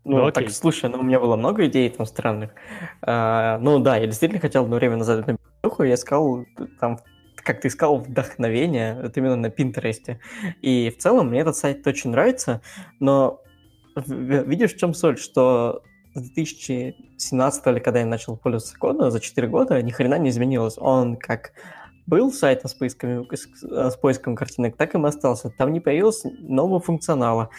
Ну, 0.05 0.25
ну 0.25 0.33
так, 0.33 0.51
слушай, 0.51 0.91
ну, 0.91 0.99
у 0.99 1.03
меня 1.03 1.21
было 1.21 1.37
много 1.37 1.67
идей 1.67 1.89
там 1.91 2.07
странных. 2.07 2.51
А, 3.03 3.59
ну, 3.59 3.79
да, 3.79 3.97
я 3.97 4.07
действительно 4.07 4.41
хотел 4.41 4.65
одно 4.65 4.77
время 4.77 4.97
назад 4.97 5.27
на 5.27 5.37
татуху, 5.63 5.85
я 5.85 5.95
искал 5.95 6.47
там 6.81 6.99
как 7.43 7.63
ты 7.63 7.69
искал 7.69 7.99
вдохновение, 7.99 8.99
вот 9.01 9.17
именно 9.17 9.37
на 9.37 9.51
Пинтересте. 9.51 10.21
И 10.61 10.91
в 10.91 10.99
целом 10.99 11.29
мне 11.29 11.41
этот 11.41 11.57
сайт 11.57 11.87
очень 11.87 12.11
нравится, 12.11 12.61
но 12.99 13.43
видишь, 13.97 14.75
в 14.75 14.79
чем 14.79 14.95
соль, 14.95 15.19
что 15.19 15.83
с 16.15 16.21
2017 16.21 17.67
или 17.67 17.79
когда 17.79 18.01
я 18.01 18.07
начал 18.07 18.37
пользоваться 18.37 18.77
кодом, 18.79 19.11
за 19.11 19.21
4 19.21 19.49
года 19.49 19.81
ни 19.83 19.91
хрена 19.91 20.19
не 20.19 20.31
изменилось. 20.31 20.77
Он 20.79 21.17
как 21.17 21.53
был 22.07 22.33
сайт 22.33 22.65
с, 22.65 22.75
поисками, 22.75 23.27
с 23.35 23.97
поиском 23.97 24.35
картинок, 24.35 24.77
так 24.77 24.95
и 24.95 24.99
остался. 24.99 25.51
Там 25.51 25.73
не 25.73 25.81
появилось 25.81 26.23
нового 26.41 26.81
функционала 26.81 27.51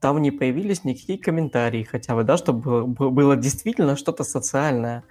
там 0.00 0.22
не 0.22 0.30
появились 0.30 0.84
никакие 0.84 1.18
комментарии 1.18 1.82
хотя 1.82 2.14
бы, 2.14 2.22
да, 2.24 2.36
чтобы 2.36 2.86
было 2.86 3.36
действительно 3.36 3.96
что-то 3.96 4.22
социальное. 4.24 5.02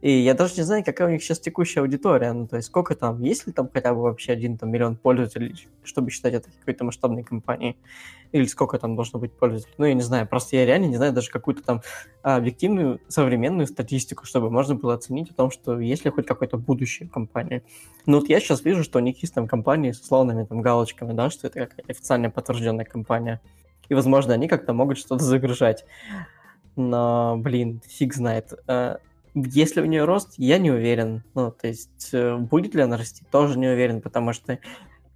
И 0.00 0.10
я 0.10 0.34
даже 0.34 0.54
не 0.56 0.62
знаю, 0.62 0.84
какая 0.84 1.08
у 1.08 1.10
них 1.10 1.22
сейчас 1.22 1.40
текущая 1.40 1.80
аудитория, 1.80 2.32
ну, 2.32 2.46
то 2.46 2.56
есть 2.56 2.68
сколько 2.68 2.94
там, 2.94 3.22
есть 3.22 3.46
ли 3.46 3.52
там 3.52 3.68
хотя 3.72 3.94
бы 3.94 4.02
вообще 4.02 4.32
один 4.32 4.56
там 4.56 4.70
миллион 4.70 4.96
пользователей, 4.96 5.68
чтобы 5.84 6.10
считать 6.10 6.34
это 6.34 6.48
какой-то 6.58 6.84
масштабной 6.84 7.22
компанией, 7.22 7.76
или 8.32 8.44
сколько 8.44 8.78
там 8.78 8.96
должно 8.96 9.18
быть 9.18 9.32
пользователей. 9.32 9.74
Ну, 9.76 9.84
я 9.84 9.94
не 9.94 10.02
знаю, 10.02 10.26
просто 10.26 10.56
я 10.56 10.64
реально 10.64 10.86
не 10.86 10.96
знаю 10.96 11.12
даже 11.12 11.30
какую-то 11.30 11.62
там 11.62 11.82
объективную 12.22 13.00
современную 13.08 13.66
статистику, 13.66 14.24
чтобы 14.24 14.50
можно 14.50 14.74
было 14.74 14.94
оценить 14.94 15.30
о 15.30 15.34
том, 15.34 15.50
что 15.50 15.80
есть 15.80 16.04
ли 16.04 16.10
хоть 16.10 16.26
какое-то 16.26 16.56
будущее 16.56 17.08
компании. 17.08 17.62
Ну, 18.06 18.20
вот 18.20 18.28
я 18.28 18.40
сейчас 18.40 18.64
вижу, 18.64 18.84
что 18.84 18.98
у 18.98 19.02
них 19.02 19.20
есть 19.20 19.34
там 19.34 19.46
компании 19.46 19.92
с 19.92 20.00
условными 20.00 20.44
там 20.44 20.62
галочками, 20.62 21.12
да, 21.12 21.28
что 21.28 21.48
это 21.48 21.66
какая-то 21.66 21.90
официально 21.90 22.30
подтвержденная 22.30 22.84
компания 22.84 23.40
и, 23.90 23.94
возможно, 23.94 24.32
они 24.32 24.48
как-то 24.48 24.72
могут 24.72 24.96
что-то 24.96 25.22
загружать. 25.22 25.84
Но, 26.76 27.36
блин, 27.36 27.82
фиг 27.86 28.14
знает. 28.14 28.54
Э, 28.66 28.96
если 29.34 29.82
у 29.82 29.84
нее 29.84 30.04
рост, 30.04 30.34
я 30.38 30.58
не 30.58 30.70
уверен. 30.70 31.24
Ну, 31.34 31.50
то 31.50 31.66
есть, 31.66 32.10
э, 32.12 32.36
будет 32.36 32.74
ли 32.74 32.82
она 32.82 32.96
расти, 32.96 33.24
тоже 33.30 33.58
не 33.58 33.68
уверен, 33.68 34.00
потому 34.00 34.32
что 34.32 34.58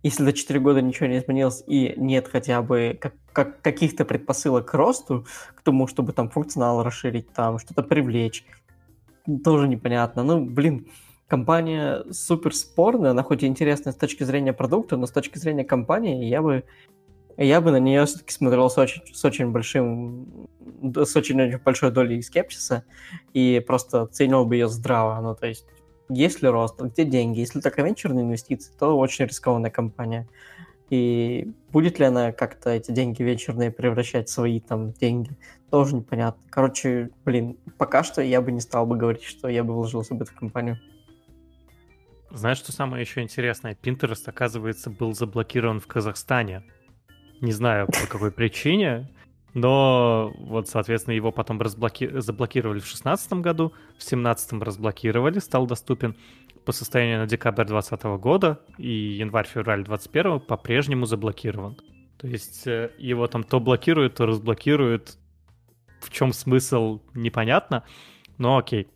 если 0.03 0.25
за 0.25 0.33
4 0.33 0.61
года 0.61 0.83
ничего 0.83 1.07
не 1.07 1.19
изменилось 1.19 1.65
и 1.67 1.95
нет 1.97 2.29
хотя 2.31 2.61
бы 2.61 2.99
как, 3.01 3.15
как, 3.33 3.63
каких-то 3.63 4.05
предпосылок 4.05 4.67
к 4.71 4.75
росту, 4.75 5.25
к 5.55 5.63
тому, 5.63 5.87
чтобы 5.87 6.13
там 6.13 6.29
функционал 6.29 6.83
расширить, 6.83 7.33
там 7.33 7.59
что-то 7.59 7.83
привлечь, 7.83 8.45
тоже 9.45 9.67
непонятно. 9.67 10.23
Ну, 10.23 10.45
блин, 10.45 10.89
компания 11.27 12.05
супер 12.11 12.55
спорная, 12.55 13.13
она 13.13 13.23
хоть 13.23 13.45
и 13.45 13.47
интересная 13.47 13.93
с 13.93 13.97
точки 13.97 14.25
зрения 14.25 14.53
продукта, 14.53 14.97
но 14.97 15.07
с 15.07 15.11
точки 15.11 15.39
зрения 15.39 15.65
компании 15.65 16.27
я 16.27 16.43
бы 16.43 16.65
я 17.37 17.61
бы 17.61 17.71
на 17.71 17.79
нее 17.81 18.05
все-таки 18.05 18.33
смотрел 18.33 18.71
с 18.71 18.79
очень, 18.79 19.03
с 19.13 19.25
очень 19.25 19.51
большим, 19.51 20.49
с 20.95 21.17
очень, 21.17 21.59
большой 21.59 21.91
долей 21.91 22.23
скепсиса 22.23 22.85
и 23.33 23.63
просто 23.67 24.03
оценивал 24.03 24.47
бы 24.47 24.57
ее 24.57 24.69
здраво. 24.69 25.21
Ну, 25.21 25.35
то 25.35 25.47
есть, 25.47 25.67
есть 26.09 26.43
ли 26.43 26.49
рост, 26.49 26.81
где 26.81 27.05
деньги? 27.05 27.41
Если 27.41 27.61
только 27.61 27.83
венчурные 27.83 28.25
инвестиции, 28.25 28.73
то 28.79 28.97
очень 28.97 29.27
рискованная 29.27 29.71
компания. 29.71 30.29
И 30.91 31.51
будет 31.71 31.99
ли 31.99 32.05
она 32.05 32.33
как-то 32.33 32.71
эти 32.71 32.93
деньги 32.93 33.23
вечерные 33.23 33.71
превращать 33.71 34.29
в 34.29 34.33
свои 34.33 34.61
там 34.61 34.93
деньги, 34.93 35.31
тоже 35.71 35.97
непонятно. 35.97 36.43
Короче, 36.51 37.11
блин, 37.25 37.57
пока 37.79 38.05
что 38.05 38.23
я 38.23 38.41
бы 38.41 38.53
не 38.53 38.61
стал 38.61 38.87
бы 38.87 38.97
говорить, 38.97 39.25
что 39.25 39.49
я 39.49 39.65
бы 39.65 39.75
вложился 39.75 40.15
бы 40.15 40.25
в 40.25 40.33
компанию. 40.33 40.79
Знаешь, 42.31 42.59
что 42.59 42.73
самое 42.73 43.01
еще 43.01 43.23
интересное? 43.23 43.77
Pinterest, 43.81 44.25
оказывается, 44.27 44.91
был 44.91 45.15
заблокирован 45.15 45.81
в 45.81 45.87
Казахстане. 45.87 46.63
Не 47.41 47.53
знаю, 47.53 47.87
по 47.87 48.07
какой 48.11 48.31
причине, 48.31 49.11
но 49.55 50.33
вот, 50.37 50.69
соответственно, 50.69 51.15
его 51.15 51.31
потом 51.31 51.61
разблоки... 51.61 52.11
заблокировали 52.21 52.79
в 52.79 52.83
2016 52.83 53.33
году, 53.35 53.69
в 53.97 54.05
2017 54.05 54.53
разблокировали, 54.63 55.39
стал 55.39 55.67
доступен 55.67 56.17
по 56.65 56.73
состоянию 56.73 57.21
на 57.21 57.27
декабрь 57.27 57.65
2020 57.65 58.21
года 58.21 58.61
и 58.79 58.91
январь-февраль 58.91 59.85
2021 59.85 60.41
по-прежнему 60.41 61.07
заблокирован. 61.07 61.77
То 62.17 62.27
есть 62.27 62.67
э, 62.67 62.91
его 62.99 63.27
там 63.29 63.45
то 63.45 63.61
блокируют, 63.61 64.15
то 64.15 64.27
разблокируют. 64.27 65.19
В 66.01 66.11
чем 66.11 66.33
смысл, 66.33 67.01
непонятно, 67.15 67.85
но 68.39 68.59
окей. 68.59 68.89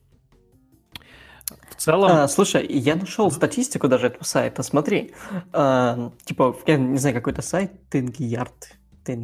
В 1.70 1.76
целом... 1.76 2.10
А, 2.10 2.28
слушай, 2.28 2.66
я 2.66 2.96
нашел 2.96 3.30
статистику 3.30 3.88
даже 3.88 4.08
этого 4.08 4.24
сайта, 4.24 4.62
смотри. 4.62 5.12
А, 5.52 6.12
типа, 6.24 6.56
я 6.66 6.76
не 6.76 6.98
знаю, 6.98 7.14
какой-то 7.14 7.42
сайт, 7.42 7.72
Тенгиярд, 7.90 8.78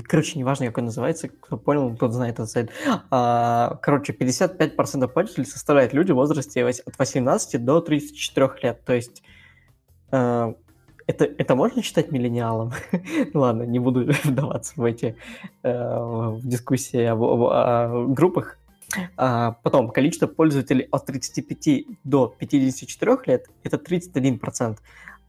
короче, 0.05 0.39
неважно, 0.39 0.67
как 0.67 0.79
он 0.79 0.87
называется, 0.87 1.29
кто 1.29 1.57
понял, 1.57 1.95
тот 1.97 2.13
знает 2.13 2.35
этот 2.35 2.51
сайт. 2.51 2.71
А, 3.11 3.79
короче, 3.83 4.13
55% 4.13 5.09
пользователей 5.09 5.47
составляют 5.47 5.93
люди 5.93 6.13
в 6.13 6.17
возрасте 6.17 6.65
от 6.65 6.99
18 6.99 7.65
до 7.65 7.81
34 7.81 8.51
лет. 8.63 8.85
То 8.85 8.95
есть 8.95 9.23
а, 10.11 10.55
это, 11.07 11.25
это 11.25 11.55
можно 11.55 11.83
считать 11.83 12.11
миллениалом? 12.11 12.73
Ладно, 13.35 13.65
не 13.65 13.79
буду 13.79 14.11
вдаваться 14.25 14.75
в 14.77 14.85
эти 14.85 15.17
а, 15.63 16.31
в 16.31 16.47
дискуссии 16.47 17.05
об, 17.05 17.23
об, 17.23 17.43
о 17.43 18.07
группах. 18.09 18.59
А, 19.17 19.53
потом, 19.63 19.91
количество 19.91 20.27
пользователей 20.27 20.89
от 20.91 21.07
35 21.07 21.87
до 22.05 22.35
54 22.39 23.17
лет– 23.27 23.47
это 23.63 23.77
31%. 23.77 24.79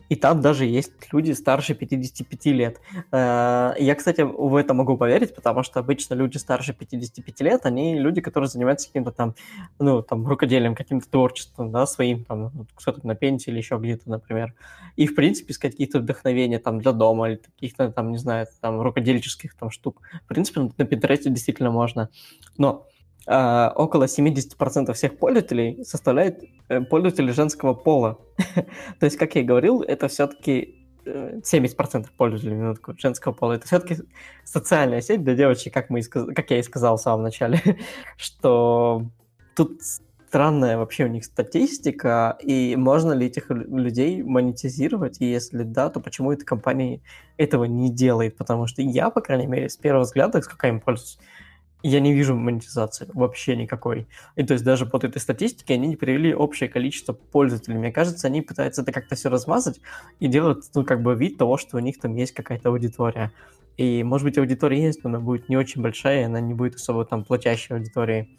И 0.09 0.15
там 0.15 0.41
даже 0.41 0.65
есть 0.65 0.91
люди 1.11 1.31
старше 1.31 1.73
55 1.73 2.45
лет. 2.47 2.79
Э, 3.11 3.73
я, 3.79 3.95
кстати, 3.95 4.21
в 4.21 4.55
это 4.55 4.73
могу 4.73 4.97
поверить, 4.97 5.33
потому 5.33 5.63
что 5.63 5.79
обычно 5.79 6.13
люди 6.13 6.37
старше 6.37 6.73
55 6.73 7.41
лет, 7.41 7.65
они 7.65 7.99
люди, 7.99 8.21
которые 8.21 8.47
занимаются 8.47 8.87
каким-то 8.87 9.11
там, 9.11 9.33
ну, 9.79 10.03
там, 10.03 10.27
рукоделием, 10.27 10.75
каким-то 10.75 11.09
творчеством, 11.09 11.71
да, 11.71 11.87
своим, 11.87 12.23
там, 12.23 12.51
кто-то 12.75 13.05
на 13.05 13.15
пенсии 13.15 13.49
или 13.49 13.57
еще 13.57 13.77
где-то, 13.77 14.09
например. 14.09 14.53
И, 14.95 15.07
в 15.07 15.15
принципе, 15.15 15.51
искать 15.51 15.71
какие-то 15.71 15.99
вдохновения 15.99 16.59
там 16.59 16.79
для 16.79 16.91
дома 16.91 17.29
или 17.29 17.35
каких-то 17.37 17.91
там, 17.91 18.11
не 18.11 18.17
знаю, 18.17 18.47
там, 18.61 18.81
рукодельческих 18.81 19.55
там 19.55 19.71
штук. 19.71 20.01
В 20.23 20.27
принципе, 20.27 20.61
на 20.77 20.85
Пинтересте 20.85 21.29
действительно 21.31 21.71
можно. 21.71 22.09
Но 22.57 22.85
а, 23.27 23.73
около 23.75 24.03
70% 24.05 24.93
всех 24.93 25.17
пользователей 25.17 25.83
составляют 25.83 26.43
э, 26.69 26.81
пользователи 26.81 27.31
женского 27.31 27.73
пола. 27.73 28.19
То 28.99 29.05
есть, 29.05 29.17
как 29.17 29.35
я 29.35 29.41
и 29.41 29.45
говорил, 29.45 29.81
это 29.81 30.07
все-таки 30.07 30.85
70% 31.05 31.05
э, 31.05 32.03
пользователей 32.17 32.55
минутку 32.55 32.95
женского 32.97 33.33
пола. 33.33 33.53
Это 33.53 33.65
все-таки 33.65 33.97
социальная 34.43 35.01
сеть 35.01 35.23
для 35.23 35.35
девочек, 35.35 35.73
как, 35.73 35.89
мы 35.89 36.03
как 36.03 36.51
я 36.51 36.59
и 36.59 36.63
сказал 36.63 36.97
в 36.97 37.01
самом 37.01 37.23
начале, 37.23 37.61
что 38.17 39.05
тут 39.55 39.81
странная 40.27 40.77
вообще 40.77 41.05
у 41.05 41.07
них 41.07 41.25
статистика, 41.25 42.37
и 42.41 42.75
можно 42.75 43.13
ли 43.13 43.27
этих 43.27 43.49
людей 43.49 44.21
монетизировать, 44.21 45.21
и 45.21 45.25
если 45.25 45.63
да, 45.63 45.89
то 45.89 45.99
почему 45.99 46.31
эта 46.31 46.45
компания 46.45 47.01
этого 47.37 47.63
не 47.63 47.89
делает? 47.89 48.37
Потому 48.37 48.67
что 48.67 48.81
я, 48.81 49.09
по 49.09 49.21
крайней 49.21 49.47
мере, 49.47 49.69
с 49.69 49.77
первого 49.77 50.03
взгляда, 50.03 50.41
сколько 50.41 50.67
я 50.67 50.73
им 50.73 50.81
пользуюсь, 50.81 51.17
я 51.83 51.99
не 51.99 52.13
вижу 52.13 52.35
монетизации 52.35 53.07
вообще 53.13 53.55
никакой. 53.55 54.07
И 54.35 54.43
то 54.43 54.53
есть 54.53 54.65
даже 54.65 54.85
под 54.85 55.03
этой 55.03 55.19
статистикой 55.19 55.75
они 55.75 55.87
не 55.87 55.95
привели 55.95 56.33
общее 56.33 56.67
количество 56.67 57.13
пользователей. 57.13 57.77
Мне 57.77 57.91
кажется, 57.91 58.27
они 58.27 58.41
пытаются 58.41 58.81
это 58.81 58.91
как-то 58.91 59.15
все 59.15 59.29
размазать 59.29 59.79
и 60.19 60.27
делают, 60.27 60.63
ну, 60.73 60.83
как 60.83 61.03
бы 61.03 61.13
вид 61.15 61.37
того, 61.37 61.57
что 61.57 61.77
у 61.77 61.79
них 61.79 61.99
там 61.99 62.15
есть 62.15 62.33
какая-то 62.33 62.69
аудитория. 62.69 63.31
И, 63.77 64.03
может 64.03 64.25
быть, 64.25 64.37
аудитория 64.37 64.83
есть, 64.83 65.03
но 65.03 65.09
она 65.09 65.19
будет 65.19 65.49
не 65.49 65.57
очень 65.57 65.81
большая, 65.81 66.21
и 66.21 66.23
она 66.23 66.39
не 66.39 66.53
будет 66.53 66.75
особо 66.75 67.05
там 67.05 67.23
платящей 67.23 67.75
аудиторией. 67.75 68.37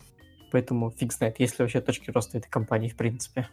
Поэтому 0.50 0.90
фиг 0.90 1.12
знает, 1.12 1.38
есть 1.38 1.58
ли 1.58 1.62
вообще 1.62 1.80
точки 1.80 2.10
роста 2.10 2.38
этой 2.38 2.48
компании, 2.48 2.88
в 2.88 2.96
принципе. 2.96 3.48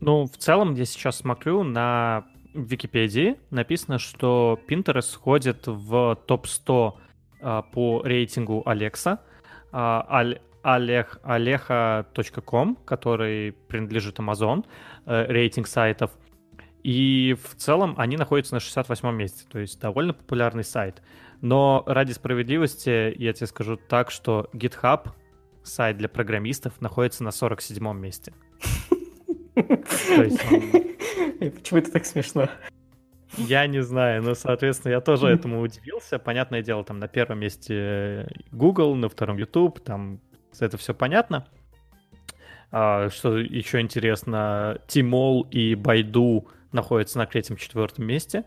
Ну, 0.00 0.26
в 0.26 0.36
целом, 0.36 0.74
я 0.74 0.86
сейчас 0.86 1.18
смотрю 1.18 1.62
на 1.62 2.26
Википедии, 2.54 3.36
написано, 3.50 3.98
что 3.98 4.58
Pinterest 4.68 5.14
входит 5.14 5.66
в 5.66 6.18
топ-100 6.26 6.94
а, 7.40 7.62
по 7.62 8.02
рейтингу 8.02 8.62
Алекса, 8.66 9.20
Олег, 10.62 11.20
aleha.com, 11.22 12.76
который 12.84 13.52
принадлежит 13.52 14.18
Amazon, 14.18 14.66
э, 15.06 15.26
рейтинг 15.26 15.66
сайтов. 15.66 16.10
И 16.82 17.36
в 17.42 17.56
целом 17.56 17.94
они 17.98 18.16
находятся 18.16 18.54
на 18.54 18.60
68 18.60 19.14
месте, 19.14 19.44
то 19.50 19.58
есть 19.58 19.80
довольно 19.80 20.14
популярный 20.14 20.64
сайт. 20.64 21.02
Но 21.40 21.82
ради 21.86 22.12
справедливости 22.12 23.14
я 23.18 23.32
тебе 23.32 23.46
скажу 23.46 23.76
так, 23.76 24.10
что 24.10 24.48
GitHub, 24.52 25.10
сайт 25.62 25.98
для 25.98 26.08
программистов, 26.08 26.80
находится 26.80 27.24
на 27.24 27.32
47 27.32 27.98
месте. 27.98 28.32
Почему 29.54 31.78
это 31.78 31.92
так 31.92 32.06
смешно? 32.06 32.48
Я 33.36 33.66
не 33.66 33.82
знаю, 33.82 34.22
но, 34.22 34.34
соответственно, 34.34 34.92
я 34.92 35.00
тоже 35.00 35.28
этому 35.28 35.60
удивился. 35.60 36.18
Понятное 36.18 36.62
дело, 36.62 36.84
там 36.84 36.98
на 36.98 37.08
первом 37.08 37.40
месте 37.40 38.28
Google, 38.50 38.94
на 38.94 39.08
втором 39.08 39.36
YouTube, 39.36 39.80
там 39.80 40.20
это 40.58 40.76
все 40.76 40.94
понятно. 40.94 41.46
А, 42.72 43.08
что 43.10 43.38
еще 43.38 43.80
интересно, 43.80 44.78
Тимол 44.86 45.42
и 45.50 45.74
Байду 45.74 46.48
находятся 46.72 47.18
на 47.18 47.26
третьем-четвертом 47.26 48.04
месте. 48.04 48.44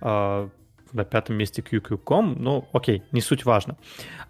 А, 0.00 0.48
на 0.92 1.04
пятом 1.04 1.36
месте 1.36 1.62
QQ.com, 1.62 2.36
ну, 2.38 2.68
окей, 2.72 3.02
не 3.12 3.20
суть 3.20 3.44
важно. 3.44 3.76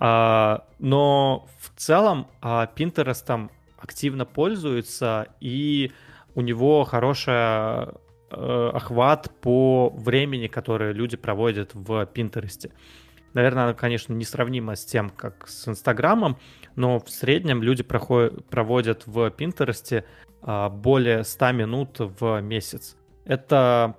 А, 0.01 0.65
но 0.79 1.47
в 1.61 1.79
целом 1.79 2.29
а, 2.41 2.69
Pinterest 2.75 3.51
активно 3.79 4.25
пользуется, 4.25 5.29
и 5.41 5.93
у 6.35 6.41
него 6.41 6.85
хорошая 6.85 7.95
охват 8.31 9.31
по 9.41 9.91
времени, 9.91 10.47
которое 10.47 10.93
люди 10.93 11.17
проводят 11.17 11.71
в 11.75 12.07
Пинтересте. 12.07 12.73
Наверное, 13.37 13.65
она, 13.65 13.75
конечно, 13.75 14.15
несравнима 14.15 14.77
с 14.77 14.85
тем, 14.87 15.11
как 15.11 15.47
с 15.47 15.69
Инстаграмом, 15.69 16.39
но 16.75 16.99
в 16.99 17.11
среднем 17.11 17.63
люди 17.63 17.83
проходят, 17.83 18.47
проводят 18.47 19.07
в 19.07 19.31
Пинтересте 19.31 20.07
а, 20.41 20.71
более 20.71 21.23
100 21.23 21.53
минут 21.53 21.97
в 21.99 22.41
месяц. 22.41 22.97
Это 23.27 23.95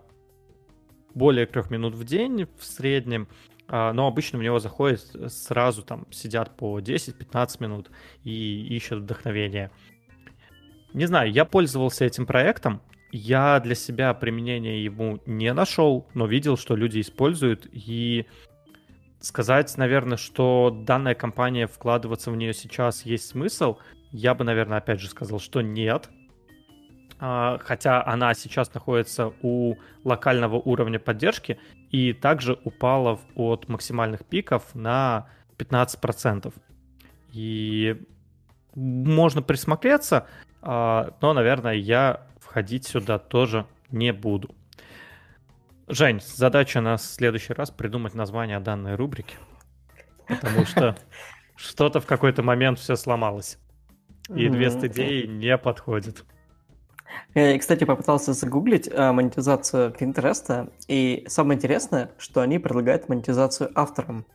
более 1.13 1.45
трех 1.45 1.69
минут 1.69 1.93
в 1.93 2.03
день 2.03 2.47
в 2.57 2.63
среднем, 2.63 3.28
а, 3.67 3.93
но 3.93 4.07
обычно 4.07 4.39
в 4.39 4.41
него 4.41 4.57
заходят 4.57 5.01
сразу, 5.28 5.84
там, 5.84 6.07
сидят 6.09 6.57
по 6.57 6.80
10-15 6.80 7.57
минут 7.59 7.91
и 8.23 8.75
ищут 8.75 9.03
вдохновение. 9.03 9.69
Не 10.93 11.05
знаю, 11.05 11.32
я 11.32 11.45
пользовался 11.45 12.05
этим 12.05 12.25
проектом, 12.25 12.82
я 13.12 13.60
для 13.60 13.76
себя 13.76 14.14
применения 14.14 14.84
ему 14.84 15.20
не 15.26 15.53
нашел, 15.53 16.08
но 16.14 16.26
видел, 16.26 16.58
что 16.58 16.76
люди 16.76 16.99
используют. 17.01 17.68
И 17.72 18.26
сказать, 19.20 19.76
наверное, 19.78 20.18
что 20.18 20.76
данная 20.86 21.16
компания, 21.16 21.68
вкладываться 21.68 22.32
в 22.32 22.36
нее 22.36 22.53
сейчас 22.53 23.05
есть 23.05 23.28
смысл, 23.30 23.78
я 24.12 24.34
бы, 24.34 24.43
наверное, 24.43 24.78
опять 24.78 24.99
же 24.99 25.10
сказал, 25.10 25.39
что 25.39 25.62
нет. 25.62 26.10
А, 27.20 27.58
хотя 27.64 28.03
она 28.05 28.34
сейчас 28.34 28.74
находится 28.74 29.34
у 29.41 29.76
локального 30.03 30.55
уровня 30.55 30.99
поддержки 30.99 31.60
и 31.89 32.14
также 32.14 32.60
упала 32.64 33.20
от 33.36 33.68
максимальных 33.70 34.26
пиков 34.26 34.76
на 34.76 35.28
15%. 35.58 36.53
И 37.34 37.99
можно 38.76 39.41
присмотреться, 39.41 40.28
а, 40.62 41.16
но, 41.22 41.34
наверное, 41.34 41.74
я 41.74 42.28
входить 42.47 42.87
сюда 42.87 43.19
тоже 43.19 43.65
не 43.91 44.13
буду. 44.13 44.55
Жень, 45.87 46.21
задача 46.21 46.81
на 46.81 46.97
следующий 46.97 47.53
раз 47.53 47.71
придумать 47.71 48.13
название 48.13 48.59
данной 48.59 48.95
рубрики, 48.95 49.35
потому 50.27 50.65
что 50.65 50.97
что-то 51.55 51.99
в 51.99 52.05
какой-то 52.05 52.43
момент 52.43 52.79
все 52.79 52.95
сломалось. 52.95 53.57
И 54.29 54.49
две 54.49 54.67
идеи 54.67 55.25
не 55.25 55.57
подходят. 55.57 56.25
Я, 57.33 57.57
кстати, 57.57 57.85
попытался 57.85 58.33
загуглить 58.33 58.89
э, 58.91 59.11
монетизацию 59.11 59.93
Pinterest, 59.97 60.69
и 60.89 61.23
самое 61.27 61.57
интересное, 61.57 62.11
что 62.17 62.41
они 62.41 62.59
предлагают 62.59 63.07
монетизацию 63.07 63.71
авторам. 63.73 64.25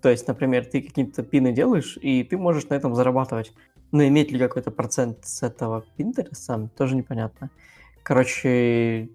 То 0.00 0.10
есть, 0.10 0.28
например, 0.28 0.64
ты 0.66 0.82
какие-то 0.82 1.24
пины 1.24 1.52
делаешь, 1.52 1.98
и 2.00 2.22
ты 2.22 2.36
можешь 2.36 2.68
на 2.68 2.74
этом 2.74 2.94
зарабатывать. 2.94 3.52
Но 3.94 4.04
иметь 4.08 4.32
ли 4.32 4.40
какой-то 4.40 4.72
процент 4.72 5.24
с 5.24 5.44
этого 5.44 5.84
Pinterest, 5.96 6.68
тоже 6.76 6.96
непонятно. 6.96 7.48
Короче, 8.02 9.08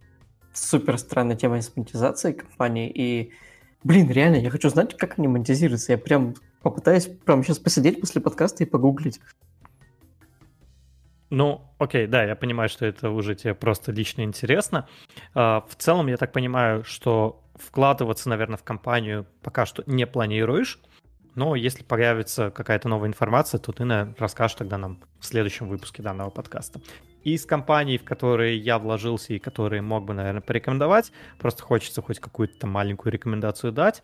супер 0.54 0.98
странная 0.98 1.36
тема 1.36 1.62
с 1.62 1.76
монетизацией 1.76 2.34
компании, 2.34 2.90
и, 2.90 3.34
блин, 3.84 4.10
реально, 4.10 4.38
я 4.38 4.50
хочу 4.50 4.70
знать, 4.70 4.96
как 4.96 5.20
они 5.20 5.28
монетизируются. 5.28 5.92
Я 5.92 5.98
прям 5.98 6.34
попытаюсь 6.62 7.08
прямо 7.08 7.44
сейчас 7.44 7.60
посидеть 7.60 8.00
после 8.00 8.22
подкаста 8.22 8.64
и 8.64 8.66
погуглить. 8.66 9.20
Ну, 11.30 11.62
окей, 11.78 12.08
да, 12.08 12.24
я 12.24 12.38
понимаю, 12.38 12.70
что 12.70 12.86
это 12.86 13.10
уже 13.10 13.36
тебе 13.36 13.56
просто 13.56 13.92
лично 13.92 14.22
интересно. 14.22 14.88
А, 15.34 15.66
в 15.68 15.76
целом, 15.76 16.08
я 16.08 16.16
так 16.16 16.32
понимаю, 16.32 16.86
что 16.86 17.44
вкладываться, 17.56 18.30
наверное, 18.30 18.56
в 18.56 18.64
компанию 18.64 19.28
пока 19.44 19.66
что 19.66 19.84
не 19.88 20.08
планируешь, 20.08 20.80
но 21.36 21.56
если 21.56 21.84
появится 21.84 22.52
какая-то 22.52 22.88
новая 22.88 23.10
информация, 23.10 23.60
то 23.60 23.72
ты 23.72 23.86
расскажешь 24.18 24.56
тогда 24.56 24.78
нам 24.78 25.00
в 25.20 25.26
следующем 25.26 25.68
выпуске 25.68 26.02
данного 26.02 26.30
подкаста. 26.30 26.82
Из 27.24 27.46
компаний, 27.46 27.98
в 27.98 28.04
которые 28.04 28.58
я 28.58 28.80
вложился 28.80 29.34
и 29.34 29.40
которые 29.40 29.82
мог 29.82 30.06
бы, 30.06 30.14
наверное, 30.14 30.42
порекомендовать, 30.42 31.12
просто 31.38 31.64
хочется 31.64 32.02
хоть 32.02 32.20
какую-то 32.20 32.68
маленькую 32.68 33.12
рекомендацию 33.12 33.72
дать. 33.72 34.04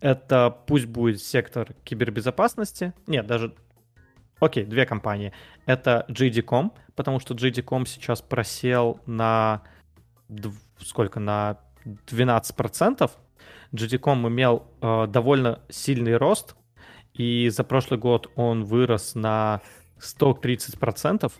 Это 0.00 0.56
пусть 0.66 0.86
будет 0.86 1.22
сектор 1.22 1.72
кибербезопасности. 1.84 2.92
Нет, 3.06 3.26
даже 3.26 3.54
Окей, 4.40 4.64
две 4.64 4.84
компании. 4.84 5.32
Это 5.64 6.04
JD.com, 6.08 6.72
потому 6.96 7.20
что 7.20 7.34
JD.com 7.34 7.86
сейчас 7.86 8.20
просел 8.20 9.00
на 9.06 9.62
сколько? 10.78 11.20
На 11.20 11.58
12%. 11.84 13.10
JD.com 13.74 14.28
имел 14.28 14.66
э, 14.80 15.06
довольно 15.08 15.60
сильный 15.68 16.16
рост, 16.16 16.54
и 17.12 17.48
за 17.48 17.64
прошлый 17.64 17.98
год 17.98 18.30
он 18.36 18.64
вырос 18.64 19.14
на 19.14 19.60
130%. 20.00 21.32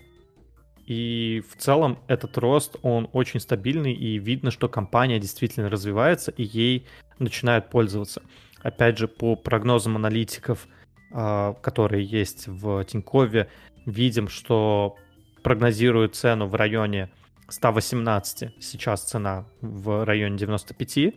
И 0.87 1.43
в 1.49 1.57
целом 1.57 1.99
этот 2.09 2.37
рост, 2.37 2.77
он 2.83 3.09
очень 3.13 3.41
стабильный, 3.41 3.95
и 3.95 4.19
видно, 4.19 4.51
что 4.51 4.69
компания 4.69 5.19
действительно 5.19 5.71
развивается, 5.71 6.31
и 6.31 6.43
ей 6.43 6.87
начинают 7.19 7.71
пользоваться. 7.71 8.23
Опять 8.63 8.99
же, 8.99 9.09
по 9.09 9.35
прогнозам 9.35 9.97
аналитиков, 9.97 10.69
а, 11.11 11.55
которые 11.55 12.05
есть 12.05 12.49
в 12.49 12.85
Тинькове, 12.85 13.49
видим, 13.87 14.29
что 14.29 14.97
прогнозируют 15.43 16.17
цену 16.17 16.47
в 16.47 16.55
районе 16.55 17.11
118, 17.49 18.61
сейчас 18.61 19.05
цена 19.05 19.47
в 19.61 20.05
районе 20.05 20.37
95, 20.37 21.15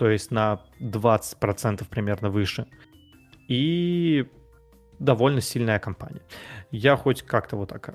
то 0.00 0.08
есть 0.08 0.30
на 0.30 0.62
20% 0.80 1.86
примерно 1.90 2.30
выше. 2.30 2.66
И 3.48 4.26
довольно 4.98 5.42
сильная 5.42 5.78
компания. 5.78 6.22
Я 6.70 6.96
хоть 6.96 7.20
как-то 7.20 7.56
вот 7.56 7.68
так 7.68 7.94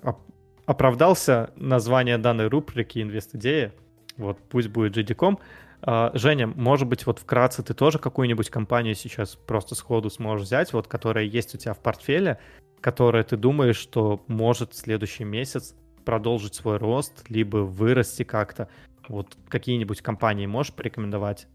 оправдался 0.68 1.50
название 1.56 2.20
данной 2.20 2.48
рубрики 2.48 3.02
«Инвест-идея», 3.02 3.74
вот 4.18 4.38
пусть 4.50 4.68
будет 4.68 4.96
GD.com, 4.96 5.40
а, 5.82 6.12
Женя, 6.14 6.46
может 6.46 6.88
быть, 6.88 7.08
вот 7.08 7.18
вкратце 7.18 7.64
ты 7.64 7.74
тоже 7.74 7.98
какую-нибудь 7.98 8.52
компанию 8.52 8.94
сейчас 8.94 9.36
просто 9.36 9.74
сходу 9.74 10.12
сможешь 10.12 10.46
взять, 10.46 10.74
вот 10.74 10.88
которая 10.88 11.24
есть 11.24 11.56
у 11.56 11.58
тебя 11.58 11.74
в 11.74 11.80
портфеле, 11.80 12.38
которая 12.82 13.24
ты 13.24 13.36
думаешь, 13.36 13.78
что 13.78 14.24
может 14.28 14.74
в 14.74 14.78
следующий 14.78 15.24
месяц 15.24 15.74
продолжить 16.06 16.54
свой 16.54 16.78
рост, 16.78 17.28
либо 17.30 17.58
вырасти 17.58 18.22
как-то. 18.22 18.70
Вот 19.08 19.36
какие-нибудь 19.50 20.04
компании 20.04 20.46
можешь 20.46 20.72
порекомендовать? 20.72 21.48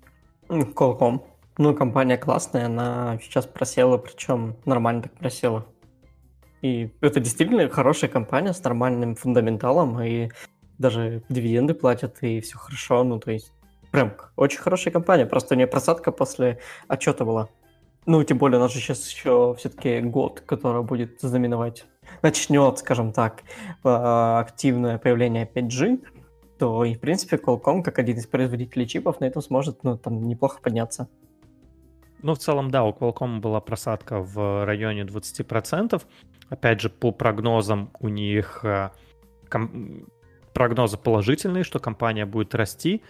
Qualcomm. 0.50 1.22
Ну, 1.58 1.74
компания 1.74 2.16
классная, 2.16 2.66
она 2.66 3.18
сейчас 3.22 3.46
просела, 3.46 3.98
причем 3.98 4.56
нормально 4.64 5.02
так 5.02 5.12
просела. 5.12 5.66
И 6.62 6.90
это 7.00 7.20
действительно 7.20 7.68
хорошая 7.68 8.10
компания 8.10 8.52
с 8.52 8.62
нормальным 8.62 9.14
фундаменталом, 9.14 10.00
и 10.02 10.30
даже 10.78 11.22
дивиденды 11.28 11.74
платят, 11.74 12.22
и 12.22 12.40
все 12.40 12.58
хорошо. 12.58 13.04
Ну, 13.04 13.18
то 13.18 13.30
есть 13.30 13.52
Прям 13.90 14.12
очень 14.36 14.60
хорошая 14.60 14.92
компания, 14.92 15.26
просто 15.26 15.54
у 15.54 15.56
нее 15.56 15.66
просадка 15.66 16.12
после 16.12 16.58
отчета 16.86 17.24
была. 17.24 17.48
Ну, 18.06 18.22
тем 18.24 18.38
более, 18.38 18.58
у 18.58 18.62
нас 18.62 18.72
же 18.72 18.78
сейчас 18.78 19.08
еще 19.10 19.54
все-таки 19.58 20.00
год, 20.00 20.40
который 20.40 20.82
будет 20.82 21.20
знаменовать, 21.20 21.84
начнет, 22.22 22.78
скажем 22.78 23.12
так, 23.12 23.42
а, 23.84 24.40
активное 24.40 24.98
появление 24.98 25.44
5G, 25.44 26.00
то 26.60 26.84
и, 26.84 26.94
в 26.94 27.00
принципе, 27.00 27.36
Qualcomm, 27.36 27.82
как 27.82 27.98
один 27.98 28.18
из 28.18 28.26
производителей 28.26 28.86
чипов, 28.86 29.18
на 29.20 29.24
этом 29.24 29.40
сможет, 29.40 29.82
ну, 29.82 29.96
там, 29.96 30.22
неплохо 30.28 30.60
подняться. 30.60 31.08
Ну, 32.22 32.34
в 32.34 32.38
целом, 32.38 32.70
да, 32.70 32.84
у 32.84 32.92
Qualcomm 32.92 33.40
была 33.40 33.60
просадка 33.60 34.20
в 34.20 34.66
районе 34.66 35.04
20%. 35.04 36.02
Опять 36.50 36.82
же, 36.82 36.90
по 36.90 37.12
прогнозам 37.12 37.90
у 37.98 38.08
них 38.08 38.62
э, 38.62 38.90
ком- 39.48 40.06
прогнозы 40.52 40.98
положительные, 40.98 41.64
что 41.64 41.78
компания 41.78 42.26
будет 42.26 42.54
расти 42.54 43.02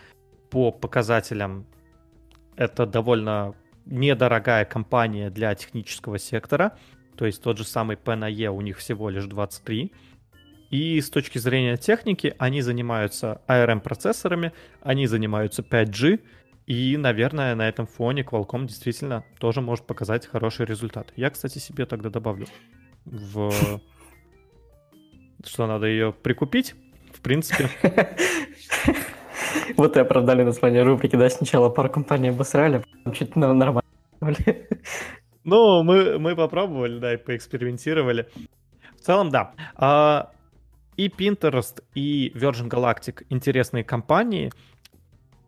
по 0.49 0.71
показателям 0.71 1.67
это 2.55 2.87
довольно 2.87 3.55
недорогая 3.85 4.65
компания 4.65 5.31
для 5.31 5.53
технического 5.57 6.19
сектора. 6.19 6.79
То 7.17 7.27
есть 7.27 7.43
тот 7.43 7.59
же 7.59 7.65
самый 7.65 7.97
P 7.97 8.15
на 8.15 8.29
E 8.29 8.49
у 8.49 8.61
них 8.61 8.79
всего 8.79 9.11
лишь 9.11 9.25
23. 9.25 9.93
И 10.71 11.01
с 11.01 11.11
точки 11.11 11.39
зрения 11.39 11.77
техники, 11.77 12.35
они 12.39 12.63
занимаются 12.63 13.41
ARM-процессорами, 13.49 14.53
они 14.83 15.07
занимаются 15.07 15.63
5G, 15.63 16.21
и, 16.67 16.97
наверное, 16.97 17.57
на 17.57 17.69
этом 17.69 17.89
фоне 17.89 18.23
Qualcomm 18.23 18.67
действительно 18.67 19.25
тоже 19.39 19.61
может 19.61 19.85
показать 19.87 20.27
хороший 20.27 20.67
результат. 20.67 21.13
Я, 21.17 21.31
кстати, 21.31 21.59
себе 21.59 21.87
тогда 21.87 22.11
добавлю 22.11 22.47
в... 23.05 23.51
Что 25.45 25.67
надо 25.67 25.87
ее 25.87 26.13
прикупить, 26.13 26.75
в 27.13 27.21
принципе. 27.21 27.69
Вот 29.77 29.97
и 29.97 30.01
оправдали 30.01 30.43
название 30.45 30.83
рубрики, 30.83 31.17
да, 31.17 31.29
сначала 31.29 31.71
пару 31.71 31.89
компаний 31.91 32.29
обосрали, 32.29 32.85
а 33.05 33.11
чуть 33.11 33.35
нормально. 33.35 33.83
Ну, 35.43 35.83
мы, 35.83 36.19
мы 36.19 36.37
попробовали, 36.37 36.99
да, 36.99 37.15
и 37.15 37.17
поэкспериментировали. 37.17 38.29
В 38.97 39.01
целом, 39.01 39.31
да. 39.31 39.55
А, 39.75 40.31
и 41.01 41.09
Pinterest, 41.09 41.83
и 41.95 42.31
Virgin 42.35 42.69
Galactic 42.69 43.25
интересные 43.31 43.85
компании. 43.85 44.53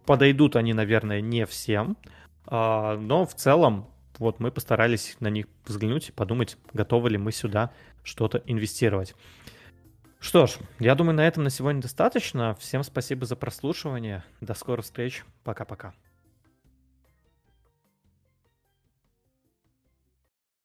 Подойдут 0.07 0.57
они, 0.57 0.73
наверное, 0.73 1.21
не 1.21 1.45
всем. 1.45 1.99
А, 2.47 2.97
но 2.97 3.27
в 3.27 3.35
целом, 3.35 3.87
вот 4.19 4.41
мы 4.41 4.51
постарались 4.51 5.17
на 5.21 5.29
них 5.29 5.47
взглянуть 5.67 6.09
и 6.09 6.13
подумать, 6.13 6.57
готовы 6.73 7.11
ли 7.11 7.19
мы 7.19 7.33
сюда 7.33 7.71
что-то 8.03 8.43
инвестировать. 8.47 9.15
Что 10.21 10.47
ж, 10.47 10.53
я 10.79 10.95
думаю, 10.95 11.17
на 11.17 11.27
этом 11.27 11.43
на 11.45 11.51
сегодня 11.51 11.83
достаточно. 11.83 12.55
Всем 12.55 12.83
спасибо 12.83 13.27
за 13.27 13.37
прослушивание. 13.37 14.25
До 14.41 14.55
скорых 14.55 14.87
встреч. 14.87 15.23
Пока-пока. 15.45 15.93